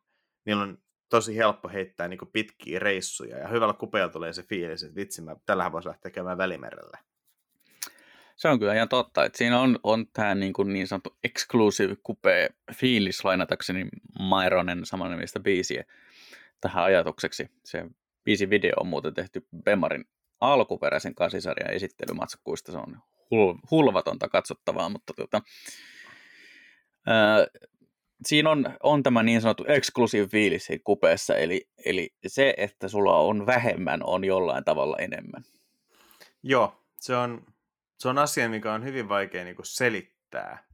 niillä 0.44 0.62
on 0.62 0.78
tosi 1.09 1.36
helppo 1.36 1.68
heittää 1.68 2.09
niin 2.09 2.18
kuin, 2.18 2.30
pitkiä 2.32 2.78
reissuja. 2.78 3.38
Ja 3.38 3.49
hyvällä 3.49 3.74
kupeella 3.74 4.12
tulee 4.12 4.32
se 4.32 4.42
fiilis, 4.42 4.82
että 4.82 4.96
vitsi, 4.96 5.22
mä, 5.22 5.36
tällähän 5.46 5.72
voisi 5.72 5.88
lähteä 5.88 6.11
käymään 6.11 6.38
välimerelle. 6.38 6.99
Se 8.36 8.49
on 8.49 8.59
kyllä 8.59 8.74
ihan 8.74 8.88
totta, 8.88 9.24
että 9.24 9.38
siinä 9.38 9.61
on, 9.61 9.78
on 9.82 10.07
tämä 10.12 10.34
niin, 10.34 10.53
kuin 10.53 10.72
niin 10.72 10.86
sanottu 10.86 11.16
exclusive 11.24 11.96
coupe 11.96 12.51
fiilis 12.74 13.24
lainatakseni 13.24 13.88
Maironen 14.18 14.82
nimistä 15.11 15.40
biisiä 15.40 15.84
tähän 16.61 16.84
ajatukseksi. 16.84 17.51
Se 17.64 17.86
biisi 18.24 18.51
video 18.51 18.72
on 18.80 18.86
muuten 18.86 19.14
tehty 19.14 19.46
Bemarin 19.64 20.05
alkuperäisen 20.41 21.14
kasisarjan 21.14 21.74
esittelymatskuista. 21.74 22.72
Se 22.72 22.78
on 22.78 22.97
hul- 23.34 23.61
hulvatonta 23.70 24.28
katsottavaa, 24.28 24.89
mutta 24.89 25.12
tota, 25.16 25.43
ää, 27.07 27.47
siinä 28.26 28.51
on, 28.51 28.76
on 28.82 29.03
tämä 29.03 29.22
niin 29.22 29.41
sanottu 29.41 29.64
exclusive 29.68 30.26
fiilis 30.26 30.68
kupeessa, 30.84 31.36
eli, 31.36 31.68
eli 31.84 32.11
se, 32.26 32.55
että 32.57 32.89
sulla 32.89 33.18
on 33.18 33.47
vähemmän, 33.47 34.01
on 34.05 34.24
jollain 34.24 34.64
tavalla 34.64 34.97
enemmän. 34.99 35.45
Joo, 36.43 36.84
se 36.97 37.16
on, 37.16 37.47
se 37.99 38.09
on 38.09 38.18
asia, 38.18 38.49
mikä 38.49 38.72
on 38.72 38.84
hyvin 38.84 39.09
vaikea 39.09 39.45
niin 39.45 39.57
kuin 39.57 39.66
selittää. 39.66 40.68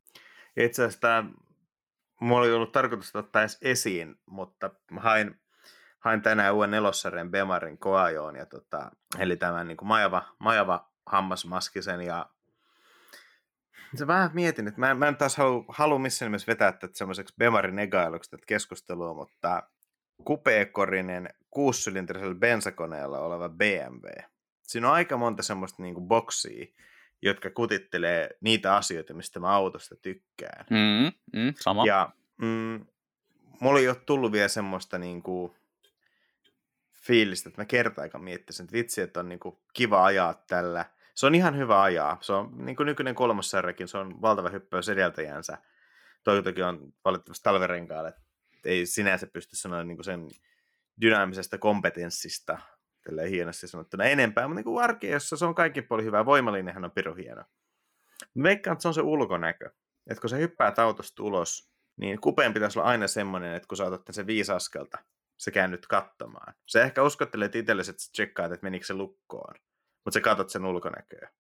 Itse 0.57 0.83
asiassa 0.83 1.01
tämä, 1.01 1.25
mulla 2.21 2.41
oli 2.41 2.53
ollut 2.53 2.73
tarkoitus 2.73 3.17
ottaa 3.17 3.43
edes 3.43 3.59
esiin, 3.63 4.17
mutta 4.27 4.71
hain, 4.97 5.41
hain 6.05 6.23
tänään 6.23 6.55
uuden 6.55 6.71
nelossarjan 6.71 7.31
Bemarin 7.31 7.79
koajoon, 7.79 8.37
ja 8.37 8.47
tota, 8.47 8.91
eli 9.19 9.37
tämän 9.37 9.69
niin 9.69 9.77
kuin 9.77 9.89
majava, 9.89 10.23
majava 10.39 10.91
hammasmaskisen, 11.07 12.01
ja 12.01 12.27
se 13.95 14.07
vähän 14.07 14.31
mietin, 14.35 14.69
että 14.69 14.81
mä, 14.81 14.95
mä 14.95 15.09
en 15.09 15.17
taas 15.17 15.37
halua, 15.37 15.65
halua 15.69 15.99
missään 15.99 16.27
nimessä 16.27 16.47
vetää 16.47 16.73
tätä 16.73 16.99
semmoiseksi 16.99 17.35
Bemarin 17.39 17.77
negailuksi 17.77 18.31
tätä 18.31 18.45
keskustelua, 18.47 19.15
mutta 19.15 19.63
kupeekorinen 20.25 21.29
kuussylindrisellä 21.51 22.35
bensakoneella 22.35 23.19
oleva 23.19 23.49
BMW. 23.49 24.09
Siinä 24.63 24.89
on 24.89 24.95
aika 24.95 25.17
monta 25.17 25.43
semmoista 25.43 25.83
niin 25.83 25.95
kuin 25.95 26.09
boksia, 26.09 26.67
jotka 27.23 27.51
kutittelee 27.51 28.31
niitä 28.41 28.77
asioita, 28.77 29.15
mistä 29.15 29.41
mä 29.41 29.49
autosta 29.49 29.97
tykkään. 29.97 30.67
Mm, 30.71 31.41
mm, 31.41 31.55
sama. 31.61 31.87
Ja 31.87 32.11
mm, 32.37 32.87
mulla 33.61 33.81
ei 33.81 33.89
ole 33.89 33.97
tullut 33.97 34.33
vielä 34.33 34.49
semmoista 34.49 34.99
niin 34.99 35.23
kuin, 35.23 35.53
fiilistä, 37.07 37.49
että 37.49 37.61
mä 37.61 37.67
kertaakaan 37.67 38.25
miettisin, 38.25 38.65
että 38.65 38.73
vitsi, 38.73 39.01
että 39.01 39.21
on 39.21 39.29
niin 39.29 39.41
kuin, 39.41 39.59
kiva 39.73 40.05
ajaa 40.05 40.35
tällä. 40.35 40.85
Se 41.15 41.27
on 41.27 41.35
ihan 41.35 41.57
hyvä 41.57 41.83
ajaa. 41.83 42.19
Se 42.21 42.33
on 42.33 42.67
niin 42.67 42.77
kuin 42.77 42.87
nykyinen 42.87 43.15
kolmossarjakin, 43.15 43.89
se 43.89 43.99
on 43.99 44.23
valtava 44.23 44.49
hyppäys 44.49 44.89
edeltäjänsä. 44.89 45.59
Toki 46.25 46.63
on 46.63 46.93
valitettavasti 47.05 47.43
talverenkaalle, 47.43 48.13
ei 48.65 48.87
sinänsä 48.87 49.27
pysty 49.27 49.57
sanoa 49.57 49.85
niin 49.85 49.97
kuin 49.97 50.05
sen 50.05 50.29
dynaamisesta 51.01 51.59
kompetenssista 51.59 52.59
tälleen 53.07 53.31
hienosti 53.31 53.69
sanottuna 53.69 54.05
enempää, 54.05 54.49
mutta 54.49 54.71
niin 54.71 54.83
arkeessa 54.83 55.37
se 55.37 55.45
on 55.45 55.55
kaikki 55.55 55.83
puoli 55.83 56.05
hyvä. 56.05 56.27
Voimalinjahan 56.27 56.85
on 56.85 56.91
piru 56.91 57.15
hieno. 57.15 57.45
Veikkaan, 58.43 58.73
että 58.73 58.83
se 58.83 58.89
on 58.89 58.95
se 58.95 59.01
ulkonäkö. 59.01 59.71
Että 60.11 60.21
kun 60.21 60.31
sä 60.31 60.37
hyppäät 60.37 60.79
autosta 60.79 61.23
ulos, 61.23 61.71
niin 61.97 62.21
kupeen 62.21 62.55
pitäisi 62.55 62.79
olla 62.79 62.89
aina 62.89 63.07
semmoinen, 63.07 63.55
että 63.55 63.69
kun 63.69 63.77
sä 63.77 63.85
otat 63.85 64.03
sen 64.11 64.27
viisi 64.27 64.53
askelta, 64.53 64.99
sä 65.39 65.51
käännyt 65.51 65.87
katsomaan. 65.87 66.55
Se 66.67 66.83
ehkä 66.83 67.03
uskottelee 67.03 67.51
itsellesi, 67.55 67.91
että 67.91 68.03
sä 68.03 68.13
tsekkaat, 68.13 68.53
että 68.53 68.65
menikö 68.65 68.87
se 68.87 68.95
lukkoon. 68.95 69.55
Mutta 70.05 70.15
sä 70.15 70.21
katot 70.21 70.51
sen 70.51 70.65
ulkonäköä. 70.65 71.31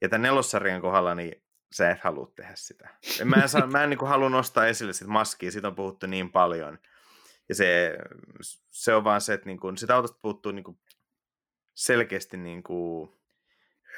Ja 0.00 0.08
tämän 0.08 0.22
nelossarjan 0.22 0.80
kohdalla 0.80 1.14
niin 1.14 1.44
sä 1.72 1.90
et 1.90 2.00
halua 2.00 2.32
tehdä 2.36 2.52
sitä. 2.54 2.88
Mä 3.24 3.36
en, 3.36 3.48
saa, 3.48 3.66
mä 3.66 3.84
en 3.84 3.90
niin 3.90 4.08
halua 4.08 4.28
nostaa 4.28 4.66
esille 4.66 4.92
sitä 4.92 5.10
maskia, 5.10 5.50
siitä 5.50 5.68
on 5.68 5.74
puhuttu 5.74 6.06
niin 6.06 6.32
paljon. 6.32 6.78
Ja 7.48 7.54
se, 7.54 7.98
se 8.70 8.94
on 8.94 9.04
vaan 9.04 9.20
se, 9.20 9.34
että 9.34 9.46
niin 9.46 9.60
kuin, 9.60 9.78
sitä 9.78 9.94
autosta 9.96 10.18
puuttuu 10.22 10.52
niin 10.52 10.64
kuin 10.64 10.78
selkeästi 11.74 12.36
niin 12.36 12.62
kuin, 12.62 13.12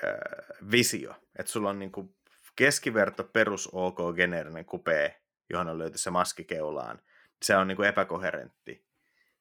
äh, 0.04 0.58
visio. 0.70 1.14
Että 1.38 1.52
sulla 1.52 1.70
on 1.70 1.78
niin 1.78 1.92
kuin 1.92 2.16
keskiverto 2.56 3.24
perus 3.24 3.68
OK 3.72 3.98
geneerinen 4.16 4.64
kupee, 4.64 5.22
johon 5.50 5.68
on 5.68 5.78
löyty 5.78 5.98
se 5.98 6.10
maski 6.10 6.44
keulaan. 6.44 7.02
Se 7.42 7.56
on 7.56 7.68
niin 7.68 7.76
kuin 7.76 7.88
epäkoherentti. 7.88 8.85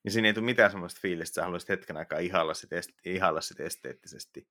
Niin 0.06 0.14
siinä 0.14 0.28
ei 0.28 0.34
tule 0.34 0.46
mitään 0.46 0.72
sellaista 0.72 1.00
fiilistä, 1.02 1.32
että 1.32 1.36
sä 1.36 1.44
haluaisit 1.44 1.70
hetken 1.70 1.98
aikaa 1.98 2.20
ihalla 2.20 2.54
sit, 2.54 2.70
ihalla 3.06 3.42
sit 3.42 3.60
esteettisesti. 3.60 4.48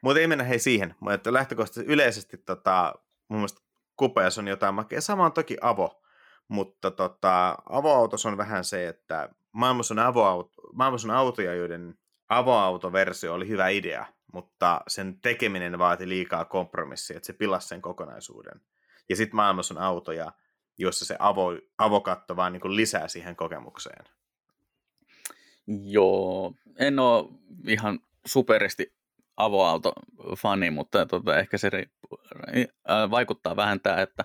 Mutta 0.00 0.20
ei 0.20 0.26
mennä 0.26 0.44
hei 0.44 0.58
siihen. 0.58 0.94
Mutta 1.00 1.32
lähtökohtaisesti 1.32 1.92
yleisesti 1.92 2.38
tota, 2.38 2.94
mun 3.28 3.38
mielestä 3.38 3.60
kupeessa 3.96 4.40
on 4.40 4.48
jotain 4.48 4.74
makea. 4.74 5.00
Sama 5.00 5.24
on 5.24 5.32
toki 5.32 5.56
avo, 5.60 6.02
mutta 6.48 6.90
tota, 6.90 7.58
avoautos 7.68 8.26
on 8.26 8.36
vähän 8.36 8.64
se, 8.64 8.88
että 8.88 9.28
maailmassa 9.52 9.94
on, 9.94 9.98
avoauto, 9.98 10.52
maailmassa 10.72 11.08
on 11.08 11.14
autoja, 11.14 11.54
joiden 11.54 11.98
avoautoversio 12.28 13.34
oli 13.34 13.48
hyvä 13.48 13.68
idea, 13.68 14.06
mutta 14.32 14.80
sen 14.88 15.20
tekeminen 15.20 15.78
vaati 15.78 16.08
liikaa 16.08 16.44
kompromissia, 16.44 17.16
että 17.16 17.26
se 17.26 17.32
pilasi 17.32 17.68
sen 17.68 17.82
kokonaisuuden. 17.82 18.60
Ja 19.08 19.16
sitten 19.16 19.36
maailmassa 19.36 19.74
on 19.74 19.80
autoja, 19.82 20.32
joissa 20.78 21.04
se 21.04 21.16
avo, 21.18 21.48
avokatto 21.78 22.36
vaan 22.36 22.52
niin 22.52 22.76
lisää 22.76 23.08
siihen 23.08 23.36
kokemukseen. 23.36 24.04
Joo, 25.66 26.54
en 26.78 26.98
ole 26.98 27.28
ihan 27.66 28.00
superisti 28.26 28.94
avoauto-fani, 29.36 30.70
mutta 30.70 31.06
tota, 31.06 31.38
ehkä 31.38 31.58
se 31.58 31.70
riippuu, 31.70 32.18
vaikuttaa 33.10 33.56
vähän 33.56 33.80
tämä, 33.80 34.02
että 34.02 34.24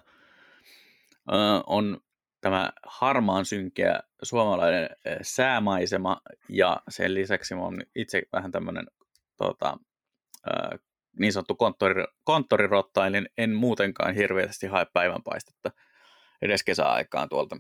on 1.65 2.01
tämä 2.41 2.71
harmaan 2.85 3.45
synkeä 3.45 3.99
suomalainen 4.23 4.89
säämaisema 5.21 6.21
ja 6.49 6.81
sen 6.89 7.13
lisäksi 7.13 7.55
mä 7.55 7.61
oon 7.61 7.83
itse 7.95 8.21
vähän 8.33 8.51
tämmöinen 8.51 8.87
tota, 9.37 9.77
äh, 10.47 10.79
niin 11.19 11.33
sanottu 11.33 11.55
konttori, 11.55 12.03
konttorirotta, 12.23 13.07
eli 13.07 13.17
en 13.37 13.55
muutenkaan 13.55 14.15
hirveästi 14.15 14.67
hae 14.67 14.85
päivänpaistetta 14.93 15.71
edes 16.41 16.63
kesäaikaan 16.63 17.29
tuolta. 17.29 17.57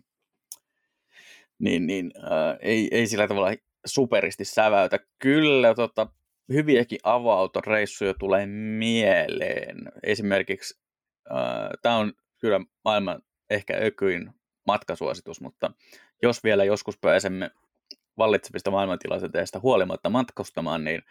Niin, 1.59 1.87
niin 1.87 2.11
äh, 2.17 2.57
ei, 2.59 2.87
ei 2.91 3.07
sillä 3.07 3.27
tavalla 3.27 3.51
superisti 3.85 4.45
säväytä. 4.45 4.99
Kyllä 5.19 5.73
tota, 5.75 6.07
hyviäkin 6.49 6.99
avautoreissuja 7.03 8.13
tulee 8.13 8.45
mieleen. 8.77 9.77
Esimerkiksi 10.03 10.79
äh, 11.31 11.69
tämä 11.81 11.95
on 11.95 12.13
kyllä 12.37 12.59
maailman 12.85 13.21
ehkä 13.49 13.77
ökyin 13.83 14.31
matkasuositus, 14.67 15.41
mutta 15.41 15.71
jos 16.21 16.43
vielä 16.43 16.63
joskus 16.63 16.97
pääsemme 16.97 17.51
vallitsevista 18.17 18.71
maailmantilanteista 18.71 19.59
huolimatta 19.59 20.09
matkustamaan, 20.09 20.83
niin 20.83 21.01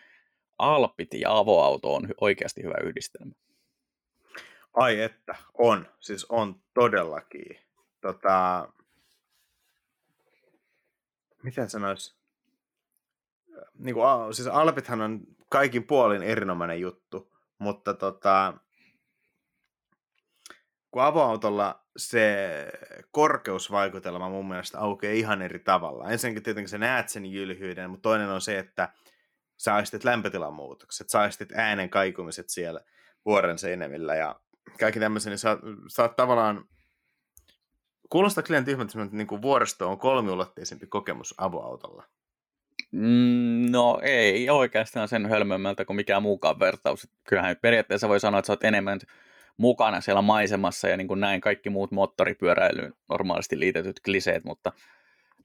Alpit 0.59 1.15
ja 1.15 1.39
avoauto 1.39 1.95
on 1.95 2.09
oikeasti 2.21 2.63
hyvä 2.63 2.75
yhdistelmä. 2.85 3.33
Ai 4.75 5.01
että, 5.01 5.35
on. 5.55 5.87
Siis 6.01 6.27
on 6.29 6.61
todellakin. 6.75 7.59
Tota, 8.01 8.69
miten 11.43 11.71
sanois? 11.71 12.18
Niin 13.79 13.95
kuin, 13.95 14.35
siis 14.35 14.49
Alpithan 14.49 15.01
on 15.01 15.21
kaikin 15.51 15.87
puolin 15.87 16.23
erinomainen 16.23 16.81
juttu, 16.81 17.33
mutta 17.59 17.95
tota, 17.95 18.55
kun 20.91 21.03
avoautolla 21.03 21.85
se 21.97 22.49
korkeusvaikutelma 23.11 24.29
mun 24.29 24.49
mielestä 24.49 24.79
aukeaa 24.79 25.15
ihan 25.15 25.43
eri 25.43 25.59
tavalla. 25.59 26.11
Ensinnäkin 26.11 26.43
tietenkin 26.43 26.69
sä 26.69 26.79
näet 26.79 27.09
sen 27.09 27.27
jylhyyden, 27.27 27.91
mutta 27.91 28.03
toinen 28.03 28.29
on 28.29 28.41
se, 28.41 28.59
että 28.59 28.93
sä 29.57 29.75
aistit 29.75 30.05
lämpötilan 30.05 30.55
muutokset, 30.55 31.09
sä 31.09 31.21
aistit 31.21 31.53
äänen 31.53 31.91
kaikumiset 31.91 32.49
siellä 32.49 32.81
vuoren 33.25 33.59
seinämillä 33.59 34.15
ja 34.15 34.41
kaikki 34.81 35.01
tämmöisen, 35.01 35.31
niin 35.31 35.39
sä, 35.39 35.59
sä 35.89 36.03
oot 36.03 36.17
tavallaan, 36.17 36.65
kuulostaa 38.11 38.45
liian 38.49 38.65
tyhmältä, 38.65 39.03
että 39.03 39.17
niin 39.17 39.27
kuin 39.27 39.43
vuoristo 39.43 39.91
on 39.91 39.99
kolmiulotteisempi 39.99 40.87
kokemus 40.87 41.35
avoautolla. 41.39 42.05
Mm, 42.91 43.71
no 43.71 44.01
ei 44.03 44.51
oikeastaan 44.51 45.09
sen 45.09 45.27
hölmömmältä 45.27 45.85
kuin 45.85 45.97
mikään 45.97 46.23
muukaan 46.23 46.59
vertaus. 46.59 47.09
Kyllähän 47.29 47.57
periaatteessa 47.63 48.09
voi 48.09 48.21
sanoa, 48.21 48.39
että 48.39 48.47
sä 48.47 48.53
oot 48.53 48.65
enemmän 48.65 49.01
mukana 49.57 50.01
siellä 50.01 50.23
maisemassa 50.23 50.89
ja 50.89 50.97
niin 50.97 51.09
kuin 51.09 51.21
näin 51.21 51.41
kaikki 51.41 51.71
muut 51.71 51.91
moottoripyöräilyyn 51.91 52.93
normaalisti 53.09 53.61
liitetyt 53.61 54.01
kliseet, 54.05 54.45
mutta, 54.45 54.73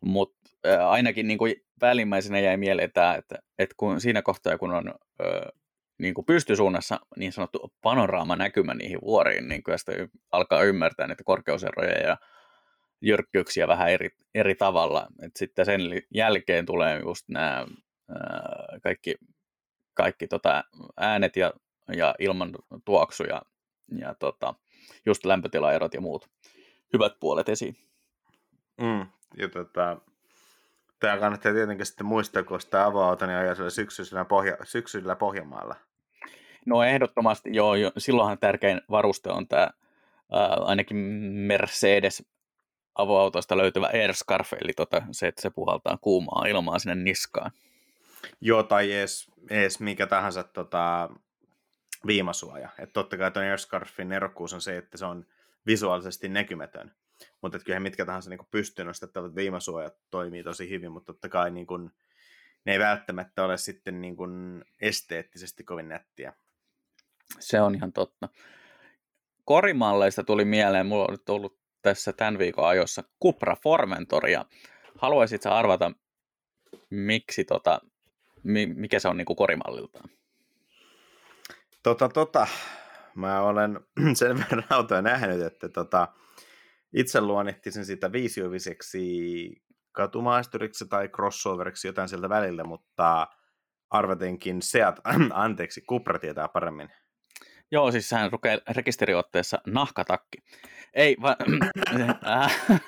mutta 0.01 0.49
ainakin 0.87 1.27
niin 1.27 1.37
kuin 1.37 1.55
välimmäisenä 1.81 2.39
jäi 2.39 2.57
mieleen 2.57 2.91
tämä, 2.93 3.15
että, 3.15 3.39
että 3.59 3.75
kun 3.77 4.01
siinä 4.01 4.21
kohtaa, 4.21 4.57
kun 4.57 4.73
on 4.73 4.93
niin 5.97 6.13
kuin 6.13 6.25
pystysuunnassa 6.25 6.99
niin 7.17 7.31
sanottu 7.31 7.73
panoraama 7.81 8.35
näkymä 8.35 8.73
niihin 8.73 9.01
vuoriin, 9.01 9.47
niin 9.47 9.63
kyllä 9.63 9.77
sitä 9.77 9.91
alkaa 10.31 10.63
ymmärtää 10.63 11.07
niitä 11.07 11.23
korkeuseroja 11.23 12.07
ja 12.07 12.17
jyrkkyyksiä 13.03 13.67
vähän 13.67 13.89
eri, 13.89 14.09
eri 14.35 14.55
tavalla. 14.55 15.07
Et 15.21 15.35
sitten 15.35 15.65
sen 15.65 15.81
jälkeen 16.13 16.65
tulee 16.65 16.99
just 16.99 17.29
nämä 17.29 17.65
ää, 18.09 18.79
kaikki, 18.83 19.15
kaikki 19.93 20.27
tota 20.27 20.63
äänet 20.97 21.35
ja, 21.35 21.53
ja 21.95 22.15
ilman 22.19 22.51
tuoksu 22.85 23.23
ja, 23.23 23.41
ja 23.97 24.15
tota, 24.15 24.55
just 25.05 25.25
lämpötilaerot 25.25 25.93
ja 25.93 26.01
muut 26.01 26.29
hyvät 26.93 27.13
puolet 27.19 27.49
esiin. 27.49 27.75
Mm, 28.81 29.05
ja 29.37 29.49
tota, 29.49 29.97
tämä 30.99 31.17
kannattaa 31.17 31.53
tietenkin 31.53 31.85
sitten 31.85 32.07
muistaa, 32.07 32.43
kun 32.43 32.61
sitä 32.61 32.85
avoauto, 32.85 33.25
niin 33.25 33.37
ajaa 33.37 33.69
syksyisellä, 33.69 34.25
pohja, 34.25 34.57
syksyisellä 34.63 35.15
Pohjanmaalla. 35.15 35.75
No 36.65 36.83
ehdottomasti, 36.83 37.49
joo, 37.53 37.75
jo. 37.75 37.91
silloinhan 37.97 38.39
tärkein 38.39 38.81
varuste 38.89 39.29
on 39.29 39.47
tämä 39.47 39.69
ainakin 40.65 40.97
Mercedes 41.47 42.32
avoautoista 42.95 43.57
löytyvä 43.57 43.89
airscarf, 43.93 44.53
eli 44.53 44.73
tota, 44.73 45.01
se, 45.11 45.27
että 45.27 45.41
se 45.41 45.49
puhaltaa 45.49 45.97
kuumaa 45.97 46.45
ilmaa 46.45 46.79
sinne 46.79 46.95
niskaan. 46.95 47.51
Joo, 48.41 48.63
tai 48.63 48.91
edes, 48.91 49.31
edes 49.49 49.79
mikä 49.79 50.07
tahansa 50.07 50.43
tota, 50.43 51.09
viimasuoja. 52.07 52.69
Että 52.79 52.93
totta 52.93 53.17
kai 53.17 53.31
tuon 53.31 53.45
airscarfin 53.45 54.11
erokkuus 54.11 54.53
on 54.53 54.61
se, 54.61 54.77
että 54.77 54.97
se 54.97 55.05
on 55.05 55.25
visuaalisesti 55.65 56.29
näkymätön. 56.29 56.91
Mutta 57.41 57.59
kyllä 57.59 57.79
mitkä 57.79 58.05
tahansa 58.05 58.29
niin 58.29 58.39
pystyyn 58.51 58.87
nostettavat 58.87 59.35
viimasuojat 59.35 59.95
toimii 60.11 60.43
tosi 60.43 60.69
hyvin, 60.69 60.91
mutta 60.91 61.13
totta 61.13 61.29
kai 61.29 61.51
niin 61.51 61.67
kuin, 61.67 61.91
ne 62.65 62.73
ei 62.73 62.79
välttämättä 62.79 63.43
ole 63.43 63.57
sitten 63.57 64.01
niin 64.01 64.15
kuin 64.15 64.65
esteettisesti 64.81 65.63
kovin 65.63 65.89
nättiä. 65.89 66.33
Se 67.39 67.61
on 67.61 67.75
ihan 67.75 67.93
totta. 67.93 68.29
Korimalleista 69.45 70.23
tuli 70.23 70.45
mieleen, 70.45 70.85
mulla 70.85 71.05
on 71.05 71.11
nyt 71.11 71.29
ollut 71.29 71.62
tässä 71.83 72.13
tämän 72.13 72.39
viikon 72.39 72.67
ajossa 72.67 73.03
Cupra 73.23 73.55
Formentoria. 73.63 74.45
Haluaisitko 74.97 75.49
arvata, 75.49 75.91
miksi 76.89 77.43
tota, 77.43 77.79
mikä 78.75 78.99
se 78.99 79.07
on 79.07 79.17
niin 79.17 79.25
kuin 79.25 79.37
korimalliltaan? 79.37 80.09
Tota, 81.83 82.09
tota, 82.09 82.47
mä 83.15 83.41
olen 83.41 83.79
sen 84.19 84.37
verran 84.37 84.63
autoja 84.69 85.01
nähnyt, 85.01 85.41
että 85.41 85.69
tota, 85.69 86.07
itse 86.93 87.21
luonnehtisin 87.21 87.85
sitä 87.85 88.11
viisioviseksi 88.11 89.63
katumaisturiksi 89.91 90.87
tai 90.87 91.07
crossoveriksi 91.07 91.87
jotain 91.87 92.09
sieltä 92.09 92.29
välillä, 92.29 92.63
mutta 92.63 93.27
arvatenkin 93.89 94.61
Seat, 94.61 94.99
anteeksi, 95.33 95.81
Cupra 95.81 96.19
tietää 96.19 96.47
paremmin. 96.47 96.89
Joo, 97.73 97.91
siis 97.91 98.09
sehän 98.09 98.29
lukee 98.31 98.57
rekisteriotteessa 98.67 99.61
nahkatakki. 99.67 100.37
Ei, 100.93 101.17
vaan, 101.21 101.35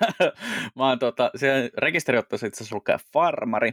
vaan 0.78 1.00
tota, 1.00 1.32
se 1.36 1.70
rekisteriotteessa 1.78 2.48
itse 2.48 2.64
asiassa 2.64 2.76
lukee 2.76 2.98
farmari, 3.14 3.72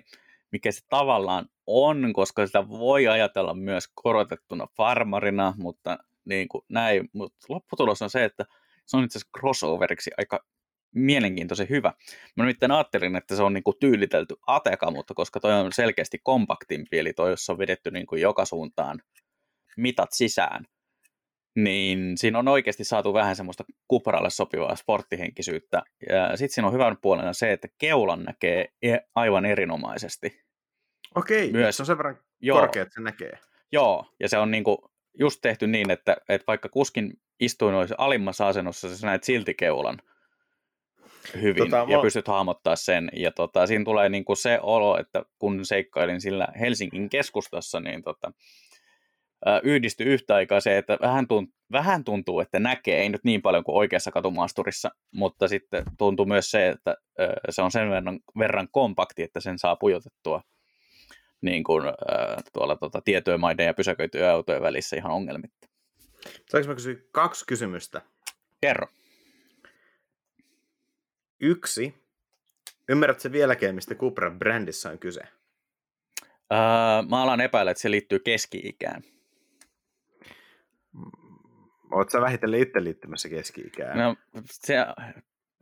mikä 0.53 0.73
se 0.73 0.81
tavallaan 0.89 1.47
on, 1.67 2.13
koska 2.13 2.47
sitä 2.47 2.69
voi 2.69 3.09
ajatella 3.09 3.55
myös 3.55 3.85
korotettuna 3.95 4.67
farmarina, 4.77 5.55
mutta 5.59 5.99
niin 6.25 6.49
kuin 6.49 6.65
näin. 6.69 7.09
Mutta 7.13 7.47
lopputulos 7.49 8.03
on 8.03 8.11
se, 8.11 8.25
että 8.25 8.45
se 8.87 8.97
on 8.97 9.05
itse 9.05 9.19
asiassa 9.19 9.39
crossoveriksi 9.39 10.11
aika 10.19 10.45
mielenkiintoisen 10.95 11.69
hyvä. 11.69 11.93
Mä 12.37 12.45
nimittäin 12.45 12.73
ajattelin, 12.73 13.17
että 13.17 13.37
se 13.37 13.43
on 13.43 13.53
niin 13.53 13.65
kuin 13.65 13.77
tyylitelty 13.81 14.35
Ateka, 14.47 14.91
mutta 14.91 15.15
koska 15.15 15.41
toi 15.41 15.53
on 15.53 15.73
selkeästi 15.73 16.19
kompaktimpi, 16.23 16.99
eli 16.99 17.13
toi, 17.13 17.31
jossa 17.31 17.53
on 17.53 17.59
vedetty 17.59 17.91
niin 17.91 18.07
kuin 18.07 18.23
joka 18.23 18.45
suuntaan 18.45 19.03
mitat 19.77 20.13
sisään, 20.13 20.65
niin 21.55 22.19
siinä 22.19 22.39
on 22.39 22.49
oikeasti 22.49 22.85
saatu 22.85 23.15
vähän 23.15 23.37
semmoista 23.37 23.65
kupralle 23.89 24.31
sopivaa 24.31 24.77
sporttihenkisyyttä. 24.77 25.83
Ja 26.09 26.37
sitten 26.37 26.55
siinä 26.55 26.67
on 26.67 26.75
hyvän 26.75 26.97
puolena 27.03 27.33
se, 27.33 27.53
että 27.53 27.69
keulan 27.79 28.23
näkee 28.23 28.69
e- 28.83 28.99
aivan 29.15 29.45
erinomaisesti. 29.47 30.43
Okei, 31.15 31.53
Myös, 31.53 31.77
se 31.77 31.83
on 31.83 31.87
sen 31.87 31.99
verran 31.99 32.19
joo, 32.41 32.61
korkea, 32.61 32.83
että 32.83 32.95
se 32.95 33.01
näkee. 33.01 33.39
Joo, 33.73 34.07
ja 34.21 34.29
se 34.29 34.39
on 34.39 34.51
niinku, 34.51 34.91
just 35.19 35.41
tehty 35.43 35.67
niin, 35.67 35.91
että, 35.91 36.17
että 36.29 36.47
vaikka 36.47 36.69
kuskin 36.69 37.13
istuin 37.41 37.75
olisi 37.75 37.95
alimmassa 37.99 38.49
asennossa, 38.49 38.97
sä 38.97 39.07
näet 39.07 39.25
silti 39.25 39.55
keulan 39.55 39.99
hyvin 41.43 41.71
tota, 41.71 41.87
ja 41.89 41.97
mä... 41.97 42.03
pystyt 42.03 42.29
hahmottaa 42.29 42.77
sen. 42.77 43.11
Ja 43.13 43.31
tota, 43.31 43.67
siinä 43.67 43.85
tulee 43.85 44.09
niin 44.09 44.25
kuin 44.25 44.37
se 44.37 44.59
olo, 44.63 44.99
että 44.99 45.23
kun 45.39 45.65
seikkailin 45.65 46.21
sillä 46.21 46.49
Helsingin 46.61 47.11
keskustassa, 47.11 47.81
niin 47.81 48.03
tota, 48.03 48.33
yhdistyi 49.63 50.07
yhtä 50.07 50.35
aikaa 50.35 50.61
se, 50.61 50.79
että 50.79 50.99
vähän 51.01 51.29
tuntuu, 51.29 51.55
vähän 51.73 52.05
tuntuu, 52.05 52.41
että 52.41 52.61
näkee, 52.61 53.01
ei 53.01 53.09
nyt 53.09 53.25
niin 53.25 53.43
paljon 53.43 53.65
kuin 53.65 53.77
oikeassa 53.77 54.11
katumaasturissa, 54.11 54.91
mutta 55.15 55.49
sitten 55.49 55.85
tuntuu 55.99 56.27
myös 56.27 56.51
se, 56.51 56.69
että 56.69 56.97
se 57.51 57.63
on 57.63 57.71
sen 57.71 57.91
verran, 57.91 58.21
verran 58.39 58.69
kompakti, 58.71 59.23
että 59.23 59.41
sen 59.41 59.59
saa 59.59 59.77
pujotettua 59.77 60.43
niin 61.41 61.65
kuin, 61.65 61.83
tuolla 62.53 62.77
tuota, 62.77 63.01
tietyömaiden 63.01 63.67
ja 63.67 63.75
pysäköityjen 63.75 64.31
autojen 64.31 64.63
välissä 64.63 64.97
ihan 64.97 65.13
ongelmitta. 65.13 65.69
Saanko 66.51 66.69
mä 66.69 66.75
kysyä 66.75 66.97
kaksi 67.13 67.45
kysymystä? 67.47 68.03
Kerro. 68.61 68.87
Yksi. 71.41 71.95
Ymmärrätkö 72.89 73.33
vieläkin, 73.33 73.75
mistä 73.75 73.95
Cupra 73.95 74.31
brändissä 74.31 74.91
on 74.91 74.99
kyse? 74.99 75.21
Öö, 76.53 76.59
mä 77.09 77.23
alan 77.23 77.41
epäillä, 77.41 77.71
että 77.71 77.81
se 77.81 77.91
liittyy 77.91 78.19
keski-ikään. 78.19 79.03
Oletko 81.91 82.21
vähitellen 82.21 82.61
itse 82.61 82.85
liittymässä 82.85 83.29
keski-ikään? 83.29 83.99
No, 83.99 84.17
se 84.45 84.77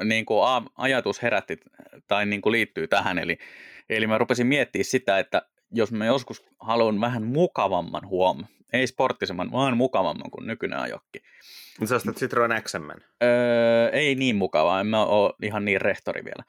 niin 0.05 0.26
kuin 0.26 0.41
ajatus 0.76 1.22
herätti 1.22 1.61
tai 2.07 2.26
niin 2.26 2.41
kuin 2.41 2.53
liittyy 2.53 2.89
tähän, 2.89 3.18
eli, 3.18 3.39
eli 3.89 4.07
mä 4.07 4.18
rupesin 4.18 4.47
miettimään 4.47 4.85
sitä, 4.85 5.18
että 5.18 5.43
jos 5.70 5.93
mä 5.93 6.07
joskus 6.07 6.47
haluan 6.61 7.01
vähän 7.01 7.22
mukavamman 7.22 8.09
huom, 8.09 8.45
ei 8.72 8.87
sporttisemman, 8.87 9.53
vaan 9.53 9.76
mukavamman 9.76 10.31
kuin 10.31 10.47
nykyinen 10.47 10.78
ajokki. 10.78 11.22
Sä 11.85 11.97
ostat 11.97 12.16
Citroen 12.16 12.62
XM? 12.62 12.91
Öö, 13.22 13.89
ei 13.89 14.14
niin 14.14 14.37
mukavaa, 14.37 14.81
en 14.81 14.87
mä 14.87 15.05
ole 15.05 15.35
ihan 15.43 15.64
niin 15.64 15.81
rehtori 15.81 16.24
vielä. 16.24 16.45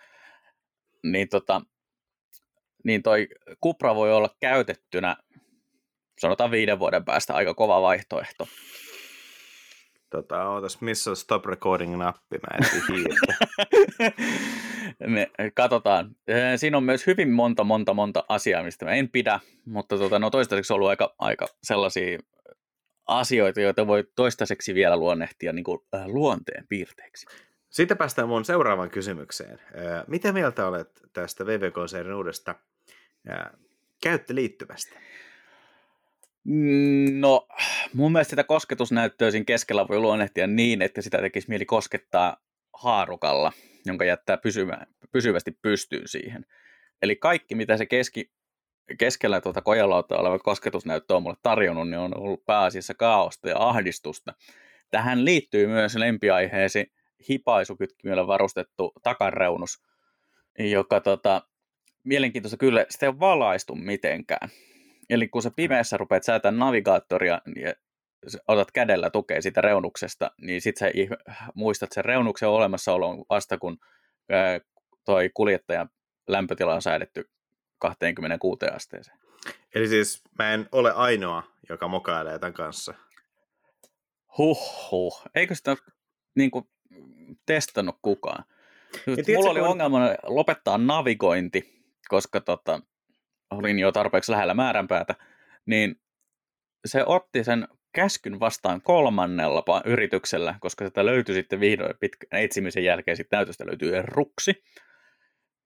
Niin, 1.04 1.30
tota, 1.30 1.62
niin 2.84 3.04
toi 3.04 3.28
Cupra 3.64 3.96
voi 3.96 4.14
olla 4.14 4.30
käytettynä, 4.40 5.18
sanotaan 6.22 6.52
viiden 6.52 6.80
vuoden 6.80 7.06
päästä, 7.06 7.34
aika 7.34 7.54
kova 7.54 7.82
vaihtoehto. 7.82 8.48
Tota, 10.10 10.50
ootas, 10.50 10.82
missä 10.82 11.10
on 11.10 11.16
stop 11.16 11.46
recording-nappi? 11.46 12.38
Mä 12.38 12.58
en 12.58 12.66
Me 15.14 15.32
katsotaan. 15.54 16.16
Siinä 16.56 16.78
on 16.78 16.84
myös 16.84 17.08
hyvin 17.08 17.30
monta, 17.30 17.64
monta, 17.64 17.94
monta 17.94 18.24
asiaa, 18.30 18.64
mistä 18.64 18.86
mä 18.86 18.92
en 18.92 19.10
pidä, 19.10 19.40
mutta 19.66 19.98
tota, 19.98 20.20
no 20.20 20.30
toistaiseksi 20.30 20.74
on 20.74 20.76
ollut 20.76 20.90
aika, 20.90 21.16
aika 21.20 21.48
sellaisia 21.64 22.20
asioita, 23.08 23.62
joita 23.62 23.88
voi 23.88 24.04
toistaiseksi 24.16 24.74
vielä 24.74 24.98
luonnehtia 24.98 25.54
niin 25.54 25.64
kuin, 25.64 25.80
äh, 25.96 26.06
luonteen 26.06 26.68
piirteeksi. 26.70 27.26
Sitten 27.70 27.98
päästään 27.98 28.28
mun 28.28 28.46
seuraavaan 28.46 28.90
kysymykseen. 28.90 29.60
Mitä 30.08 30.32
mieltä 30.32 30.68
olet 30.68 31.02
tästä 31.14 31.46
VVK-serien 31.46 32.16
uudesta 32.16 32.56
käyttöliittymästä? 34.04 35.00
No, 37.12 37.48
mun 37.94 38.12
mielestä 38.12 38.30
sitä 38.30 38.44
kosketusnäyttöä 38.44 39.32
siinä 39.32 39.46
keskellä 39.46 39.88
voi 39.88 40.00
luonnehtia 40.00 40.48
niin, 40.48 40.82
että 40.82 41.02
sitä 41.02 41.18
tekisi 41.18 41.50
mieli 41.50 41.66
koskettaa 41.66 42.38
haarukalla, 42.74 43.52
jonka 43.86 44.06
jättää 44.06 44.38
pysyvä, 44.38 44.86
pysyvästi 45.12 45.52
pystyyn 45.62 46.08
siihen. 46.08 46.46
Eli 47.02 47.16
kaikki, 47.16 47.56
mitä 47.56 47.78
se 47.78 47.86
keski, 47.86 48.32
keskellä 48.98 49.42
tuota 49.42 49.62
kojalauta 49.62 50.18
oleva 50.18 50.40
kosketusnäyttö 50.40 51.16
on 51.16 51.24
mulle 51.24 51.38
tarjonnut, 51.44 51.90
niin 51.90 52.00
on 52.00 52.18
ollut 52.18 52.46
pääasiassa 52.46 52.94
kaaosta 52.94 53.50
ja 53.50 53.56
ahdistusta. 53.60 54.34
Tähän 54.92 55.26
liittyy 55.26 55.68
myös 55.68 55.96
lempiaiheesi 55.96 56.94
hipaisukytkimillä 57.30 58.28
varustettu 58.28 58.92
takareunus, 59.04 59.84
joka 60.60 61.02
tota, 61.02 61.42
mielenkiintoista 62.04 62.58
kyllä, 62.58 62.86
sitä 62.90 63.06
ei 63.06 63.10
ole 63.10 63.20
valaistu 63.20 63.76
mitenkään. 63.76 64.50
Eli 65.12 65.28
kun 65.28 65.42
sä 65.42 65.52
pimeässä 65.56 65.98
rupeat 65.98 66.24
säätämään 66.24 66.60
navigaattoria 66.60 67.42
ja 67.56 67.74
otat 68.48 68.72
kädellä 68.72 69.10
tukea 69.10 69.42
siitä 69.42 69.62
reunuksesta, 69.62 70.32
niin 70.42 70.62
sit 70.62 70.78
sä 70.78 70.92
muistat 71.54 71.92
sen 71.92 72.06
reunuksen 72.06 72.50
olemassaolon 72.50 73.26
vasta 73.30 73.58
kun 73.58 73.78
toi 75.06 75.30
kuljettajan 75.34 75.90
lämpötila 76.28 76.76
on 76.76 76.82
säädetty 76.82 77.30
26 77.80 78.66
asteeseen. 78.66 79.18
Eli 79.76 79.88
siis 79.88 80.24
mä 80.40 80.54
en 80.54 80.70
ole 80.72 80.92
ainoa, 80.92 81.44
joka 81.70 81.88
mokailee 81.88 82.40
tämän 82.40 82.54
kanssa. 82.54 82.94
Huh, 84.38 85.24
Eikö 85.36 85.56
sitä 85.56 85.76
niin 86.36 86.52
kuin, 86.52 86.70
testannut 87.46 87.96
kukaan? 88.02 88.44
tiedätkö, 89.06 89.34
Mulla 89.36 89.50
oli 89.50 89.60
kun... 89.60 89.70
ongelma 89.70 90.00
lopettaa 90.24 90.78
navigointi, 90.78 91.84
koska 92.10 92.42
tota, 92.42 92.82
olin 93.52 93.80
jo 93.80 93.92
tarpeeksi 93.92 94.32
lähellä 94.32 94.54
määränpäätä, 94.54 95.16
niin 95.66 95.96
se 96.86 97.04
otti 97.06 97.44
sen 97.44 97.68
käskyn 97.92 98.40
vastaan 98.40 98.82
kolmannella 98.82 99.82
yrityksellä, 99.86 100.56
koska 100.60 100.86
sitä 100.86 101.06
löytyi 101.06 101.36
sitten 101.36 101.60
vihdoin 101.60 101.96
pitkän 102.00 102.40
etsimisen 102.40 102.84
jälkeen, 102.84 103.18
sitten 103.18 103.38
näytöstä 103.38 103.66
löytyy 103.66 104.02
ruksi. 104.02 104.64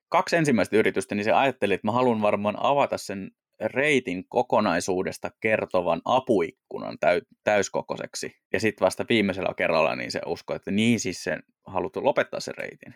Kaksi 0.10 0.36
ensimmäistä 0.36 0.78
yritystä, 0.78 1.16
niin 1.16 1.24
se 1.24 1.32
ajatteli, 1.32 1.74
että 1.74 1.88
mä 1.88 1.92
haluan 1.92 2.22
varmaan 2.22 2.56
avata 2.60 2.98
sen 2.98 3.32
reitin 3.62 4.28
kokonaisuudesta 4.30 5.32
kertovan 5.40 6.02
apuikkunan 6.06 6.98
täy- 7.00 7.26
täyskokoiseksi. 7.44 8.36
Ja 8.54 8.60
sitten 8.60 8.86
vasta 8.86 9.06
viimeisellä 9.10 9.54
kerralla 9.58 9.96
niin 9.96 10.12
se 10.12 10.22
uskoi, 10.26 10.56
että 10.56 10.72
niin 10.72 11.00
siis 11.00 11.24
sen 11.24 11.44
haluttu 11.66 12.04
lopettaa 12.04 12.40
sen 12.40 12.58
reitin. 12.58 12.96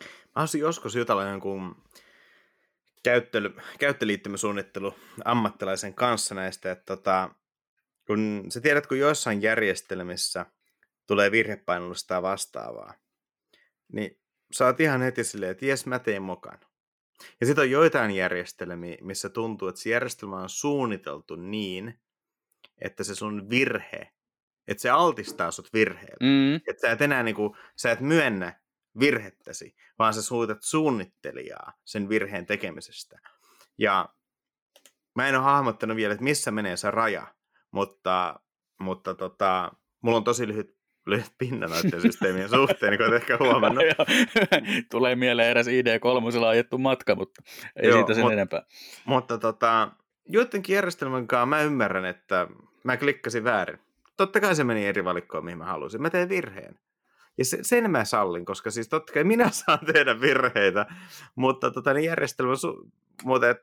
Mä 0.00 0.06
haluaisin 0.34 0.60
joskus 0.60 0.96
jutella 0.96 1.24
jonkun 1.24 1.76
käyttely, 3.02 3.54
käyttöliittymäsuunnittelu 3.78 4.94
ammattilaisen 5.24 5.94
kanssa 5.94 6.34
näistä, 6.34 6.72
että 6.72 6.84
tota, 6.84 7.34
kun 8.06 8.44
sä 8.48 8.60
tiedät, 8.60 8.86
kun 8.86 8.98
joissain 8.98 9.42
järjestelmissä 9.42 10.46
tulee 11.06 11.30
virhepainollusta 11.30 12.22
vastaavaa, 12.22 12.94
niin 13.92 14.20
sä 14.52 14.66
oot 14.66 14.80
ihan 14.80 15.02
heti 15.02 15.24
silleen, 15.24 15.52
että 15.52 15.66
jes, 15.66 15.86
mä 15.86 15.98
teen 15.98 16.22
mokan. 16.22 16.58
Ja 17.40 17.46
sitten 17.46 17.62
on 17.62 17.70
joitain 17.70 18.10
järjestelmiä, 18.10 18.96
missä 19.00 19.28
tuntuu, 19.28 19.68
että 19.68 19.80
se 19.80 19.90
järjestelmä 19.90 20.36
on 20.36 20.48
suunniteltu 20.48 21.36
niin, 21.36 22.00
että 22.80 23.04
se 23.04 23.14
sun 23.14 23.50
virhe, 23.50 24.12
että 24.68 24.82
se 24.82 24.90
altistaa 24.90 25.50
sut 25.50 25.72
virheelle. 25.72 26.16
Mm. 26.20 26.54
Että 26.54 26.80
sä 26.80 26.90
et 26.90 27.02
enää 27.02 27.22
niinku, 27.22 27.56
sä 27.76 27.92
et 27.92 28.00
myönnä 28.00 28.61
virhettäsi, 29.00 29.74
vaan 29.98 30.14
sä 30.14 30.22
suutat 30.22 30.58
suunnittelijaa 30.62 31.72
sen 31.84 32.08
virheen 32.08 32.46
tekemisestä. 32.46 33.18
Ja 33.78 34.08
mä 35.16 35.28
en 35.28 35.34
ole 35.34 35.44
hahmottanut 35.44 35.96
vielä, 35.96 36.12
että 36.12 36.24
missä 36.24 36.50
menee 36.50 36.76
se 36.76 36.90
raja, 36.90 37.26
mutta, 37.70 38.40
mutta 38.80 39.14
tota, 39.14 39.72
mulla 40.02 40.16
on 40.16 40.24
tosi 40.24 40.46
lyhyt, 40.46 40.76
lyhyt 41.06 41.32
pinna 41.38 41.66
noiden 41.66 42.00
systeemien 42.10 42.48
suhteen, 42.48 42.90
niin 42.90 42.98
kuin 42.98 43.08
olet 43.08 43.22
ehkä 43.22 43.36
huomannut. 43.40 43.84
Tulee 44.90 45.16
mieleen 45.16 45.50
eräs 45.50 45.66
ID3 45.66 46.44
ajettu 46.46 46.78
matka, 46.78 47.14
mutta 47.14 47.42
ei 47.76 47.88
Joo, 47.88 47.98
siitä 47.98 48.14
sen 48.14 48.24
mut, 48.24 48.32
enempää. 48.32 48.62
Mutta 49.04 49.38
tota, 49.38 49.92
joidenkin 50.28 50.74
järjestelmän 50.74 51.26
kanssa 51.26 51.46
mä 51.46 51.62
ymmärrän, 51.62 52.04
että 52.04 52.46
mä 52.84 52.96
klikkasin 52.96 53.44
väärin. 53.44 53.78
Totta 54.16 54.40
kai 54.40 54.56
se 54.56 54.64
meni 54.64 54.86
eri 54.86 55.04
valikkoon, 55.04 55.44
mihin 55.44 55.58
mä 55.58 55.64
halusin. 55.64 56.02
Mä 56.02 56.10
tein 56.10 56.28
virheen. 56.28 56.78
Ja 57.38 57.44
se, 57.44 57.58
sen 57.62 57.90
mä 57.90 58.04
sallin, 58.04 58.44
koska 58.44 58.70
siis 58.70 58.88
totta 58.88 59.12
kai 59.12 59.24
minä 59.24 59.50
saan 59.66 59.78
tehdä 59.92 60.20
virheitä, 60.20 60.86
mutta 61.34 61.70
tota, 61.70 61.94
niin 61.94 62.04
järjestelmä, 62.04 62.52
su- 62.52 62.90
mutta 63.24 63.50
et, 63.50 63.58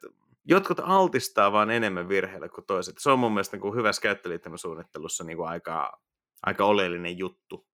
jotkut 0.46 0.80
altistaa 0.84 1.52
vaan 1.52 1.72
enemmän 1.72 2.10
virheille 2.10 2.50
kuin 2.50 2.66
toiset. 2.66 2.96
Se 2.98 3.10
on 3.10 3.20
mun 3.20 3.32
mielestä 3.32 3.58
niin 3.58 3.76
hyvässä 3.76 4.02
käyttöliittymäsuunnittelussa 4.02 5.24
niin 5.24 5.38
kuin 5.38 5.50
aika, 5.50 6.02
aika 6.44 6.66
oleellinen 6.66 7.18
juttu. 7.18 7.68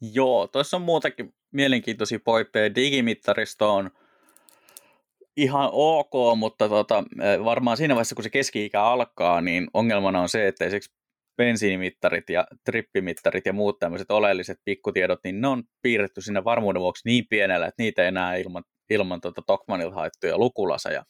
Joo, 0.00 0.46
tuossa 0.46 0.76
on 0.76 0.82
muutakin 0.82 1.34
mielenkiintoisia 1.50 2.18
pointteja. 2.24 2.74
Digimittaristo 2.74 3.74
on 3.74 3.90
ihan 5.36 5.68
ok, 5.72 6.38
mutta 6.38 6.68
tota, 6.68 7.04
varmaan 7.44 7.76
siinä 7.76 7.94
vaiheessa, 7.94 8.14
kun 8.14 8.24
se 8.24 8.30
keski-ikä 8.30 8.82
alkaa, 8.82 9.40
niin 9.40 9.70
ongelmana 9.74 10.20
on 10.20 10.28
se, 10.28 10.48
että 10.48 10.64
esimerkiksi 10.64 10.99
bensiinimittarit 11.36 12.30
ja 12.30 12.46
trippimittarit 12.64 13.46
ja 13.46 13.52
muut 13.52 13.78
tämmöiset 13.78 14.10
oleelliset 14.10 14.58
pikkutiedot, 14.64 15.20
niin 15.24 15.40
ne 15.40 15.48
on 15.48 15.62
piirretty 15.82 16.20
sinne 16.20 16.44
varmuuden 16.44 16.82
vuoksi 16.82 17.08
niin 17.08 17.26
pienellä, 17.30 17.66
että 17.66 17.82
niitä 17.82 18.02
ei 18.02 18.08
enää 18.08 18.36
ilman, 18.36 18.64
ilman 18.90 19.20
tuota 19.20 19.42
Tokmanilta 19.46 19.94
haettuja 19.94 20.38
lukulaseja. 20.38 21.04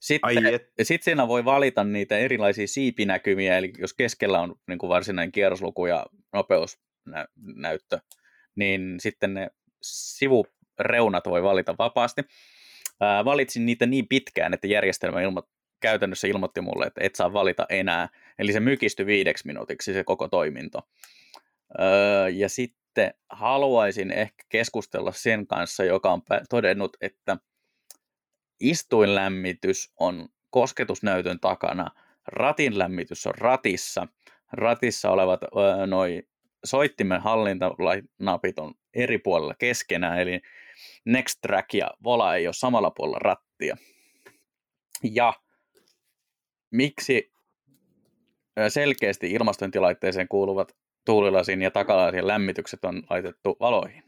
Sitten, 0.00 0.46
et... 0.46 0.62
sit 0.82 1.02
siinä 1.02 1.28
voi 1.28 1.44
valita 1.44 1.84
niitä 1.84 2.18
erilaisia 2.18 2.66
siipinäkymiä, 2.66 3.58
eli 3.58 3.72
jos 3.78 3.94
keskellä 3.94 4.40
on 4.40 4.54
niin 4.68 4.78
kuin 4.78 4.88
varsinainen 4.88 5.32
kierrosluku 5.32 5.86
ja 5.86 6.06
nopeusnäyttö, 6.32 7.98
niin 8.56 8.94
sitten 9.00 9.34
ne 9.34 9.50
sivureunat 9.82 11.26
voi 11.26 11.42
valita 11.42 11.74
vapaasti. 11.78 12.22
Ää, 13.00 13.24
valitsin 13.24 13.66
niitä 13.66 13.86
niin 13.86 14.08
pitkään, 14.08 14.54
että 14.54 14.66
järjestelmä 14.66 15.20
ilmo- 15.20 15.48
käytännössä 15.86 16.26
ilmoitti 16.26 16.60
mulle, 16.60 16.86
että 16.86 17.00
et 17.04 17.14
saa 17.14 17.32
valita 17.32 17.66
enää. 17.68 18.08
Eli 18.38 18.52
se 18.52 18.60
mykistyi 18.60 19.06
viideksi 19.06 19.46
minuutiksi 19.46 19.92
se 19.92 20.04
koko 20.04 20.28
toiminto. 20.28 20.88
Öö, 21.80 22.28
ja 22.28 22.48
sitten 22.48 23.14
haluaisin 23.30 24.10
ehkä 24.10 24.44
keskustella 24.48 25.12
sen 25.12 25.46
kanssa, 25.46 25.84
joka 25.84 26.12
on 26.12 26.22
todennut, 26.50 26.96
että 27.00 27.36
istuinlämmitys 28.60 29.92
on 30.00 30.28
kosketusnäytön 30.50 31.40
takana, 31.40 31.90
ratin 32.26 32.78
lämmitys 32.78 33.26
on 33.26 33.34
ratissa, 33.34 34.08
ratissa 34.52 35.10
olevat 35.10 35.40
öö, 35.42 35.86
noi 35.86 36.22
soittimen 36.64 37.20
hallintanapit 37.20 38.58
on 38.58 38.74
eri 38.94 39.18
puolella 39.18 39.54
keskenään, 39.58 40.20
eli 40.20 40.40
Next 41.04 41.40
Track 41.40 41.74
ja 41.74 41.90
Vola 42.04 42.34
ei 42.34 42.46
ole 42.46 42.54
samalla 42.54 42.90
puolella 42.90 43.18
rattia. 43.18 43.76
Ja 45.02 45.32
miksi 46.70 47.32
selkeästi 48.68 49.32
ilmastointilaitteeseen 49.32 50.28
kuuluvat 50.28 50.76
tuulilasin 51.04 51.62
ja 51.62 51.70
takalasin 51.70 52.26
lämmitykset 52.26 52.84
on 52.84 53.02
laitettu 53.10 53.56
valoihin? 53.60 54.02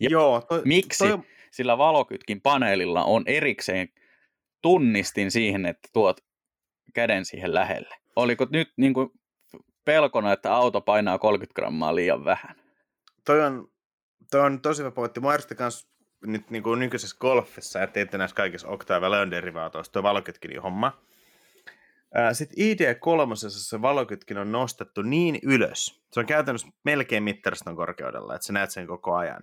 Ja 0.00 0.08
Joo, 0.10 0.40
toi, 0.48 0.62
miksi 0.64 1.08
toi... 1.08 1.18
sillä 1.50 1.78
valokytkin 1.78 2.40
paneelilla 2.40 3.04
on 3.04 3.22
erikseen 3.26 3.88
tunnistin 4.62 5.30
siihen, 5.30 5.66
että 5.66 5.88
tuot 5.92 6.20
käden 6.94 7.24
siihen 7.24 7.54
lähelle? 7.54 7.96
Oliko 8.16 8.46
nyt 8.50 8.72
niin 8.76 8.94
kuin 8.94 9.10
pelkona, 9.84 10.32
että 10.32 10.54
auto 10.54 10.80
painaa 10.80 11.18
30 11.18 11.54
grammaa 11.54 11.94
liian 11.94 12.24
vähän? 12.24 12.56
Toi 13.24 13.44
on, 13.44 13.68
toi 14.30 14.40
on 14.40 14.60
tosi 14.60 14.82
hyvä 14.82 14.90
pointti. 14.90 15.20
Mä 15.20 15.38
kanssa 15.56 15.88
nyt 16.24 16.50
niin 16.50 16.62
kuin 16.62 16.78
nykyisessä 16.78 17.16
golfissa, 17.20 17.82
että 17.82 17.94
teette 17.94 18.18
näissä 18.18 18.36
kaikissa 18.36 18.68
Octave 18.68 19.10
Leon 19.10 19.30
derivaatoissa, 19.30 19.92
tuo 19.92 20.02
valokytkin 20.02 20.62
homma. 20.62 21.02
Sitten 22.32 22.58
ID3 22.58 23.34
se 23.48 23.82
valokytkin 23.82 24.38
on 24.38 24.52
nostettu 24.52 25.02
niin 25.02 25.38
ylös, 25.42 26.02
se 26.12 26.20
on 26.20 26.26
käytännössä 26.26 26.68
melkein 26.84 27.22
mittariston 27.22 27.76
korkeudella, 27.76 28.34
että 28.34 28.46
sä 28.46 28.52
näet 28.52 28.70
sen 28.70 28.86
koko 28.86 29.14
ajan. 29.14 29.42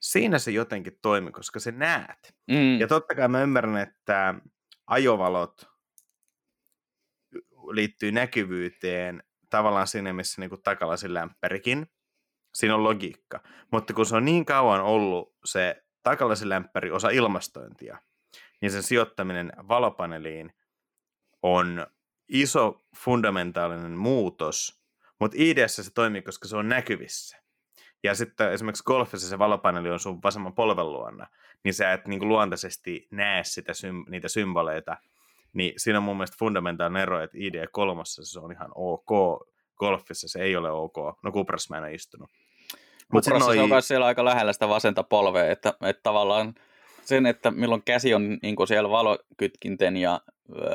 Siinä 0.00 0.38
se 0.38 0.50
jotenkin 0.50 0.98
toimi, 1.02 1.30
koska 1.30 1.60
se 1.60 1.72
näet. 1.72 2.34
Mm. 2.46 2.80
Ja 2.80 2.86
totta 2.86 3.14
kai 3.14 3.28
mä 3.28 3.42
ymmärrän, 3.42 3.76
että 3.76 4.34
ajovalot 4.86 5.68
liittyy 7.70 8.12
näkyvyyteen 8.12 9.22
tavallaan 9.50 9.86
siinä, 9.86 10.12
missä 10.12 10.40
niin 10.40 10.62
takalasin 10.62 11.14
lämpärikin. 11.14 11.86
Siinä 12.56 12.74
on 12.74 12.84
logiikka. 12.84 13.40
Mutta 13.70 13.94
kun 13.94 14.06
se 14.06 14.16
on 14.16 14.24
niin 14.24 14.44
kauan 14.44 14.80
ollut 14.80 15.34
se 15.44 15.84
takalasin 16.02 16.48
lämpäri 16.48 16.90
osa 16.90 17.10
ilmastointia, 17.10 17.98
niin 18.60 18.70
sen 18.70 18.82
sijoittaminen 18.82 19.52
valopaneeliin 19.68 20.52
on 21.42 21.86
iso 22.28 22.80
fundamentaalinen 22.96 23.98
muutos, 23.98 24.82
mutta 25.20 25.36
IDS 25.40 25.76
se 25.76 25.94
toimii, 25.94 26.22
koska 26.22 26.48
se 26.48 26.56
on 26.56 26.68
näkyvissä. 26.68 27.36
Ja 28.02 28.14
sitten 28.14 28.52
esimerkiksi 28.52 28.84
golfissa 28.84 29.28
se 29.28 29.38
valopaneeli 29.38 29.90
on 29.90 30.00
sun 30.00 30.22
vasemman 30.22 30.54
polven 30.54 30.92
luona, 30.92 31.26
niin 31.64 31.74
sä 31.74 31.92
et 31.92 32.06
niin 32.06 32.18
kuin 32.18 32.28
luontaisesti 32.28 33.08
näe 33.10 33.44
sitä, 33.44 33.72
niitä 34.08 34.28
symboleita. 34.28 34.96
Niin 35.52 35.72
siinä 35.76 35.98
on 35.98 36.04
mun 36.04 36.16
mielestä 36.16 36.36
fundamentaalinen 36.38 37.02
ero, 37.02 37.22
että 37.22 37.38
ID3 37.38 38.00
se 38.04 38.40
on 38.40 38.52
ihan 38.52 38.70
ok, 38.74 39.08
golfissa 39.76 40.28
se 40.28 40.42
ei 40.42 40.56
ole 40.56 40.70
ok. 40.70 40.96
No 41.22 41.32
Kuprassa 41.32 41.74
mä 41.74 41.78
en 41.78 41.84
ole 41.84 41.94
istunut. 41.94 42.30
Mutta 43.12 43.30
noi... 43.30 43.54
se 43.54 43.62
on 43.62 43.68
myös 43.68 43.88
siellä 43.88 44.06
aika 44.06 44.24
lähellä 44.24 44.52
sitä 44.52 44.68
vasenta 44.68 45.02
polvea, 45.02 45.50
että, 45.50 45.74
että 45.82 46.02
tavallaan 46.02 46.54
sen, 47.04 47.26
että 47.26 47.50
milloin 47.50 47.82
käsi 47.84 48.14
on 48.14 48.38
niin 48.42 48.56
siellä 48.68 48.90
valokytkinten 48.90 49.96
ja 49.96 50.20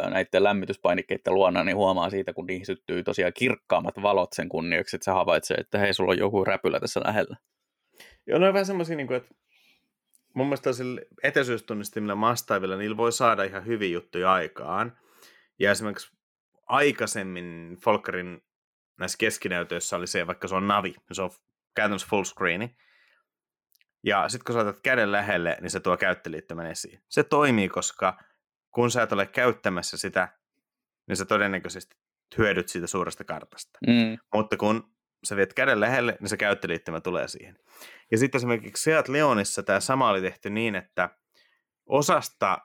näiden 0.09 0.43
lämmityspainikkeiden 0.43 1.33
luona, 1.33 1.63
niin 1.63 1.77
huomaa 1.77 2.09
siitä, 2.09 2.33
kun 2.33 2.47
niihin 2.47 2.65
syttyy 2.65 3.03
tosiaan 3.03 3.33
kirkkaammat 3.33 3.95
valot 4.01 4.33
sen 4.33 4.49
kunniaksi, 4.49 4.95
että 4.95 5.05
sä 5.05 5.13
havaitsee, 5.13 5.57
että 5.57 5.77
hei, 5.77 5.93
sulla 5.93 6.11
on 6.11 6.17
joku 6.17 6.45
räpylä 6.45 6.79
tässä 6.79 7.01
lähellä. 7.05 7.37
Joo, 8.27 8.39
ne 8.39 8.47
on 8.47 8.53
vähän 8.53 8.65
semmoisia, 8.65 8.95
niin 8.95 9.07
kuin, 9.07 9.17
että 9.17 9.35
mun 10.33 10.47
mielestä 10.47 10.69
etäisyystunnistimilla 11.23 12.15
mastaavilla 12.15 12.75
niillä 12.75 12.97
voi 12.97 13.11
saada 13.11 13.43
ihan 13.43 13.65
hyviä 13.65 13.89
juttuja 13.89 14.33
aikaan. 14.33 14.97
Ja 15.59 15.71
esimerkiksi 15.71 16.11
aikaisemmin 16.67 17.77
Folkerin 17.83 18.41
näissä 18.99 19.17
keskinäytöissä 19.17 19.95
oli 19.95 20.07
se, 20.07 20.27
vaikka 20.27 20.47
se 20.47 20.55
on 20.55 20.67
navi, 20.67 20.95
se 21.11 21.21
on 21.21 21.29
käytännössä 21.75 22.07
full 22.09 22.23
screeni. 22.23 22.77
Ja 24.03 24.29
sitten 24.29 24.45
kun 24.45 24.55
saatat 24.55 24.79
käden 24.83 25.11
lähelle, 25.11 25.57
niin 25.61 25.69
se 25.69 25.79
tuo 25.79 25.97
käyttöliittymän 25.97 26.65
esiin. 26.65 27.03
Se 27.09 27.23
toimii, 27.23 27.69
koska 27.69 28.17
kun 28.71 28.91
sä 28.91 29.03
et 29.03 29.11
ole 29.11 29.25
käyttämässä 29.25 29.97
sitä, 29.97 30.27
niin 31.07 31.17
sä 31.17 31.25
todennäköisesti 31.25 31.95
hyödyt 32.37 32.69
siitä 32.69 32.87
suuresta 32.87 33.23
kartasta. 33.23 33.79
Mm. 33.87 34.17
Mutta 34.33 34.57
kun 34.57 34.93
sä 35.23 35.35
viet 35.35 35.53
käden 35.53 35.79
lähelle, 35.79 36.17
niin 36.19 36.29
se 36.29 36.37
käyttöliittymä 36.37 37.01
tulee 37.01 37.27
siihen. 37.27 37.59
Ja 38.11 38.17
sitten 38.17 38.39
esimerkiksi 38.39 38.83
Seat 38.83 39.07
Leonissa 39.07 39.63
tämä 39.63 39.79
sama 39.79 40.09
oli 40.09 40.21
tehty 40.21 40.49
niin, 40.49 40.75
että 40.75 41.09
osasta 41.85 42.57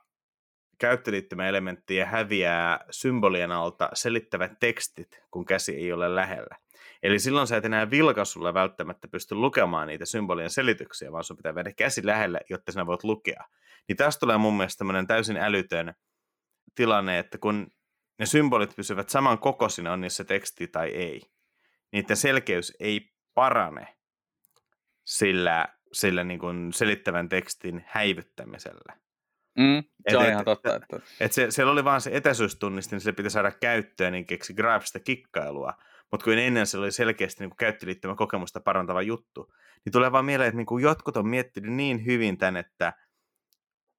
käyttöliittymäelementtiä 0.79 2.07
häviää 2.07 2.85
symbolien 2.91 3.53
alta 3.53 3.89
selittävät 3.95 4.53
tekstit, 4.61 5.23
kun 5.31 5.45
käsi 5.45 5.77
ei 5.77 5.93
ole 5.93 6.15
lähellä. 6.15 6.57
Eli 7.07 7.19
silloin 7.19 7.47
sä 7.47 7.57
et 7.57 7.65
enää 7.65 7.91
vilkaisulla 7.91 8.55
välttämättä 8.55 9.09
pysty 9.09 9.35
lukemaan 9.35 9.89
niitä 9.89 10.05
symbolien 10.05 10.51
selityksiä, 10.51 11.13
vaan 11.13 11.25
sun 11.25 11.37
pitää 11.37 11.55
viedä 11.55 11.73
käsi 11.73 12.07
lähelle, 12.07 12.41
jotta 12.51 12.73
sinä 12.73 12.87
voit 12.87 13.05
lukea. 13.05 13.45
Niin 13.89 13.97
tästä 13.97 14.21
tulee 14.21 14.39
mun 14.39 14.57
mielestä 14.57 14.79
tämmöinen 14.79 15.07
täysin 15.07 15.37
älytön 15.37 15.95
tilanne, 16.75 17.19
että 17.19 17.39
kun 17.39 17.67
ne 18.19 18.27
symbolit 18.27 18.77
pysyvät 18.77 19.09
saman 19.09 19.39
kokoisina, 19.39 19.93
on 19.93 20.01
niissä 20.01 20.25
teksti 20.25 20.69
tai 20.69 20.89
ei, 20.89 21.23
niiden 21.93 22.17
selkeys 22.17 22.77
ei 22.81 23.13
parane 23.35 23.97
sillä, 25.05 25.69
sillä 25.93 26.25
niin 26.25 26.41
kuin 26.41 26.73
selittävän 26.73 27.29
tekstin 27.29 27.85
häivyttämisellä. 27.87 28.97
Mm, 29.59 29.83
se 29.83 29.91
et, 30.07 30.17
on 30.17 30.25
et, 30.25 30.31
ihan 30.31 30.45
totta. 30.45 30.77
Että... 30.77 31.01
Et 31.21 31.33
se, 31.33 31.51
siellä 31.51 31.73
oli 31.73 31.85
vaan 31.85 32.01
se 32.01 32.11
etäisyystunnisti, 32.13 32.95
niin 32.95 33.01
se 33.01 33.13
piti 33.13 33.31
saada 33.31 33.51
käyttöön, 33.51 34.13
niin 34.13 34.27
keksi 34.27 34.55
graafista 34.55 35.01
kikkailua. 35.01 35.75
Mutta 36.11 36.25
kun 36.25 36.39
ennen 36.39 36.67
se 36.67 36.79
oli 36.79 36.93
selkeästi 36.93 37.45
niin 37.45 37.57
käyttöliittymä 37.57 38.15
kokemusta 38.15 38.61
parantava 38.61 39.03
juttu, 39.03 39.53
niin 39.85 39.93
tulee 39.93 40.13
vaan 40.13 40.25
mieleen, 40.25 40.49
että 40.49 40.57
niin 40.57 40.67
kuin 40.67 40.83
jotkut 40.83 41.17
on 41.17 41.29
miettinyt 41.29 41.73
niin 41.73 42.05
hyvin 42.05 42.39
tämän, 42.39 42.57
että 42.57 42.93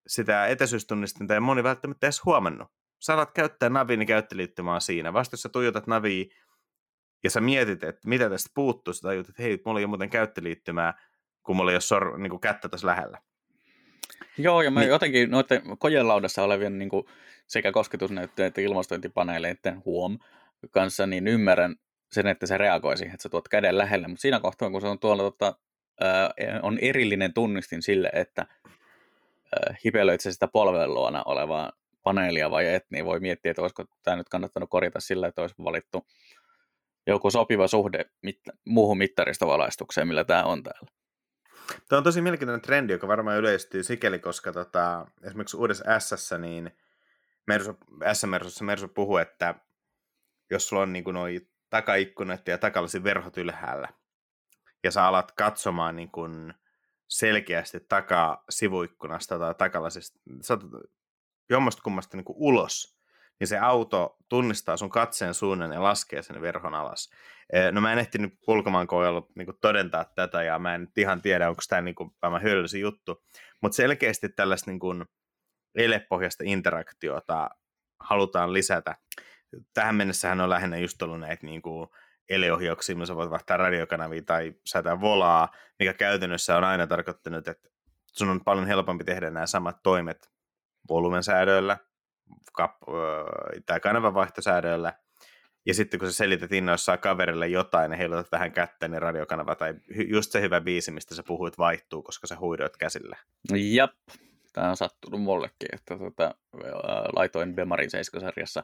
sitä 0.07 0.47
etäisyystunnistinta 0.47 1.33
ei 1.33 1.39
moni 1.39 1.63
välttämättä 1.63 2.07
edes 2.07 2.25
huomannut. 2.25 2.67
Sä 2.99 3.13
alat 3.13 3.31
käyttää 3.31 3.69
naviin, 3.69 3.99
niin 3.99 4.07
käyttöliittymää 4.07 4.79
siinä. 4.79 5.13
Vasta 5.13 5.33
jos 5.33 5.41
sä 5.41 5.49
tuijotat 5.49 5.87
naviin 5.87 6.29
ja 7.23 7.29
sä 7.29 7.41
mietit, 7.41 7.83
että 7.83 8.07
mitä 8.09 8.29
tästä 8.29 8.49
puuttuu, 8.55 8.93
sä 8.93 9.01
tajut, 9.01 9.29
että 9.29 9.43
hei, 9.43 9.61
mulla 9.65 9.79
ei 9.79 9.83
ole 9.83 9.89
muuten 9.89 10.09
käyttöliittymää, 10.09 10.93
kun 11.43 11.55
mulla 11.55 11.71
ei 11.71 11.75
ole 11.75 11.81
sor, 11.81 12.17
niin 12.17 12.29
kuin 12.29 12.39
kättä 12.39 12.69
tässä 12.69 12.87
lähellä. 12.87 13.21
Joo, 14.37 14.61
ja 14.61 14.71
mä 14.71 14.79
niin. 14.79 14.89
jotenkin 14.89 15.31
noiden 15.31 15.61
kojelaudassa 15.79 16.43
olevien 16.43 16.79
niin 16.79 16.89
kuin 16.89 17.05
sekä 17.47 17.71
kosketusnäyttöjen 17.71 18.47
että 18.47 18.61
ilmastointipaneeleiden 18.61 19.81
huom 19.85 20.19
kanssa, 20.71 21.07
niin 21.07 21.27
ymmärrän 21.27 21.75
sen, 22.11 22.27
että 22.27 22.45
se 22.45 22.57
reagoi 22.57 22.97
siihen, 22.97 23.13
että 23.13 23.23
sä 23.23 23.29
tuot 23.29 23.47
käden 23.47 23.77
lähelle, 23.77 24.07
mutta 24.07 24.21
siinä 24.21 24.39
kohtaa, 24.39 24.69
kun 24.69 24.81
se 24.81 24.87
on 24.87 24.99
tuolla 24.99 25.23
tota, 25.23 25.55
on 26.61 26.79
erillinen 26.81 27.33
tunnistin 27.33 27.81
sille, 27.81 28.09
että 28.13 28.45
hipelöit 29.85 30.21
se 30.21 30.31
sitä 30.31 30.47
polven 30.47 30.93
luona 30.93 31.23
olevaa 31.25 31.71
paneelia 32.03 32.51
vai 32.51 32.73
et, 32.73 32.85
niin 32.89 33.05
voi 33.05 33.19
miettiä, 33.19 33.51
että 33.51 33.61
olisiko 33.61 33.85
tämä 34.03 34.17
nyt 34.17 34.29
kannattanut 34.29 34.69
korjata 34.69 34.99
sillä, 34.99 35.27
että 35.27 35.41
olisi 35.41 35.55
valittu 35.63 36.07
joku 37.07 37.31
sopiva 37.31 37.67
suhde 37.67 38.05
mit, 38.21 38.39
muuhun 38.65 38.97
mittaristovalaistukseen, 38.97 40.07
millä 40.07 40.23
tämä 40.23 40.43
on 40.43 40.63
täällä. 40.63 40.87
Tämä 41.89 41.97
on 41.97 42.03
tosi 42.03 42.21
mielenkiintoinen 42.21 42.61
trendi, 42.61 42.93
joka 42.93 43.07
varmaan 43.07 43.37
yleistyy 43.37 43.83
sikäli, 43.83 44.19
koska 44.19 44.51
tota, 44.51 45.07
esimerkiksi 45.23 45.57
uudessa 45.57 45.99
S, 45.99 46.31
niin 46.39 46.71
Mersu, 47.47 47.77
S-Mersussa 48.13 48.63
Mersu 48.63 48.87
puhuu, 48.87 49.17
että 49.17 49.55
jos 50.51 50.67
sulla 50.67 50.81
on 50.81 50.93
niin 50.93 51.03
noi 51.13 51.47
takaikkunat 51.69 52.47
ja 52.47 52.57
takalasi 52.57 53.03
verhot 53.03 53.37
ylhäällä, 53.37 53.89
ja 54.83 54.91
sä 54.91 55.05
alat 55.05 55.31
katsomaan 55.31 55.95
niin 55.95 56.11
kuin 56.11 56.53
selkeästi 57.07 57.79
takaa 57.79 58.43
sivuikkunasta 58.49 59.39
tai 59.39 59.55
takalasista, 59.55 60.19
jommasta 61.49 61.81
kummasta 61.81 62.17
niin 62.17 62.25
kuin 62.25 62.37
ulos, 62.39 62.97
niin 63.39 63.47
se 63.47 63.57
auto 63.57 64.17
tunnistaa 64.29 64.77
sun 64.77 64.89
katseen 64.89 65.33
suunnan 65.33 65.71
ja 65.71 65.83
laskee 65.83 66.21
sen 66.21 66.41
verhon 66.41 66.75
alas. 66.75 67.09
No 67.71 67.81
mä 67.81 67.93
en 67.93 67.99
ehtinyt 67.99 68.33
ulkomaankoojalla 68.47 69.27
niin 69.35 69.47
todentaa 69.61 70.05
tätä 70.05 70.43
ja 70.43 70.59
mä 70.59 70.75
en 70.75 70.87
ihan 70.97 71.21
tiedä, 71.21 71.49
onko 71.49 71.61
tämä 71.69 71.81
niin 71.81 71.95
kuin, 71.95 72.11
hyödyllinen 72.43 72.81
juttu, 72.81 73.23
mutta 73.61 73.75
selkeästi 73.75 74.29
tällaista 74.29 74.71
niin 74.71 74.79
kuin, 74.79 75.05
elepohjaista 75.75 76.43
interaktiota 76.47 77.49
halutaan 77.99 78.53
lisätä. 78.53 78.95
Tähän 79.73 79.95
mennessähän 79.95 80.41
on 80.41 80.49
lähinnä 80.49 80.77
just 80.77 81.01
ollut 81.01 81.19
näitä 81.19 81.45
niin 81.45 81.61
kuin, 81.61 81.89
eleohjauksia, 82.29 82.95
missä 82.95 83.15
voit 83.15 83.29
vaihtaa 83.29 83.57
radiokanavia 83.57 84.21
tai 84.21 84.53
säätää 84.65 85.01
volaa, 85.01 85.49
mikä 85.79 85.93
käytännössä 85.93 86.57
on 86.57 86.63
aina 86.63 86.87
tarkoittanut, 86.87 87.47
että 87.47 87.69
sun 88.07 88.29
on 88.29 88.43
paljon 88.43 88.67
helpompi 88.67 89.03
tehdä 89.03 89.29
nämä 89.29 89.47
samat 89.47 89.83
toimet 89.83 90.31
volumensäädöillä 90.89 91.77
kap- 92.53 92.81
tai 93.65 93.79
kanavavaihtosäädöillä, 93.79 94.93
ja 95.65 95.73
sitten 95.73 95.99
kun 95.99 96.09
sä 96.09 96.15
selität 96.15 96.51
innoissaan 96.51 96.99
kaverille 96.99 97.47
jotain 97.47 97.91
ja 97.91 97.97
heilutat 97.97 98.31
vähän 98.31 98.51
kättä, 98.51 98.87
niin 98.87 99.01
radiokanava 99.01 99.55
tai 99.55 99.73
just 100.07 100.31
se 100.31 100.41
hyvä 100.41 100.61
biisi, 100.61 100.91
mistä 100.91 101.15
sä 101.15 101.23
puhuit, 101.27 101.57
vaihtuu, 101.57 102.03
koska 102.03 102.27
sä 102.27 102.39
huidoit 102.39 102.77
käsillä. 102.77 103.17
Jap, 103.55 103.91
tämä 104.53 104.69
on 104.69 104.77
sattunut 104.77 105.21
mullekin, 105.21 105.69
että 105.73 105.97
tota, 105.97 106.35
laitoin 107.15 107.55
Bemarin 107.55 107.89
7-sarjassa 107.89 108.63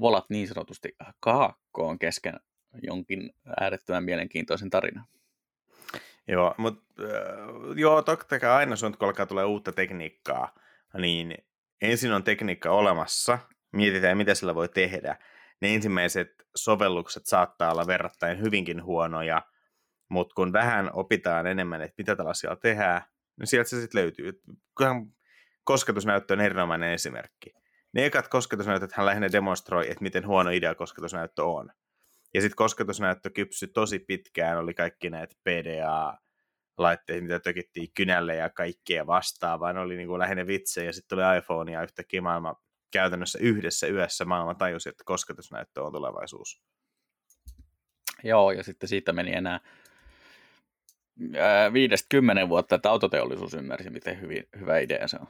volat 0.00 0.30
niin 0.30 0.48
sanotusti 0.48 0.96
kaakkoon 1.20 1.98
kesken 1.98 2.40
jonkin 2.82 3.30
äärettömän 3.60 4.04
mielenkiintoisen 4.04 4.70
tarinan. 4.70 5.04
Joo, 6.28 6.54
mutta 6.58 7.02
äh, 7.02 7.08
joo, 7.76 8.02
totta 8.02 8.38
kai 8.38 8.50
aina 8.50 8.76
sun, 8.76 8.98
kun 8.98 9.08
alkaa 9.08 9.26
tulee 9.26 9.44
uutta 9.44 9.72
tekniikkaa, 9.72 10.54
niin 10.98 11.34
ensin 11.82 12.12
on 12.12 12.24
tekniikka 12.24 12.70
olemassa, 12.70 13.38
mietitään 13.72 14.16
mitä 14.16 14.34
sillä 14.34 14.54
voi 14.54 14.68
tehdä. 14.68 15.16
Ne 15.60 15.74
ensimmäiset 15.74 16.30
sovellukset 16.54 17.26
saattaa 17.26 17.72
olla 17.72 17.86
verrattain 17.86 18.40
hyvinkin 18.40 18.84
huonoja, 18.84 19.42
mutta 20.08 20.34
kun 20.34 20.52
vähän 20.52 20.90
opitaan 20.92 21.46
enemmän, 21.46 21.82
että 21.82 21.94
mitä 21.98 22.16
tällä 22.16 22.30
asialla 22.30 22.56
tehdään, 22.56 23.02
niin 23.38 23.46
sieltä 23.46 23.70
se 23.70 23.80
sitten 23.80 24.00
löytyy. 24.00 24.42
Kosketusnäyttö 25.64 26.34
on 26.34 26.40
erinomainen 26.40 26.92
esimerkki. 26.92 27.54
Ne 27.92 28.04
ekat 28.04 28.28
kosketusnäytöt 28.28 28.92
hän 28.92 29.06
lähinnä 29.06 29.32
demonstroi, 29.32 29.90
että 29.90 30.02
miten 30.02 30.26
huono 30.26 30.50
idea 30.50 30.74
kosketusnäyttö 30.74 31.44
on. 31.44 31.70
Ja 32.34 32.40
sitten 32.40 32.56
kosketusnäyttö 32.56 33.30
kypsy 33.30 33.66
tosi 33.66 33.98
pitkään, 33.98 34.58
oli 34.58 34.74
kaikki 34.74 35.10
näitä 35.10 35.34
PDA, 35.44 36.18
laitteet, 36.78 37.22
mitä 37.22 37.40
tökittiin 37.40 37.88
kynälle 37.94 38.36
ja 38.36 38.50
kaikkea 38.50 39.06
vastaavaa. 39.06 39.72
Ne 39.72 39.80
oli 39.80 39.96
niin 39.96 40.08
kuin 40.08 40.18
lähinnä 40.18 40.46
vitsejä 40.46 40.86
ja 40.86 40.92
sitten 40.92 41.16
tuli 41.16 41.38
iPhone 41.38 41.72
ja 41.72 41.82
yhtäkkiä 41.82 42.20
maailma 42.20 42.62
käytännössä 42.90 43.38
yhdessä 43.42 43.86
yössä 43.86 44.24
maailma 44.24 44.54
tajusi, 44.54 44.88
että 44.88 45.04
kosketusnäyttö 45.06 45.82
on 45.82 45.92
tulevaisuus. 45.92 46.62
Joo, 48.24 48.52
ja 48.52 48.62
sitten 48.62 48.88
siitä 48.88 49.12
meni 49.12 49.34
enää 49.34 49.60
viidestä 51.72 52.06
kymmenen 52.08 52.48
vuotta, 52.48 52.74
että 52.74 52.90
autoteollisuus 52.90 53.54
ymmärsi, 53.54 53.90
miten 53.90 54.20
hyvin, 54.20 54.44
hyvä 54.60 54.78
idea 54.78 55.08
se 55.08 55.16
on. 55.20 55.28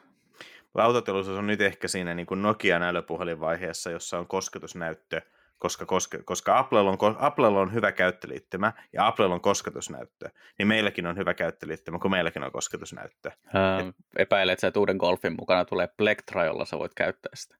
Autoteollisuus 0.75 1.39
on 1.39 1.47
nyt 1.47 1.61
ehkä 1.61 1.89
siinä 1.89 2.15
niin 2.15 2.27
kuin 2.27 2.43
Nokian 2.43 2.83
älypuhelinvaiheessa, 2.83 3.91
jossa 3.91 4.19
on 4.19 4.27
kosketusnäyttö– 4.27 5.21
koska, 5.59 5.87
koska, 5.87 6.19
koska 6.25 6.59
Applella, 6.59 6.91
on, 6.91 7.17
Applella 7.19 7.61
on 7.61 7.73
hyvä 7.73 7.93
käyttöliittymä 7.93 8.73
ja 8.93 9.07
Applella 9.07 9.35
on 9.35 9.41
kosketusnäyttö, 9.41 10.31
niin 10.59 10.69
meilläkin 10.69 11.07
on 11.07 11.17
hyvä 11.17 11.35
käyttöliittymä, 11.35 11.99
kun 11.99 12.11
meilläkin 12.11 12.45
on 12.45 12.53
kosketusnäyttö. 12.53 13.31
Ää, 13.55 13.81
Et... 13.81 13.87
Epäilet, 14.17 14.65
että 14.65 14.81
uuden 14.81 14.97
golfin 14.97 15.37
mukana 15.39 15.65
tulee 15.65 15.89
Plectra, 15.97 16.45
jolla 16.45 16.65
sä 16.65 16.79
voit 16.79 16.95
käyttää 16.95 17.33
sitä. 17.35 17.57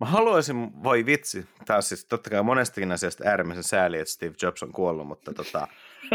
Mä 0.00 0.06
haluaisin, 0.06 0.82
voi 0.82 1.06
vitsi, 1.06 1.46
taas 1.66 1.88
siis 1.88 2.04
totta 2.04 2.30
kai 2.30 2.42
monestakin 2.42 2.92
asiasta 2.92 3.24
äärimmäisen 3.26 3.64
sääli, 3.64 3.98
että 3.98 4.12
Steve 4.12 4.34
Jobs 4.42 4.62
on 4.62 4.72
kuollut, 4.72 5.06
mutta 5.06 5.34
tota, 5.34 5.68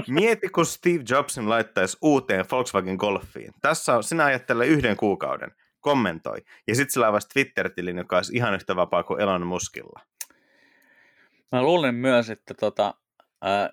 mieti, 0.08 0.50
kun 0.50 0.66
Steve 0.66 1.04
Jobsin 1.10 1.50
laittaisi 1.50 1.98
uuteen 2.02 2.46
Volkswagen 2.52 2.96
Golfiin. 2.96 3.54
Tässä 3.62 3.96
on, 3.96 4.04
sinä 4.04 4.26
ajattelee 4.26 4.68
yhden 4.68 4.98
kuukauden, 4.98 5.52
kommentoi. 5.80 6.38
Ja 6.68 6.76
sitten 6.76 6.94
sillä 6.94 7.10
on 7.10 7.22
Twitter-tilin, 7.34 7.98
joka 7.98 8.16
olisi 8.16 8.36
ihan 8.36 8.54
yhtä 8.54 8.76
vapaa 8.76 9.04
kuin 9.04 9.22
Elon 9.22 9.48
Muskilla. 9.48 10.00
Mä 11.52 11.62
luulen 11.62 11.96
myös, 11.96 12.30
että 12.30 12.54
tota, 12.54 12.94
ää, 13.42 13.70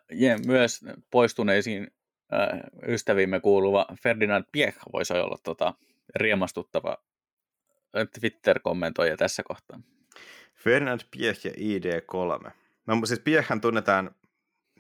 myös 0.47 0.81
poistuneisiin 1.11 1.91
ää, 2.33 2.61
ystäviimme 2.89 3.41
kuuluva 3.41 3.87
Ferdinand 4.03 4.45
Piech 4.53 4.79
voisi 4.93 5.13
olla 5.13 5.39
tota, 5.43 5.75
riemastuttava 6.17 6.97
Twitter-kommentoija 8.21 9.17
tässä 9.17 9.43
kohtaa. 9.43 9.81
Ferdinand 10.55 11.01
Piech 11.11 11.47
ja 11.47 11.53
ID3. 11.53 12.51
No, 12.87 13.01
siis 13.05 13.21
Piechhän 13.21 13.61
tunnetaan, 13.61 14.15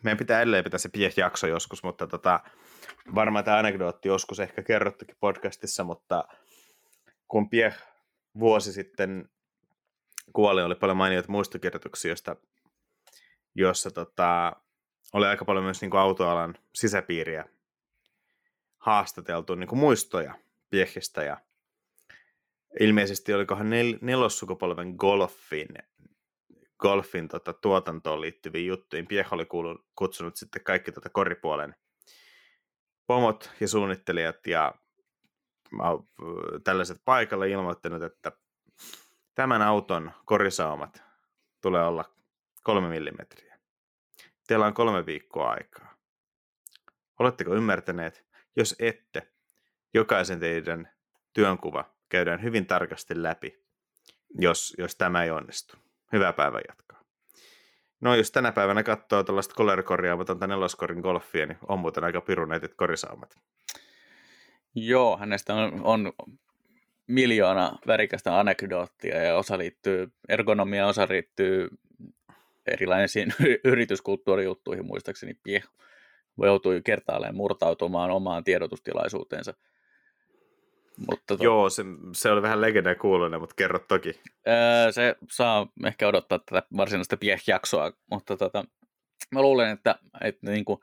meidän 0.04 0.18
pitää 0.18 0.40
edelleen 0.40 0.64
pitää 0.64 0.78
se 0.78 0.88
Piech-jakso 0.88 1.46
joskus, 1.46 1.82
mutta 1.82 2.06
tota, 2.06 2.40
varmaan 3.14 3.44
tämä 3.44 3.58
anekdootti 3.58 4.08
joskus 4.08 4.40
ehkä 4.40 4.62
kerrottukin 4.62 5.16
podcastissa, 5.20 5.84
mutta 5.84 6.24
kun 7.28 7.50
Piech 7.50 7.78
vuosi 8.38 8.72
sitten 8.72 9.28
kuoli, 10.32 10.62
oli 10.62 10.74
paljon 10.74 10.96
mainioita 10.96 11.32
muistokirjoituksia, 11.32 12.10
joista 12.10 12.36
jossa 13.54 13.90
tota, 13.90 14.52
oli 15.12 15.26
aika 15.26 15.44
paljon 15.44 15.64
myös 15.64 15.80
niin 15.80 15.90
kuin 15.90 16.00
autoalan 16.00 16.54
sisäpiiriä 16.74 17.44
haastateltu 18.78 19.54
niin 19.54 19.68
kuin 19.68 19.78
muistoja 19.78 20.34
Piechistä 20.70 21.22
ja 21.22 21.40
ilmeisesti 22.80 23.34
olikohan 23.34 23.70
nel, 23.70 23.98
nelossukupolven 24.00 24.94
golfin, 24.98 25.68
golfin 26.78 27.28
tota, 27.28 27.52
tuotantoon 27.52 28.20
liittyviä 28.20 28.66
juttuja. 28.66 29.04
Piech 29.08 29.32
oli 29.32 29.46
kuulun, 29.46 29.84
kutsunut 29.96 30.36
sitten 30.36 30.64
kaikki 30.64 30.92
tota 30.92 31.08
koripuolen 31.08 31.74
pomot 33.06 33.50
ja 33.60 33.68
suunnittelijat 33.68 34.46
ja 34.46 34.74
tällaiset 36.64 37.02
paikalle 37.04 37.50
ilmoittanut, 37.50 38.02
että 38.02 38.32
tämän 39.34 39.62
auton 39.62 40.12
korisaumat 40.24 41.02
tulee 41.62 41.84
olla 41.84 42.04
kolme 42.62 42.88
millimetriä. 42.88 43.58
Teillä 44.46 44.66
on 44.66 44.74
kolme 44.74 45.06
viikkoa 45.06 45.50
aikaa. 45.50 45.94
Oletteko 47.18 47.54
ymmärtäneet? 47.54 48.26
Jos 48.56 48.76
ette, 48.78 49.32
jokaisen 49.94 50.40
teidän 50.40 50.92
työnkuva 51.32 51.94
käydään 52.08 52.42
hyvin 52.42 52.66
tarkasti 52.66 53.22
läpi, 53.22 53.64
jos, 54.38 54.74
jos 54.78 54.96
tämä 54.96 55.24
ei 55.24 55.30
onnistu. 55.30 55.83
Hyvää 56.14 56.32
päivän 56.32 56.62
jatkaa. 56.68 57.00
No 58.00 58.14
jos 58.14 58.30
tänä 58.30 58.52
päivänä 58.52 58.82
katsoo 58.82 59.24
tällaista 59.24 59.54
color-korjaamatonta 59.54 60.46
neloskorin 60.46 61.00
golfia, 61.00 61.46
niin 61.46 61.58
on 61.68 61.78
muuten 61.78 62.04
aika 62.04 62.20
piruneitit 62.20 62.74
korisaumat. 62.74 63.36
Joo, 64.74 65.16
hänestä 65.16 65.54
on, 65.54 65.80
on 65.84 66.12
miljoona 67.06 67.78
värikästä 67.86 68.38
anekdoottia 68.38 69.22
ja 69.22 69.36
osa 69.36 69.58
liittyy 69.58 70.12
ergonomiaan, 70.28 70.88
osa 70.88 71.06
liittyy 71.10 71.68
erilaisiin 72.66 73.34
yrityskulttuurijuttuihin, 73.64 74.86
muistaakseni 74.86 75.34
Pie 75.42 75.62
joutui 76.42 76.80
kertaalleen 76.84 77.36
murtautumaan 77.36 78.10
omaan 78.10 78.44
tiedotustilaisuuteensa. 78.44 79.54
Mutta 81.10 81.36
to... 81.36 81.44
Joo, 81.44 81.70
se, 81.70 81.82
se 82.14 82.30
oli 82.30 82.42
vähän 82.42 82.60
legenda 82.60 82.94
kuulunen, 82.94 83.40
mutta 83.40 83.54
kerro 83.54 83.78
toki. 83.78 84.20
Öö, 84.48 84.92
se 84.92 85.16
saa 85.30 85.66
ehkä 85.86 86.08
odottaa 86.08 86.38
tätä 86.38 86.62
varsinaista 86.76 87.16
Pieh-jaksoa, 87.16 87.92
mutta 88.10 88.36
tota, 88.36 88.64
mä 89.30 89.42
luulen, 89.42 89.70
että, 89.70 89.98
että 90.20 90.50
niin 90.50 90.64
kuin, 90.64 90.80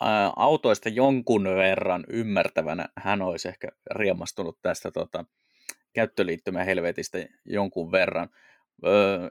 ää, 0.00 0.32
autoista 0.36 0.88
jonkun 0.88 1.44
verran 1.44 2.04
ymmärtävänä 2.08 2.88
hän 2.96 3.22
olisi 3.22 3.48
ehkä 3.48 3.68
riemastunut 3.90 4.58
tästä 4.62 4.90
tota, 4.90 5.24
käyttöliittymän 5.92 6.66
helvetistä 6.66 7.18
jonkun 7.44 7.92
verran. 7.92 8.28
Öö, 8.86 9.30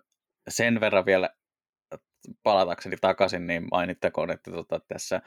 sen 0.49 0.79
verran 0.79 1.05
vielä 1.05 1.29
palatakseni 2.43 2.95
takaisin, 3.01 3.47
niin 3.47 3.67
mainittakoon, 3.71 4.31
että 4.31 4.51
tota, 4.51 4.79
tässä 4.87 5.21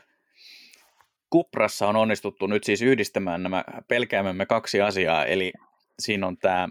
Kuprassa 1.32 1.88
on 1.88 1.96
onnistuttu 1.96 2.46
nyt 2.46 2.64
siis 2.64 2.82
yhdistämään 2.82 3.42
nämä 3.42 3.64
pelkäämämme 3.88 4.46
kaksi 4.46 4.80
asiaa, 4.80 5.24
eli 5.24 5.52
siinä 5.98 6.26
on 6.26 6.36
tämä 6.36 6.68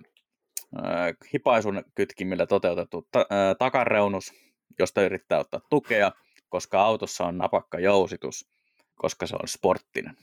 hipaisun 1.33 1.83
kytkimillä 1.95 2.45
toteutettu 2.45 3.07
ta- 3.11 3.25
ää, 3.29 3.55
takareunus, 3.55 4.33
josta 4.79 5.01
yrittää 5.01 5.39
ottaa 5.39 5.61
tukea, 5.69 6.11
koska 6.49 6.81
autossa 6.81 7.25
on 7.25 7.37
napakka 7.37 7.79
jousitus, 7.79 8.49
koska 8.95 9.27
se 9.27 9.35
on 9.35 9.47
sporttinen. 9.47 10.17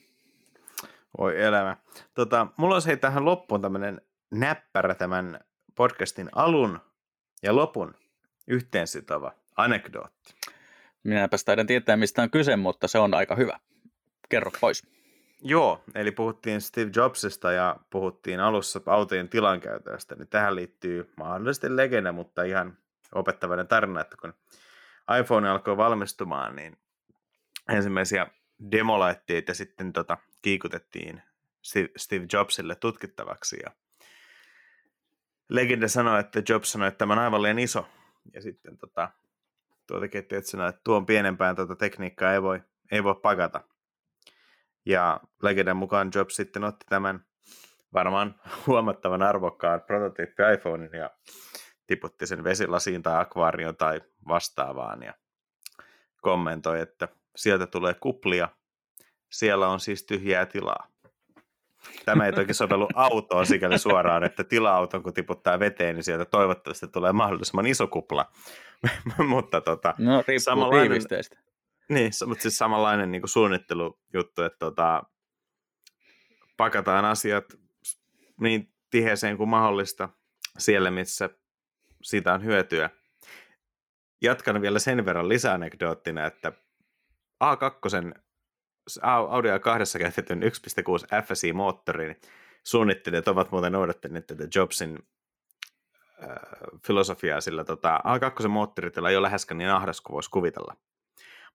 Voi 1.19 1.43
elämä. 1.43 1.77
Tota, 2.15 2.47
mulla 2.57 2.75
olisi 2.75 2.89
hei 2.89 2.97
tähän 2.97 3.25
loppuun 3.25 3.63
tämmöinen 3.63 4.01
näppärä 4.31 4.95
tämän 4.95 5.41
podcastin 5.75 6.29
alun 6.33 6.81
ja 7.43 7.57
lopun 7.57 7.95
yhteensitova 8.47 9.33
anekdootti. 9.57 10.35
Minäpä 11.05 11.37
taidan 11.45 11.67
tietää, 11.67 11.97
mistä 11.97 12.23
on 12.23 12.31
kyse, 12.31 12.57
mutta 12.57 12.89
se 12.89 12.99
on 12.99 13.15
aika 13.15 13.35
hyvä. 13.35 13.59
Kerro 14.29 14.51
pois. 14.61 14.87
Joo, 15.43 15.85
eli 15.95 16.11
puhuttiin 16.11 16.61
Steve 16.61 16.91
Jobsista 16.97 17.53
ja 17.53 17.77
puhuttiin 17.91 18.41
alussa 18.41 18.81
autojen 18.87 19.29
tilankäytöstä, 19.29 20.15
niin 20.15 20.29
tähän 20.29 20.57
liittyy 20.57 21.13
mahdollisesti 21.17 21.77
legenda, 21.77 22.13
mutta 22.13 22.43
ihan 22.43 22.79
opettavainen 23.15 23.69
tarina, 23.69 24.01
että 24.01 24.17
kun 24.21 24.35
iPhone 25.21 25.49
alkoi 25.49 25.77
valmistumaan, 25.77 26.57
niin 26.57 26.79
ensimmäisiä 27.69 28.27
demolaitteita 28.73 29.55
sitten 29.55 29.93
tota, 29.93 30.17
kiikutettiin 30.43 31.23
Steve 31.97 32.27
Jobsille 32.33 32.75
tutkittavaksi 32.75 33.57
ja 33.65 33.71
legenda 35.49 35.89
sanoi, 35.89 36.21
että 36.21 36.43
Jobs 36.49 36.73
sanoi, 36.73 36.89
että 36.89 36.99
tämä 36.99 37.13
on 37.13 37.19
aivan 37.19 37.43
liian 37.43 37.59
iso 37.59 37.89
ja 38.33 38.43
sitten 38.43 38.79
tota, 38.79 39.11
tuoteketju 39.87 40.39
että 40.39 40.81
tuon 40.85 41.07
pienempään 41.07 41.57
tuota 41.57 41.77
tekniikkaa 41.77 42.33
ei 42.33 42.43
voi, 42.43 42.61
ei 42.91 43.05
voi 43.05 43.15
pakata. 43.23 43.61
Ja 44.89 45.21
legendan 45.43 45.77
mukaan 45.77 46.11
Jobs 46.15 46.37
sitten 46.37 46.65
otti 46.65 46.87
tämän 46.89 47.25
varmaan 47.95 48.35
huomattavan 48.67 49.23
arvokkaan 49.23 49.81
prototyyppi 49.81 50.43
iPhonein 50.55 50.97
ja 50.97 51.11
tiputti 51.87 52.27
sen 52.27 52.45
vesilasiin 52.45 53.03
tai 53.03 53.21
akvaarioon 53.21 53.77
tai 53.77 54.01
vastaavaan 54.29 55.03
ja 55.03 55.15
kommentoi, 56.21 56.81
että 56.81 57.09
sieltä 57.37 57.67
tulee 57.67 57.95
kuplia, 57.95 58.49
siellä 59.31 59.69
on 59.69 59.81
siis 59.81 60.05
tyhjää 60.05 60.47
tilaa. 60.47 60.87
Tämä 62.05 62.27
ei 62.27 62.33
toki 62.33 62.55
sovellu 62.55 62.89
autoon 63.11 63.47
sikäli 63.47 63.79
suoraan, 63.79 64.25
että 64.25 64.45
tila-auton 64.45 65.03
kun 65.03 65.15
tiputtaa 65.15 65.59
veteen, 65.59 65.95
niin 65.95 66.05
sieltä 66.05 66.25
toivottavasti 66.25 66.89
tulee 66.89 67.13
mahdollisimman 67.13 67.67
iso 67.67 67.87
kupla. 67.87 68.31
mutta 69.29 69.61
tota, 69.61 69.95
no, 69.99 70.17
riippuu 70.17 70.39
samanlainen, 70.41 70.89
tiivisteistä. 70.89 71.39
Niin, 71.89 72.13
mutta 72.27 72.43
siis 72.43 72.59
samanlainen 72.59 73.13
niin 73.13 73.23
kuin 73.23 73.31
suunnittelujuttu, 73.31 74.43
että 74.43 74.59
tota, 74.59 75.03
pakataan 76.57 77.05
asiat 77.05 77.45
niin 78.41 78.73
tiheeseen 78.91 79.37
kuin 79.37 79.49
mahdollista 79.49 80.09
siellä, 80.59 80.91
missä 80.91 81.31
siitä 82.03 82.35
on 82.35 82.45
hyötyä. 82.45 82.91
Jatkan 84.23 84.61
vielä 84.61 84.79
sen 84.79 85.05
verran 85.05 85.29
lisäanekdoottina, 85.29 86.27
että 86.27 86.53
A2 87.45 88.21
Audi 89.03 89.49
A2 89.49 89.99
käytetyn 89.99 90.43
1.6 90.43 90.49
FSI-moottorin 91.25 92.21
suunnittelijat 92.65 93.29
ovat 93.29 93.51
muuten 93.51 93.73
noudattaneet 93.73 94.27
tätä 94.27 94.45
Jobsin 94.55 94.99
äh, 96.23 96.29
filosofiaa, 96.87 97.41
sillä 97.41 97.65
tota, 97.65 97.99
A2-moottoritila 97.99 99.11
ei 99.11 99.17
ole 99.17 99.23
läheskään 99.23 99.59
niin 99.59 99.71
ahdas 99.71 100.01
kuin 100.01 100.15
voisi 100.15 100.31
kuvitella. 100.31 100.77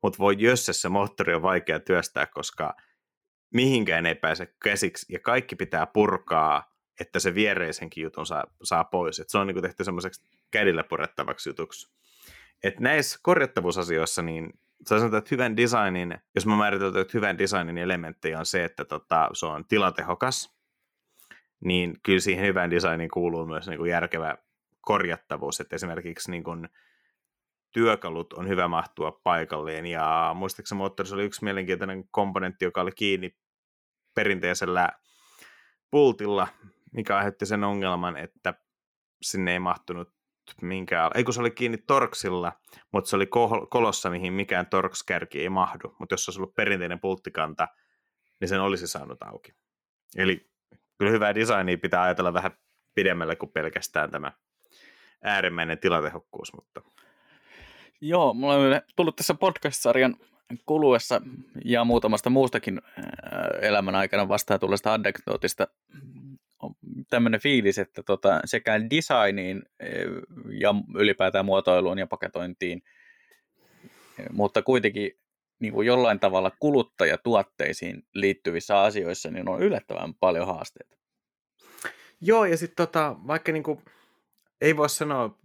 Mutta 0.03 0.19
voi 0.19 0.35
jössessä 0.39 0.89
moottori 0.89 1.33
on 1.33 1.41
vaikea 1.41 1.79
työstää, 1.79 2.25
koska 2.25 2.75
mihinkään 3.53 4.05
ei 4.05 4.15
pääse 4.15 4.53
käsiksi 4.63 5.13
ja 5.13 5.19
kaikki 5.19 5.55
pitää 5.55 5.85
purkaa, 5.85 6.73
että 6.99 7.19
se 7.19 7.35
viereisenkin 7.35 8.03
jutun 8.03 8.25
saa, 8.25 8.43
saa 8.63 8.83
pois. 8.83 9.19
Et 9.19 9.29
se 9.29 9.37
on 9.37 9.47
niinku 9.47 9.61
tehty 9.61 9.83
semmoiseksi 9.83 10.23
kädillä 10.51 10.83
purettavaksi 10.83 11.49
jutuksi. 11.49 11.93
Et 12.63 12.79
näissä 12.79 13.19
korjattavuusasioissa 13.21 14.21
niin 14.21 14.59
sä 14.89 14.99
sanotaan, 14.99 15.17
että 15.17 15.35
hyvän 15.35 15.57
designin, 15.57 16.17
jos 16.35 16.45
mä 16.45 16.57
määriteltään, 16.57 17.01
että 17.01 17.17
hyvän 17.17 17.37
designin 17.37 17.77
elementtejä 17.77 18.39
on 18.39 18.45
se, 18.45 18.63
että 18.63 18.85
tota, 18.85 19.29
se 19.33 19.45
on 19.45 19.65
tilatehokas, 19.65 20.57
niin 21.59 21.99
kyllä 22.03 22.19
siihen 22.19 22.45
hyvän 22.45 22.71
designiin 22.71 23.09
kuuluu 23.09 23.45
myös 23.45 23.67
niin 23.67 23.77
kuin 23.77 23.91
järkevä 23.91 24.37
korjattavuus, 24.81 25.59
että 25.59 25.75
esimerkiksi 25.75 26.31
niin 26.31 26.43
työkalut 27.73 28.33
on 28.33 28.47
hyvä 28.47 28.67
mahtua 28.67 29.19
paikalleen, 29.23 29.85
ja 29.85 30.31
muistaakseni 30.35 30.77
moottorissa 30.77 31.15
oli 31.15 31.25
yksi 31.25 31.43
mielenkiintoinen 31.43 32.03
komponentti, 32.11 32.65
joka 32.65 32.81
oli 32.81 32.91
kiinni 32.91 33.35
perinteisellä 34.15 34.89
pultilla, 35.91 36.47
mikä 36.93 37.17
aiheutti 37.17 37.45
sen 37.45 37.63
ongelman, 37.63 38.17
että 38.17 38.53
sinne 39.21 39.53
ei 39.53 39.59
mahtunut 39.59 40.13
minkään, 40.61 41.11
ei 41.15 41.23
kun 41.23 41.33
se 41.33 41.39
oli 41.39 41.51
kiinni 41.51 41.77
torksilla, 41.77 42.51
mutta 42.91 43.09
se 43.09 43.15
oli 43.15 43.27
kolossa, 43.69 44.09
mihin 44.09 44.33
mikään 44.33 44.67
torkskärki 44.67 45.41
ei 45.41 45.49
mahdu, 45.49 45.95
mutta 45.99 46.13
jos 46.13 46.25
se 46.25 46.31
olisi 46.31 46.39
ollut 46.39 46.55
perinteinen 46.55 46.99
pulttikanta, 46.99 47.67
niin 48.39 48.49
sen 48.49 48.61
olisi 48.61 48.87
saanut 48.87 49.23
auki. 49.23 49.51
Eli 50.17 50.51
kyllä 50.97 51.11
hyvää 51.11 51.35
designia 51.35 51.77
pitää 51.77 52.01
ajatella 52.01 52.33
vähän 52.33 52.51
pidemmälle 52.95 53.35
kuin 53.35 53.51
pelkästään 53.51 54.11
tämä 54.11 54.31
äärimmäinen 55.23 55.79
tilatehokkuus, 55.79 56.53
mutta... 56.53 56.81
Joo, 58.05 58.33
mulla 58.33 58.55
on 58.55 58.81
tullut 58.95 59.15
tässä 59.15 59.33
podcast-sarjan 59.33 60.15
kuluessa 60.65 61.21
ja 61.65 61.83
muutamasta 61.83 62.29
muustakin 62.29 62.81
elämän 63.61 63.95
aikana 63.95 64.27
vastaan 64.27 64.59
tulleesta 64.59 64.93
anekdootista 64.93 65.67
tämmöinen 67.09 67.39
fiilis, 67.39 67.77
että 67.77 68.03
tota, 68.03 68.39
sekä 68.45 68.81
designiin 68.89 69.63
eh, 69.79 70.05
ja 70.59 70.75
ylipäätään 70.95 71.45
muotoiluun 71.45 71.99
ja 71.99 72.07
paketointiin, 72.07 72.83
eh, 74.19 74.25
mutta 74.31 74.61
kuitenkin 74.61 75.11
niin 75.59 75.73
kuin 75.73 75.87
jollain 75.87 76.19
tavalla 76.19 76.51
kuluttajatuotteisiin 76.59 78.03
liittyvissä 78.13 78.81
asioissa 78.81 79.31
niin 79.31 79.49
on 79.49 79.61
yllättävän 79.61 80.13
paljon 80.13 80.47
haasteita. 80.47 80.97
Joo, 82.21 82.45
ja 82.45 82.57
sitten 82.57 82.87
tota, 82.87 83.15
vaikka 83.27 83.51
niin 83.51 83.63
kuin, 83.63 83.81
ei 84.61 84.77
voi 84.77 84.89
sanoa, 84.89 85.42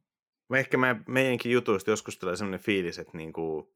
ehkä 0.56 0.76
me, 0.76 0.96
meidänkin 1.08 1.52
jutuista 1.52 1.90
joskus 1.90 2.18
tulee 2.18 2.36
sellainen 2.36 2.60
fiilis, 2.60 2.98
että 2.98 3.16
niin 3.16 3.32
kuin, 3.32 3.68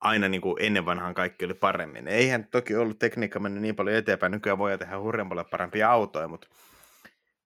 aina 0.00 0.28
niin 0.28 0.40
kuin 0.40 0.56
ennen 0.60 0.86
vanhaan 0.86 1.14
kaikki 1.14 1.44
oli 1.44 1.54
paremmin. 1.54 2.08
Eihän 2.08 2.48
toki 2.50 2.76
ollut 2.76 2.98
tekniikka 2.98 3.40
mennyt 3.40 3.62
niin 3.62 3.76
paljon 3.76 3.96
eteenpäin, 3.96 4.32
nykyään 4.32 4.58
voi 4.58 4.78
tehdä 4.78 4.98
hurjan 4.98 5.28
paljon 5.28 5.46
parempia 5.50 5.90
autoja, 5.90 6.28
mutta 6.28 6.48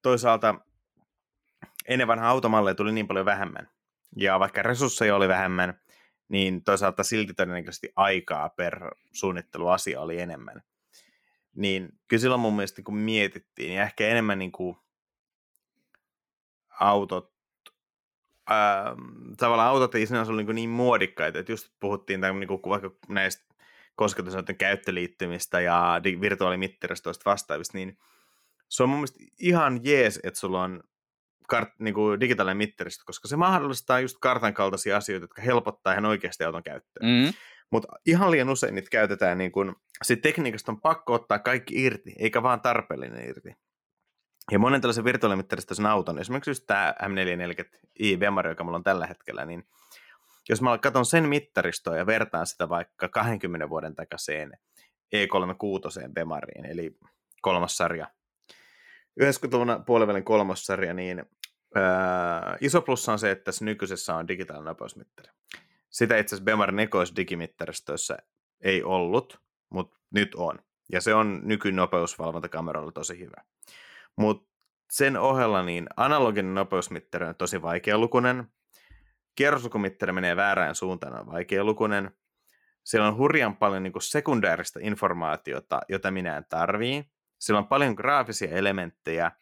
toisaalta 0.03 0.55
ennen 1.89 2.09
vanhaa 2.09 2.31
automalleja 2.31 2.75
tuli 2.75 2.93
niin 2.93 3.09
paljon 3.09 3.27
vähemmän. 3.27 3.69
Ja 4.17 4.41
vaikka 4.41 4.63
resursseja 4.63 5.17
oli 5.17 5.29
vähemmän, 5.29 5.81
niin 6.29 6.65
toisaalta 6.65 7.03
silti 7.03 7.35
todennäköisesti 7.35 7.93
aikaa 7.97 8.49
per 8.49 8.91
suunnitteluasia 9.13 10.01
oli 10.01 10.21
enemmän. 10.21 10.63
Niin 11.57 11.89
kyllä 12.09 12.21
silloin 12.21 12.41
mun 12.41 12.57
mielestä 12.57 12.83
kun 12.83 12.97
mietittiin, 12.97 13.75
ja 13.75 13.83
ehkä 13.83 14.09
enemmän 14.09 14.39
niin 14.39 14.53
kuin 14.53 14.77
autot 16.81 17.36
ää, 18.49 18.97
tavallaan 19.36 19.68
autot 19.68 19.94
ei 19.94 20.07
sinänsä 20.07 20.32
ollut 20.32 20.47
niin, 20.47 20.55
niin 20.55 20.70
muodikkaita, 20.70 21.38
että 21.38 21.53
just 21.53 21.68
puhuttiin 21.80 22.20
tämän, 22.20 22.40
niin 22.40 22.49
kuin, 22.49 22.61
vaikka 22.68 22.90
näistä 23.09 23.55
kosketusnäytön 23.94 24.57
käyttöliittymistä 24.57 25.61
ja 25.61 26.01
virtuaalimitteristoista 26.20 27.30
vastaavista, 27.30 27.78
niin 27.78 27.99
se 28.68 28.82
on 28.82 28.88
mun 28.88 28.99
mielestä 28.99 29.24
ihan 29.40 29.80
jees, 29.82 30.20
että 30.24 30.40
sulla 30.40 30.62
on 30.62 30.82
kart, 31.49 31.68
niin 31.78 31.94
kuin 31.94 32.20
digitaalinen 32.20 32.57
mitteristo, 32.57 33.03
koska 33.07 33.28
se 33.28 33.36
mahdollistaa 33.36 34.01
just 34.01 34.16
kartan 34.20 34.55
kaltaisia 34.55 34.97
asioita, 34.97 35.24
jotka 35.24 35.42
helpottaa 35.42 35.92
ihan 35.92 36.05
oikeasti 36.05 36.44
auton 36.44 36.62
käyttöä. 36.62 37.03
Mm. 37.03 37.32
Mutta 37.70 37.88
ihan 38.07 38.30
liian 38.30 38.49
usein 38.49 38.74
niitä 38.74 38.90
käytetään, 38.90 39.38
niin 39.38 39.53
kun, 39.53 39.76
sit 40.03 40.22
tekniikasta 40.22 40.72
on 40.72 40.80
pakko 40.80 41.12
ottaa 41.12 41.38
kaikki 41.38 41.84
irti, 41.84 42.14
eikä 42.18 42.42
vaan 42.42 42.61
tarpeellinen 42.61 43.28
irti. 43.28 43.57
Ja 44.53 44.59
monen 44.59 44.80
tällaisen 44.80 45.05
virtuaalimitteristoisen 45.05 45.86
auton, 45.86 46.18
esimerkiksi 46.18 46.51
just 46.51 46.64
tämä 46.66 46.94
M440i 47.03 48.18
Bemari, 48.18 48.51
joka 48.51 48.64
mulla 48.64 48.76
on 48.76 48.84
tällä 48.84 49.07
hetkellä, 49.07 49.44
niin 49.44 49.68
jos 50.49 50.62
mä 50.62 50.78
katson 50.78 51.07
sen 51.07 51.28
mittaristoa 51.28 51.97
ja 51.97 52.07
vertaan 52.07 52.47
sitä 52.47 52.68
vaikka 52.68 53.09
20 53.09 53.68
vuoden 53.68 53.94
takaisin 53.94 54.53
E36 55.16 56.12
Bemariin, 56.12 56.66
eli 56.66 56.99
kolmas 57.42 57.76
sarja, 57.76 58.07
90-luvun 59.20 59.84
puolivälin 59.86 60.24
kolmas 60.24 60.66
sarja, 60.66 60.94
niin 60.94 61.24
ää, 61.74 62.57
iso 62.61 62.82
plussa 62.82 63.12
on 63.12 63.18
se, 63.18 63.30
että 63.30 63.44
tässä 63.44 63.64
nykyisessä 63.64 64.14
on 64.14 64.28
digitaalinen 64.28 64.68
nopeusmittari. 64.68 65.28
Sitä 65.90 66.16
itse 66.16 66.34
asiassa 66.34 66.44
Bemarin 66.44 66.78
ekois 66.78 67.16
digimittaristoissa 67.16 68.16
ei 68.61 68.82
ollut, 68.82 69.40
mutta 69.70 69.97
nyt 70.11 70.34
on. 70.34 70.59
Ja 70.92 71.01
se 71.01 71.14
on 71.14 71.40
nykynopeusvalvontakameralla 71.44 72.92
tosi 72.92 73.18
hyvä. 73.18 73.42
Mutta 74.17 74.49
sen 74.91 75.17
ohella 75.17 75.62
niin 75.62 75.87
analoginen 75.97 76.55
nopeusmittari 76.55 77.27
on 77.27 77.35
tosi 77.35 77.62
vaikealukuinen. 77.62 78.47
Kierroslukumittari 79.37 80.12
menee 80.12 80.37
väärään 80.37 80.75
suuntaan, 80.75 81.21
on 81.21 81.27
vaikealukuinen. 81.27 82.11
Siellä 82.85 83.09
on 83.09 83.17
hurjan 83.17 83.57
paljon 83.57 83.83
niin 83.83 83.93
sekundääristä 84.01 84.81
informaatiota, 84.83 85.81
jota 85.89 86.11
minä 86.11 86.37
en 86.37 86.45
tarvii. 86.49 87.05
Siellä 87.39 87.59
on 87.59 87.69
paljon 87.69 87.95
graafisia 87.95 88.51
elementtejä, 88.51 89.33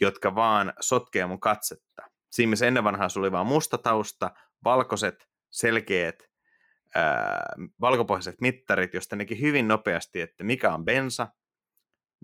jotka 0.00 0.34
vaan 0.34 0.72
sotkee 0.80 1.26
mun 1.26 1.40
katsetta. 1.40 2.02
Siinä 2.30 2.50
missä 2.50 2.66
ennen 2.66 2.84
vanhaa 2.84 3.08
sulla 3.08 3.24
oli 3.24 3.32
vaan 3.32 3.46
musta 3.46 3.78
tausta, 3.78 4.30
valkoiset, 4.64 5.28
selkeät, 5.50 6.30
ää, 6.94 7.54
valkopohjaiset 7.80 8.40
mittarit, 8.40 8.94
josta 8.94 9.16
nekin 9.16 9.40
hyvin 9.40 9.68
nopeasti, 9.68 10.20
että 10.20 10.44
mikä 10.44 10.74
on 10.74 10.84
bensa, 10.84 11.28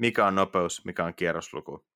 mikä 0.01 0.27
on 0.27 0.35
nopeus, 0.35 0.85
mikä 0.85 1.05
on 1.05 1.15
kierrosluku. 1.15 1.87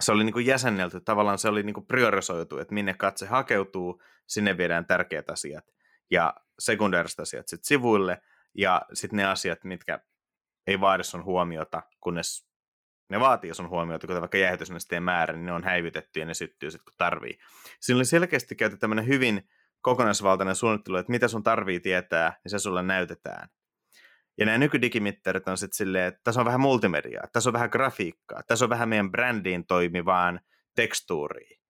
Se 0.00 0.12
oli 0.12 0.24
niin 0.24 0.32
kuin 0.32 0.46
jäsennelty, 0.46 1.00
tavallaan 1.00 1.38
se 1.38 1.48
oli 1.48 1.62
niin 1.62 1.74
kuin 1.74 1.86
priorisoitu, 1.86 2.58
että 2.58 2.74
minne 2.74 2.94
katse 2.94 3.26
hakeutuu, 3.26 4.02
sinne 4.26 4.56
viedään 4.56 4.86
tärkeät 4.86 5.30
asiat 5.30 5.64
ja 6.10 6.34
sekundääriset 6.58 7.20
asiat 7.20 7.48
sitten 7.48 7.68
sivuille 7.68 8.22
ja 8.54 8.82
sitten 8.92 9.16
ne 9.16 9.24
asiat, 9.24 9.64
mitkä 9.64 10.00
ei 10.66 10.80
vaadi 10.80 11.04
sun 11.04 11.24
huomiota, 11.24 11.82
kunnes 12.00 12.50
ne 13.08 13.20
vaatii 13.20 13.54
sun 13.54 13.68
huomiota, 13.68 14.06
kuten 14.06 14.20
vaikka 14.20 14.38
jäähdytysnesteen 14.38 15.02
määrä, 15.02 15.34
niin 15.34 15.46
ne 15.46 15.52
on 15.52 15.64
häivytetty 15.64 16.20
ja 16.20 16.26
ne 16.26 16.34
syttyy 16.34 16.70
sitten 16.70 16.84
kun 16.84 16.94
tarvii. 16.96 17.38
Siinä 17.80 17.96
oli 17.96 18.04
selkeästi 18.04 18.56
käyty 18.56 18.76
tämmöinen 18.76 19.06
hyvin 19.06 19.48
kokonaisvaltainen 19.80 20.56
suunnittelu, 20.56 20.96
että 20.96 21.10
mitä 21.10 21.28
sun 21.28 21.42
tarvii 21.42 21.80
tietää, 21.80 22.40
niin 22.44 22.50
se 22.50 22.58
sulle 22.58 22.82
näytetään. 22.82 23.48
Ja 24.38 24.46
nämä 24.46 24.58
nykydigimittarit 24.58 25.48
on 25.48 25.58
sitten 25.58 25.76
silleen, 25.76 26.08
että 26.08 26.20
tässä 26.24 26.40
on 26.40 26.44
vähän 26.44 26.60
multimediaa, 26.60 27.26
tässä 27.32 27.50
on 27.50 27.54
vähän 27.54 27.70
grafiikkaa, 27.72 28.42
tässä 28.42 28.64
on 28.64 28.70
vähän 28.70 28.88
meidän 28.88 29.10
brändiin 29.10 29.66
toimivaan 29.66 30.40
tekstuuriin. 30.74 31.60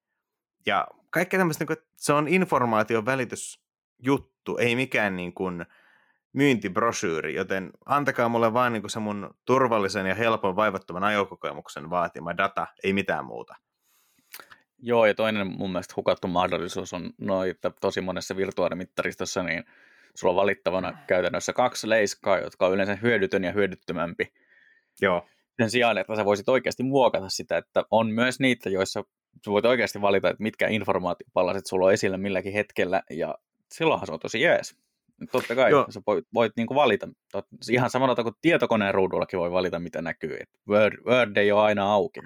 Ja 0.67 0.87
kaikkea 1.11 1.39
tämmöistä, 1.39 1.63
niin 1.63 1.67
kuin, 1.67 1.89
se 1.97 2.13
on 2.13 2.29
informaation 2.29 3.07
välitysjuttu, 3.07 4.57
ei 4.59 4.77
mikään 4.77 5.17
niin 5.17 5.35
kuin 5.35 5.67
myyntibrosyyri, 6.33 7.35
joten 7.35 7.71
antakaa 7.87 8.29
mulle 8.29 8.53
vain 8.53 8.73
niin 8.73 8.91
se 8.91 9.01
mun 9.01 9.35
turvallisen 9.45 10.07
ja 10.07 10.15
helpon 10.15 10.57
vaivattoman 10.57 11.05
ajokokemuksen 11.05 11.91
vaatima 11.91 12.37
data, 12.37 12.67
ei 12.85 12.93
mitään 12.93 13.25
muuta. 13.25 13.55
Joo, 14.79 15.07
ja 15.07 15.15
toinen 15.15 15.47
mun 15.47 15.71
mielestä 15.71 15.95
hukattu 15.97 16.29
mahdollisuus 16.29 16.93
on 16.93 17.11
noin, 17.19 17.51
että 17.51 17.73
tosi 17.81 18.01
monessa 18.01 18.37
virtuaalimittaristossa 18.37 19.43
niin 19.43 19.65
sulla 20.15 20.33
on 20.33 20.37
valittavana 20.37 20.99
käytännössä 21.07 21.53
kaksi 21.53 21.89
leiskaa, 21.89 22.39
jotka 22.39 22.67
on 22.67 22.75
yleensä 22.75 22.95
hyödytön 22.95 23.45
ja 23.45 23.53
hyödyttömämpi. 23.53 24.33
Joo. 25.03 25.27
Sen 25.61 25.71
sijaan, 25.71 25.99
että 25.99 26.17
sä 26.17 26.25
voisit 26.25 26.49
oikeasti 26.49 26.83
muokata 26.83 27.29
sitä, 27.29 27.57
että 27.57 27.85
on 27.91 28.11
myös 28.11 28.41
niitä, 28.41 28.71
joissa 28.71 29.05
sä 29.45 29.51
voit 29.51 29.65
oikeasti 29.65 30.01
valita, 30.01 30.31
että 30.31 30.43
mitkä 30.43 30.69
informaatiopalaset 30.69 31.67
sulla 31.67 31.87
on 31.87 31.93
esillä 31.93 32.17
milläkin 32.17 32.53
hetkellä, 32.53 33.03
ja 33.11 33.35
silloinhan 33.73 34.07
se 34.07 34.13
on 34.13 34.21
tosi 34.21 34.41
jees. 34.41 34.77
Totta 35.33 35.55
kai, 35.55 35.71
Joo. 35.71 35.87
sä 35.91 36.01
voit, 36.07 36.25
voit 36.35 36.53
niin 36.57 36.67
valita, 36.75 37.09
ihan 37.71 37.91
samalla 37.91 38.23
kuin 38.23 38.35
tietokoneen 38.43 38.95
ruudullakin 38.95 39.39
voi 39.39 39.53
valita, 39.53 39.79
mitä 39.79 40.03
näkyy. 40.03 40.39
Word, 40.69 41.05
Word 41.05 41.37
ei 41.37 41.53
ole 41.53 41.61
aina 41.61 41.93
auki. 41.93 42.21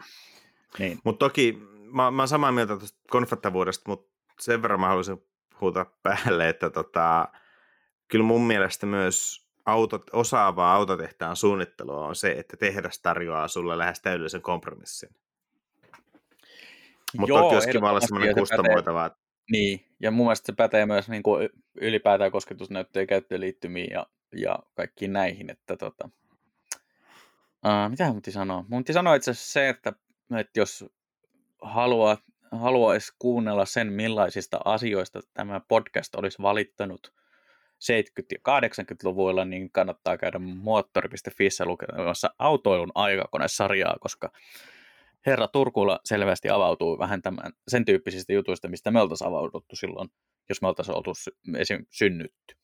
Niin. 0.79 0.99
Mutta 1.05 1.27
toki 1.27 1.59
mä, 1.95 2.11
mä 2.11 2.23
oon 2.23 2.29
samaa 2.29 2.53
mieltä 2.53 2.77
tuosta 2.77 2.99
konfattavuudesta, 3.11 3.91
mutta 3.91 4.15
sen 4.41 4.63
verran 4.63 4.81
mä 4.81 4.89
haluaisin 4.89 5.23
huutaa 5.61 5.87
päälle, 6.03 6.49
että 6.49 6.71
tota, 6.71 7.29
kyllä 8.09 8.25
mun 8.25 8.47
mielestä 8.47 8.87
myös 8.87 9.45
autot, 9.67 10.03
osaavaa 10.13 10.75
autotehtaan 10.75 11.37
suunnittelua 11.37 12.07
on 12.07 12.17
se, 12.17 12.33
että 12.33 12.57
tehdas 12.57 12.99
tarjoaa 12.99 13.49
sulle 13.49 13.79
lähes 13.79 14.01
täydellisen 14.01 14.43
kompromissin. 14.43 15.11
Mutta 17.17 17.35
toki 17.35 17.55
olisi 17.55 17.71
kiva 17.71 17.91
olla 17.91 18.01
semmoinen 18.01 18.35
kustomoitava. 18.35 19.11
Niin, 19.51 19.87
ja 20.01 20.11
mun 20.11 20.27
mielestä 20.27 20.47
se 20.47 20.53
pätee 20.53 20.87
myös 20.87 21.09
niin 21.09 21.23
kuin 21.23 21.49
ylipäätään 21.81 22.33
kosketusnäyttöjen 22.33 23.07
käyttöliittymiin 23.07 23.91
ja, 23.91 24.07
ja 24.37 24.59
kaikkiin 24.75 25.13
näihin, 25.13 25.51
että 25.51 25.77
tota, 25.77 26.11
uh, 27.67 27.91
mitä 27.91 28.13
mun 28.13 28.23
sanoa? 28.29 28.65
Mun 28.69 28.85
sanoa 28.93 29.15
itse 29.15 29.31
asiassa 29.31 29.53
se, 29.53 29.69
että, 29.69 29.93
että 30.39 30.61
jos 30.61 30.85
haluaa, 31.63 32.17
haluaisi 32.53 33.13
kuunnella 33.19 33.67
sen, 33.67 33.93
millaisista 33.93 34.61
asioista 34.65 35.21
tämä 35.35 35.61
podcast 35.69 36.15
olisi 36.15 36.43
valittanut 36.43 37.13
70- 37.93 38.25
ja 38.33 38.39
80-luvuilla, 38.49 39.45
niin 39.45 39.71
kannattaa 39.71 40.19
käydä 40.19 40.39
moottori.fissä 40.39 41.65
lukemassa 41.65 42.31
autoilun 42.39 42.93
aikakone-sarjaa, 42.95 43.97
koska 44.01 44.31
herra 45.27 45.49
Turkulla 45.49 46.01
selvästi 46.05 46.51
avautuu 46.51 46.99
vähän 46.99 47.23
tämän, 47.23 47.53
sen 47.69 47.85
tyyppisistä 47.85 48.33
jutuista, 48.33 48.69
mistä 48.69 48.91
me 48.91 49.01
oltaisiin 49.01 49.29
avauduttu 49.29 49.77
silloin, 49.77 50.09
jos 50.49 50.63
me 50.63 50.69
oltaisiin 50.69 50.97
oltu 50.97 51.13
esim. 51.59 51.87
synnytty. 51.91 52.57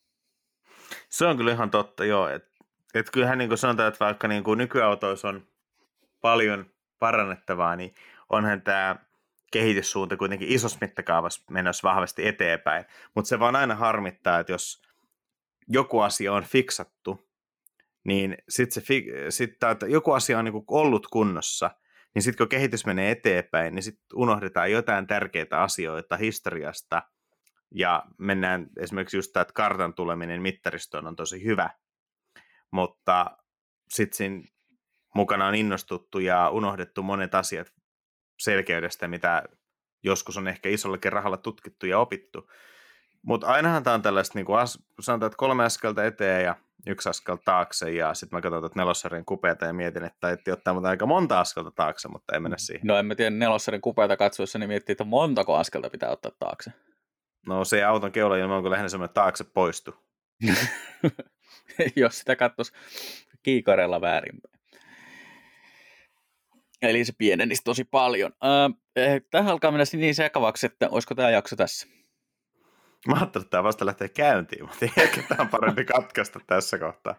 Se 1.09 1.27
on 1.27 1.37
kyllä 1.37 1.53
ihan 1.53 1.71
totta, 1.71 2.05
joo. 2.05 2.29
Et, 2.29 2.45
et 2.95 3.11
kyllähän 3.11 3.39
niin 3.39 3.49
kuin 3.49 3.59
sanotaan, 3.59 3.89
että 3.89 4.05
vaikka 4.05 4.29
niin 4.29 4.45
kuin 4.45 4.59
nykyautoissa 4.59 5.29
on 5.29 5.47
paljon 6.21 6.71
parannettavaa, 6.99 7.77
niin 7.77 7.95
onhan 8.31 8.63
tämä 8.63 8.97
kehityssuunta 9.53 10.17
kuitenkin 10.17 10.49
isossa 10.49 10.79
mittakaavassa 10.81 11.43
menossa 11.51 11.89
vahvasti 11.89 12.29
eteenpäin. 12.29 12.85
Mutta 13.15 13.29
se 13.29 13.39
vaan 13.39 13.57
aina 13.57 13.75
harmittaa, 13.75 14.39
että 14.39 14.53
jos 14.53 14.83
joku 15.71 16.01
asia 16.01 16.33
on 16.33 16.45
fiksattu, 16.45 17.29
niin 18.05 18.37
sitten 18.49 18.83
sit, 19.29 19.51
että 19.73 19.87
joku 19.87 20.13
asia 20.13 20.39
on 20.39 20.45
niinku 20.45 20.65
ollut 20.69 21.07
kunnossa, 21.07 21.71
niin 22.15 22.23
sitten 22.23 22.39
kun 22.39 22.49
kehitys 22.49 22.87
menee 22.87 23.11
eteenpäin, 23.11 23.75
niin 23.75 23.83
sitten 23.83 24.07
unohdetaan 24.15 24.73
jotain 24.73 25.07
tärkeitä 25.07 25.63
asioita 25.63 26.17
historiasta, 26.17 27.03
ja 27.75 28.03
mennään 28.19 28.67
esimerkiksi 28.81 29.17
just 29.17 29.33
tämä, 29.33 29.43
että 29.43 29.55
kartan 29.55 29.95
tuleminen 29.95 30.43
mittaristoon 30.43 31.07
on 31.07 31.17
tosi 31.17 31.45
hyvä, 31.45 31.71
mutta 32.71 33.37
sitten 33.91 34.17
siinä 34.17 34.43
mukana 35.15 35.47
on 35.47 35.55
innostuttu 35.55 36.19
ja 36.19 36.51
unohdettu 36.51 37.03
monet 37.03 37.35
asiat 37.35 37.73
selkeydestä, 38.39 39.09
mitä 39.09 39.43
joskus 40.03 40.37
on 40.37 40.49
ehkä 40.49 40.69
isollakin 40.69 41.13
rahalla 41.13 41.37
tutkittu 41.37 41.87
ja 41.87 41.99
opittu. 41.99 42.51
Mutta 43.23 43.47
ainahan 43.47 43.83
tämä 43.83 43.95
on 43.95 44.03
tällaista, 44.03 44.39
niin 44.39 44.47
kuin 44.47 44.59
as, 44.59 44.79
sanotaan, 45.01 45.27
että 45.27 45.37
kolme 45.37 45.65
askelta 45.65 46.05
eteen 46.05 46.45
ja 46.45 46.57
yksi 46.87 47.09
askel 47.09 47.37
taakse, 47.45 47.91
ja 47.91 48.15
sitten 48.15 48.37
mä 48.37 48.41
katson 48.41 48.71
nelossarjan 48.75 49.25
kupeita 49.25 49.67
ja 49.67 49.73
mietin, 49.73 50.05
että 50.05 50.31
etti 50.31 50.53
ottaa 50.53 50.75
mutta 50.75 50.89
aika 50.89 51.07
monta 51.07 51.41
askelta 51.41 51.71
taakse, 51.71 52.09
mutta 52.09 52.35
ei 52.35 52.41
mennä 52.41 52.59
siihen. 52.59 52.87
No 52.87 52.99
en 52.99 53.07
mä 53.07 53.15
tiedä, 53.15 53.31
nelossarjan 53.31 53.81
kupeita 53.81 54.17
katsoessa, 54.17 54.59
niin 54.59 54.69
miettii, 54.69 54.93
että 54.93 55.05
montako 55.05 55.57
askelta 55.57 55.91
pitää 55.91 56.11
ottaa 56.11 56.33
taakse. 56.39 56.73
No 57.47 57.65
se 57.65 57.85
auton 57.85 58.13
keulailma 58.13 58.57
on 58.57 58.63
kyllä 58.63 58.73
lähinnä 58.73 58.89
semmoinen 58.89 59.15
taakse 59.15 59.45
poistu. 59.45 59.95
Jos 61.97 62.19
sitä 62.19 62.37
katsoisi 62.37 62.73
kiikarella 63.43 64.01
väärinpäin. 64.01 64.61
Eli 66.83 67.05
se 67.05 67.13
pienenisi 67.19 67.63
tosi 67.65 67.85
paljon. 67.85 68.33
Äh, 68.45 69.21
tähän 69.31 69.53
alkaa 69.53 69.71
mennä 69.71 69.85
niin 69.93 70.15
sekavaksi, 70.15 70.67
että 70.67 70.89
olisiko 70.89 71.15
tämä 71.15 71.31
jakso 71.31 71.57
tässä? 71.57 71.87
Mä 73.09 73.15
ajattelin, 73.15 73.45
että 73.45 73.51
tämä 73.51 73.63
vasta 73.63 73.87
lähtee 73.87 74.09
käyntiin, 74.09 74.65
mutta 74.65 74.87
ehkä 74.97 75.23
tämä 75.29 75.43
on 75.43 75.49
parempi 75.49 75.85
katkaista 75.85 76.41
tässä 76.47 76.79
kohtaa. 76.79 77.15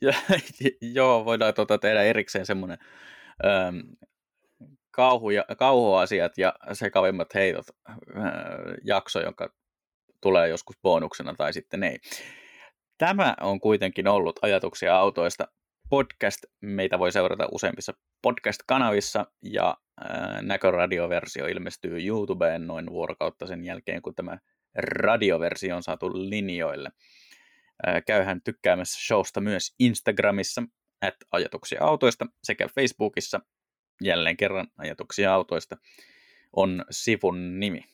ja, 0.00 0.12
joo, 0.94 1.24
voidaan 1.24 1.54
tuota 1.54 1.78
tehdä 1.78 2.02
erikseen 2.02 2.46
semmoinen 2.46 2.78
ähm, 3.46 3.76
kauhuasiat 5.56 6.38
ja 6.38 6.54
sekavimmat 6.72 7.34
heitot 7.34 7.66
äh, 7.90 7.94
jakso, 8.84 9.20
joka 9.20 9.48
tulee 10.20 10.48
joskus 10.48 10.76
bonuksena 10.82 11.34
tai 11.34 11.52
sitten 11.52 11.82
ei. 11.82 11.98
Tämä 12.98 13.34
on 13.40 13.60
kuitenkin 13.60 14.08
ollut 14.08 14.38
ajatuksia 14.42 14.96
autoista 14.96 15.48
podcast. 15.90 16.38
Meitä 16.60 16.98
voi 16.98 17.12
seurata 17.12 17.48
useimmissa 17.52 17.92
podcast-kanavissa 18.22 19.26
ja 19.42 19.76
äh, 20.10 20.42
näköradioversio 20.42 21.46
ilmestyy 21.46 22.06
YouTubeen 22.06 22.66
noin 22.66 22.90
vuorokautta 22.90 23.46
sen 23.46 23.64
jälkeen, 23.64 24.02
kun 24.02 24.14
tämä 24.14 24.38
radioversio 24.76 25.76
on 25.76 25.82
saatu 25.82 26.10
linjoille. 26.12 26.92
Käyhän 28.06 28.42
tykkäämässä 28.42 29.00
showsta 29.06 29.40
myös 29.40 29.74
Instagramissa, 29.78 30.62
at 31.02 31.14
ajatuksia 31.32 31.82
autoista, 31.82 32.26
sekä 32.42 32.68
Facebookissa, 32.68 33.40
jälleen 34.02 34.36
kerran 34.36 34.68
ajatuksia 34.78 35.34
autoista, 35.34 35.76
on 36.52 36.84
sivun 36.90 37.60
nimi. 37.60 37.84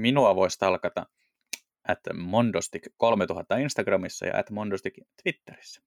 Minua 0.00 0.36
voisi 0.36 0.58
talkata 0.58 1.06
at 1.88 2.00
Mondostik 2.14 2.82
3000 2.96 3.56
Instagramissa 3.56 4.26
ja 4.26 4.38
at 4.38 4.50
Mondostik 4.50 4.94
Twitterissä. 5.22 5.82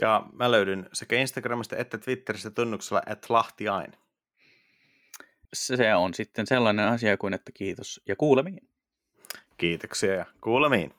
Ja 0.00 0.26
mä 0.32 0.50
löydyn 0.50 0.88
sekä 0.92 1.16
Instagramista 1.16 1.76
että 1.76 1.98
Twitterissä 1.98 2.50
tunnuksella 2.50 3.02
at 3.06 3.30
lahtiain. 3.30 3.92
Se 5.52 5.94
on 5.94 6.14
sitten 6.14 6.46
sellainen 6.46 6.88
asia 6.88 7.16
kuin, 7.16 7.34
että 7.34 7.52
kiitos 7.52 8.00
ja 8.06 8.16
kuulemiin. 8.16 8.68
Kiitoksia 9.56 10.14
ja 10.14 10.26
kuulemiin. 10.40 10.94